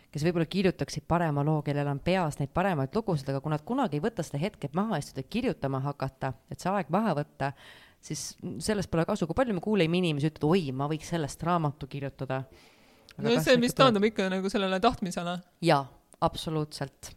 kes 0.09 0.25
võib-olla 0.25 0.47
kirjutaksid 0.49 1.05
parema 1.07 1.43
loo, 1.45 1.61
kellel 1.65 1.91
on 1.91 2.01
peas 2.01 2.39
neid 2.39 2.51
paremaid 2.53 2.95
lugusid, 2.97 3.29
aga 3.29 3.43
kui 3.43 3.53
nad 3.53 3.63
kunagi 3.65 3.99
ei 3.99 4.03
võta 4.03 4.25
seda 4.25 4.41
hetke, 4.41 4.67
et 4.67 4.77
maha 4.77 4.97
istuda, 4.99 5.23
kirjutama 5.23 5.83
hakata, 5.85 6.33
et 6.49 6.59
see 6.59 6.73
aeg 6.73 6.89
maha 6.93 7.13
võtta, 7.21 7.51
siis 8.01 8.31
sellest 8.65 8.89
pole 8.89 9.05
kasu, 9.05 9.29
kui 9.29 9.37
palju 9.37 9.55
me 9.55 9.63
kuuleme 9.63 10.01
inimesi 10.01 10.31
ütlevad, 10.31 10.49
oi, 10.57 10.73
ma 10.73 10.89
võiks 10.89 11.13
sellest 11.13 11.45
raamatu 11.45 11.87
kirjutada. 11.91 12.43
No 13.23 13.35
see 13.43 13.57
vist 13.61 13.77
taandub 13.79 14.05
ikka 14.09 14.29
nagu 14.31 14.51
sellele 14.51 14.79
tahtmisele. 14.83 15.37
jaa, 15.65 15.83
absoluutselt. 16.21 17.11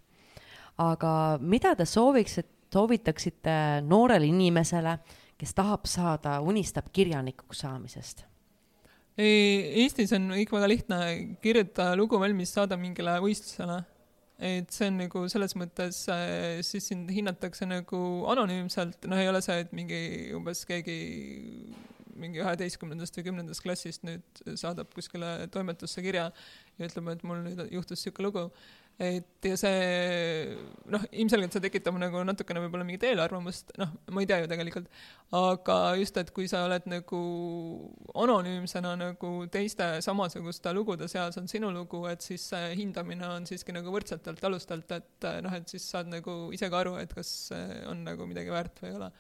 aga 0.82 1.12
mida 1.40 1.74
te 1.78 1.86
sooviks, 1.88 2.40
soovitaksite 2.72 3.54
noorele 3.84 4.26
inimesele, 4.30 4.96
kes 5.38 5.54
tahab 5.54 5.88
saada, 5.90 6.38
unistab 6.40 6.88
kirjanikuks 6.92 7.64
saamisest? 7.66 8.26
Eestis 9.18 10.14
on 10.16 10.30
kõik 10.32 10.54
väga 10.54 10.68
lihtne, 10.70 10.98
kirjuta 11.44 11.90
lugu 12.00 12.16
valmis, 12.20 12.54
saada 12.54 12.78
mingile 12.80 13.18
võistlusele. 13.20 13.82
et 14.42 14.72
see 14.74 14.88
on 14.88 14.96
nagu 14.98 15.20
selles 15.30 15.52
mõttes, 15.54 15.98
siis 16.66 16.86
sind 16.88 17.10
hinnatakse 17.14 17.66
nagu 17.68 17.98
anonüümselt, 18.32 19.04
noh, 19.06 19.20
ei 19.20 19.28
ole 19.30 19.42
see, 19.44 19.60
et 19.62 19.70
mingi 19.76 20.00
umbes 20.34 20.64
keegi 20.66 20.96
mingi 22.22 22.42
üheteistkümnendast 22.42 23.18
või 23.18 23.26
kümnendast 23.28 23.64
klassist 23.64 24.06
nüüd 24.06 24.44
saadab 24.60 24.92
kuskile 24.94 25.34
toimetusse 25.52 26.04
kirja 26.04 26.28
ja 26.78 26.86
ütleb, 26.88 27.10
et 27.12 27.26
mul 27.26 27.42
nüüd 27.44 27.66
juhtus 27.72 28.00
niisugune 28.00 28.28
lugu. 28.28 28.46
et 29.02 29.46
ja 29.48 29.56
see 29.56 30.56
noh, 30.92 31.04
ilmselgelt 31.16 31.54
see 31.56 31.62
tekitab 31.64 31.96
nagu 31.98 32.20
natukene 32.28 32.60
võib-olla 32.60 32.84
mingit 32.86 33.06
eelarvamust, 33.08 33.72
noh, 33.80 33.94
ma 34.12 34.22
ei 34.22 34.28
tea 34.28 34.42
ju 34.42 34.50
tegelikult, 34.50 34.90
aga 35.34 35.78
just, 35.98 36.18
et 36.20 36.30
kui 36.36 36.46
sa 36.50 36.60
oled 36.66 36.86
nagu 36.92 37.22
anonüümsena 38.24 38.92
nagu 39.00 39.32
teiste 39.52 39.88
samasuguste 40.04 40.74
lugude 40.76 41.08
seas 41.10 41.40
on 41.40 41.48
sinu 41.50 41.72
lugu, 41.74 42.04
et 42.12 42.22
siis 42.22 42.44
see 42.52 42.72
hindamine 42.82 43.26
on 43.32 43.48
siiski 43.48 43.74
nagu 43.74 43.96
võrdsetelt 43.96 44.44
alustelt, 44.48 44.92
et 44.92 45.30
noh, 45.42 45.56
et 45.56 45.72
siis 45.72 45.88
saad 45.96 46.12
nagu 46.12 46.36
ise 46.54 46.68
ka 46.70 46.84
aru, 46.84 46.98
et 47.00 47.16
kas 47.16 47.32
on 47.90 48.04
nagu 48.06 48.28
midagi 48.28 48.52
väärt 48.52 48.84
või 48.84 48.92
ei 48.92 49.00
ole. 49.00 49.12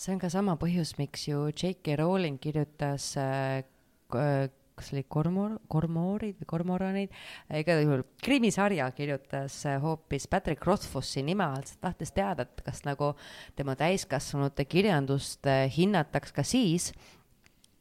See 0.00 0.14
on 0.14 0.22
ka 0.22 0.30
sama 0.32 0.56
põhjus, 0.60 0.94
miks 0.96 1.26
ju 1.28 1.50
J.K. 1.52 1.98
Rowling 2.00 2.40
kirjutas 2.40 3.12
äh, 3.20 3.60
k- 4.08 4.48
kas 4.80 4.92
oli 4.94 5.04
Kormor-, 5.04 5.58
Kormoorid 5.68 6.38
või 6.40 6.48
Kormoranid, 6.48 7.16
igal 7.60 7.82
juhul 7.84 8.04
krimisarja 8.24 8.88
kirjutas 8.96 9.58
äh, 9.68 9.76
hoopis 9.82 10.24
Patrick 10.30 10.64
Rothfussi 10.64 11.24
nime 11.26 11.44
all, 11.44 11.64
sest 11.68 11.82
tahtis 11.84 12.14
teada, 12.16 12.48
et 12.48 12.64
kas 12.64 12.84
nagu 12.88 13.12
tema 13.58 13.76
täiskasvanute 13.78 14.64
kirjandust 14.70 15.48
äh, 15.50 15.66
hinnataks 15.76 16.32
ka 16.36 16.46
siis, 16.46 16.90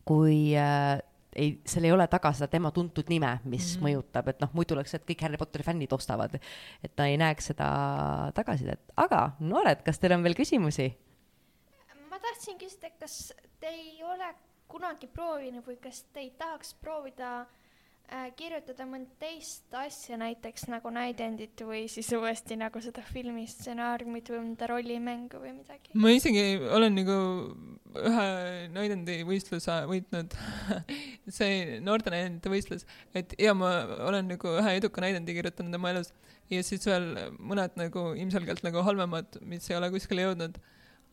kui 0.07 0.57
äh, 0.59 0.97
ei, 1.39 1.53
seal 1.69 1.87
ei 1.87 1.95
ole 1.95 2.07
taga 2.11 2.33
seda 2.35 2.49
tema 2.51 2.73
tuntud 2.75 3.07
nime, 3.09 3.37
mis 3.45 3.63
mm 3.63 3.79
-hmm. 3.79 3.85
mõjutab, 3.87 4.31
et 4.33 4.41
noh, 4.43 4.51
muidu 4.53 4.75
oleks, 4.75 4.93
et 4.97 5.05
kõik 5.07 5.21
Harry 5.23 5.37
Potteri 5.37 5.63
fännid 5.63 5.93
ostavad, 5.93 6.35
et 6.35 6.95
ta 6.95 7.05
ei 7.07 7.17
näeks 7.17 7.53
seda 7.53 7.69
tagasisidet, 8.35 8.81
aga 8.97 9.31
noored, 9.39 9.85
kas 9.85 9.99
teil 9.99 10.17
on 10.17 10.23
veel 10.23 10.35
küsimusi? 10.35 10.95
Ma 12.19 12.27
tahtsin 12.27 12.59
küsida, 12.59 12.91
kas 12.99 13.31
te 13.61 13.71
ei 13.71 14.03
ole 14.03 14.33
kunagi 14.69 15.07
proovinud 15.11 15.65
või 15.65 15.79
kas 15.81 16.03
te 16.13 16.21
ei 16.25 16.29
tahaks 16.37 16.75
proovida 16.81 17.29
äh, 17.41 18.27
kirjutada 18.37 18.85
mõnda 18.89 19.15
teist 19.21 19.73
asja, 19.79 20.17
näiteks 20.19 20.67
nagu 20.69 20.91
näidendit 20.93 21.63
või 21.65 21.85
siis 21.91 22.11
uuesti 22.13 22.57
nagu 22.59 22.81
seda 22.83 23.01
filmi 23.07 23.47
stsenaariumit 23.49 24.29
või 24.33 24.43
mõnda 24.43 24.69
rollimängu 24.69 25.41
või 25.41 25.55
midagi? 25.61 25.95
ma 25.95 26.11
isegi 26.13 26.43
olen 26.69 26.99
nagu 26.99 27.17
ühe 27.99 28.25
näidendivõistluse 28.75 29.79
võitnud, 29.89 30.35
see 31.39 31.79
noorte 31.81 32.13
näidendite 32.13 32.51
võistlus, 32.53 32.85
et 33.17 33.33
ja 33.41 33.55
ma 33.57 33.71
olen 34.09 34.35
nagu 34.35 34.57
ühe 34.59 34.75
eduka 34.77 35.01
näidendi 35.01 35.33
kirjutanud 35.39 35.79
oma 35.79 35.95
elus 35.95 36.11
ja 36.53 36.61
siis 36.65 36.85
veel 36.89 37.09
mõned 37.37 37.77
nagu 37.79 38.11
ilmselgelt 38.17 38.61
nagu 38.65 38.83
halvemad, 38.85 39.39
mis 39.45 39.69
ei 39.69 39.77
ole 39.79 39.89
kuskile 39.93 40.27
jõudnud. 40.27 40.59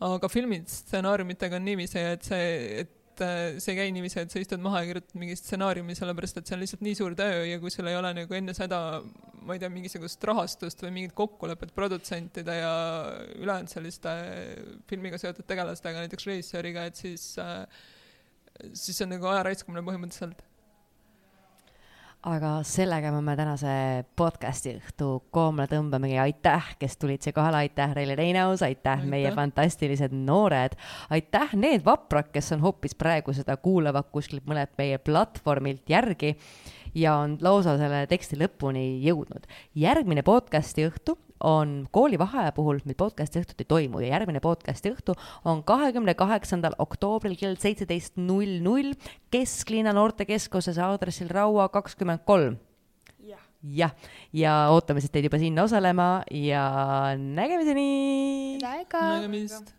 Aga 0.05 0.29
filmid 0.29 0.69
stsenaariumitega 0.69 1.57
on 1.57 1.67
niiviisi, 1.67 2.03
et 2.13 2.27
see, 2.27 2.49
et 2.83 3.25
äh, 3.25 3.57
see 3.63 3.73
ei 3.73 3.81
käi 3.81 3.95
niiviisi, 3.97 4.21
et 4.21 4.33
sa 4.35 4.43
istud 4.43 4.61
maha 4.65 4.83
ja 4.83 4.91
kirjutad 4.91 5.17
mingi 5.21 5.37
stsenaariumi, 5.41 5.97
sellepärast 5.97 6.41
et 6.41 6.51
see 6.51 6.57
on 6.59 6.65
lihtsalt 6.65 6.85
nii 6.85 6.99
suur 6.99 7.17
töö 7.17 7.43
ja 7.49 7.59
kui 7.63 7.73
sul 7.73 7.89
ei 7.89 7.97
ole 7.97 8.13
nagu 8.19 8.37
enne 8.37 8.55
seda, 8.57 8.81
ma 9.47 9.57
ei 9.57 9.63
tea, 9.63 9.71
mingisugust 9.73 10.25
rahastust 10.29 10.85
või 10.85 10.93
mingit 10.99 11.17
kokkulepet 11.17 11.73
produtsentide 11.77 12.59
ja 12.61 12.73
ülejäänud 13.39 13.73
selliste 13.73 14.17
filmiga 14.91 15.21
seotud 15.23 15.49
tegelastega, 15.49 16.05
näiteks 16.05 16.29
režissööriga, 16.29 16.85
et 16.91 17.01
siis 17.01 17.31
äh, 17.41 17.65
siis 18.73 18.97
see 18.97 19.07
on 19.07 19.15
nagu 19.17 19.29
aja 19.31 19.45
raiskamine 19.47 19.85
põhimõtteliselt. 19.87 20.43
Aga 22.27 22.61
sellega 22.67 23.13
me 23.23 23.37
tänase 23.39 23.73
podcasti 24.19 24.73
õhtu 24.81 25.09
koomale 25.35 25.69
tõmbamegi, 25.71 26.17
aitäh, 26.19 26.73
kes 26.81 26.97
tulid 26.99 27.23
siia 27.23 27.35
kohale, 27.37 27.61
aitäh, 27.63 27.93
Reili 27.95 28.17
Reinaus, 28.19 28.65
aitäh, 28.67 28.97
Aitäh. 28.99 29.11
meie 29.11 29.31
fantastilised 29.35 30.15
noored, 30.15 30.75
aitäh, 31.15 31.55
need 31.55 31.85
vaprad, 31.87 32.33
kes 32.35 32.51
on 32.57 32.65
hoopis 32.67 32.97
praegu 32.99 33.35
seda 33.37 33.57
kuulavad 33.63 34.11
kuskilt 34.11 34.47
mõnelt 34.49 34.75
meie 34.79 34.99
platvormilt 34.99 35.87
järgi 35.91 36.35
ja 36.99 37.15
on 37.23 37.39
lausa 37.41 37.77
selle 37.79 38.07
teksti 38.11 38.41
lõpuni 38.43 38.89
jõudnud. 39.07 39.47
järgmine 39.75 40.27
podcasti 40.27 40.89
õhtu 40.89 41.19
on 41.41 41.87
koolivaheaja 41.93 42.53
puhul 42.57 42.81
meil 42.85 42.99
podcasti 42.99 43.43
õhtut 43.43 43.61
ei 43.61 43.69
toimu 43.69 44.01
ja 44.05 44.15
järgmine 44.15 44.41
podcasti 44.41 44.93
õhtu 44.95 45.17
on 45.45 45.63
kahekümne 45.67 46.15
kaheksandal 46.19 46.77
oktoobril 46.83 47.37
kell 47.37 47.59
seitseteist 47.61 48.17
null 48.17 48.61
null 48.65 48.95
Kesklinna 49.31 49.93
noortekeskuses 49.97 50.79
aadressil 50.79 51.29
Raua 51.33 51.69
kakskümmend 51.69 52.25
kolm. 52.25 52.59
jah. 53.63 53.95
ja 54.33 54.57
ootame 54.73 55.01
siis 55.01 55.13
teid 55.13 55.29
juba 55.29 55.41
sinna 55.43 55.67
osalema 55.67 56.23
ja 56.31 56.67
nägemiseni. 57.17 58.59
nägemist. 58.63 59.77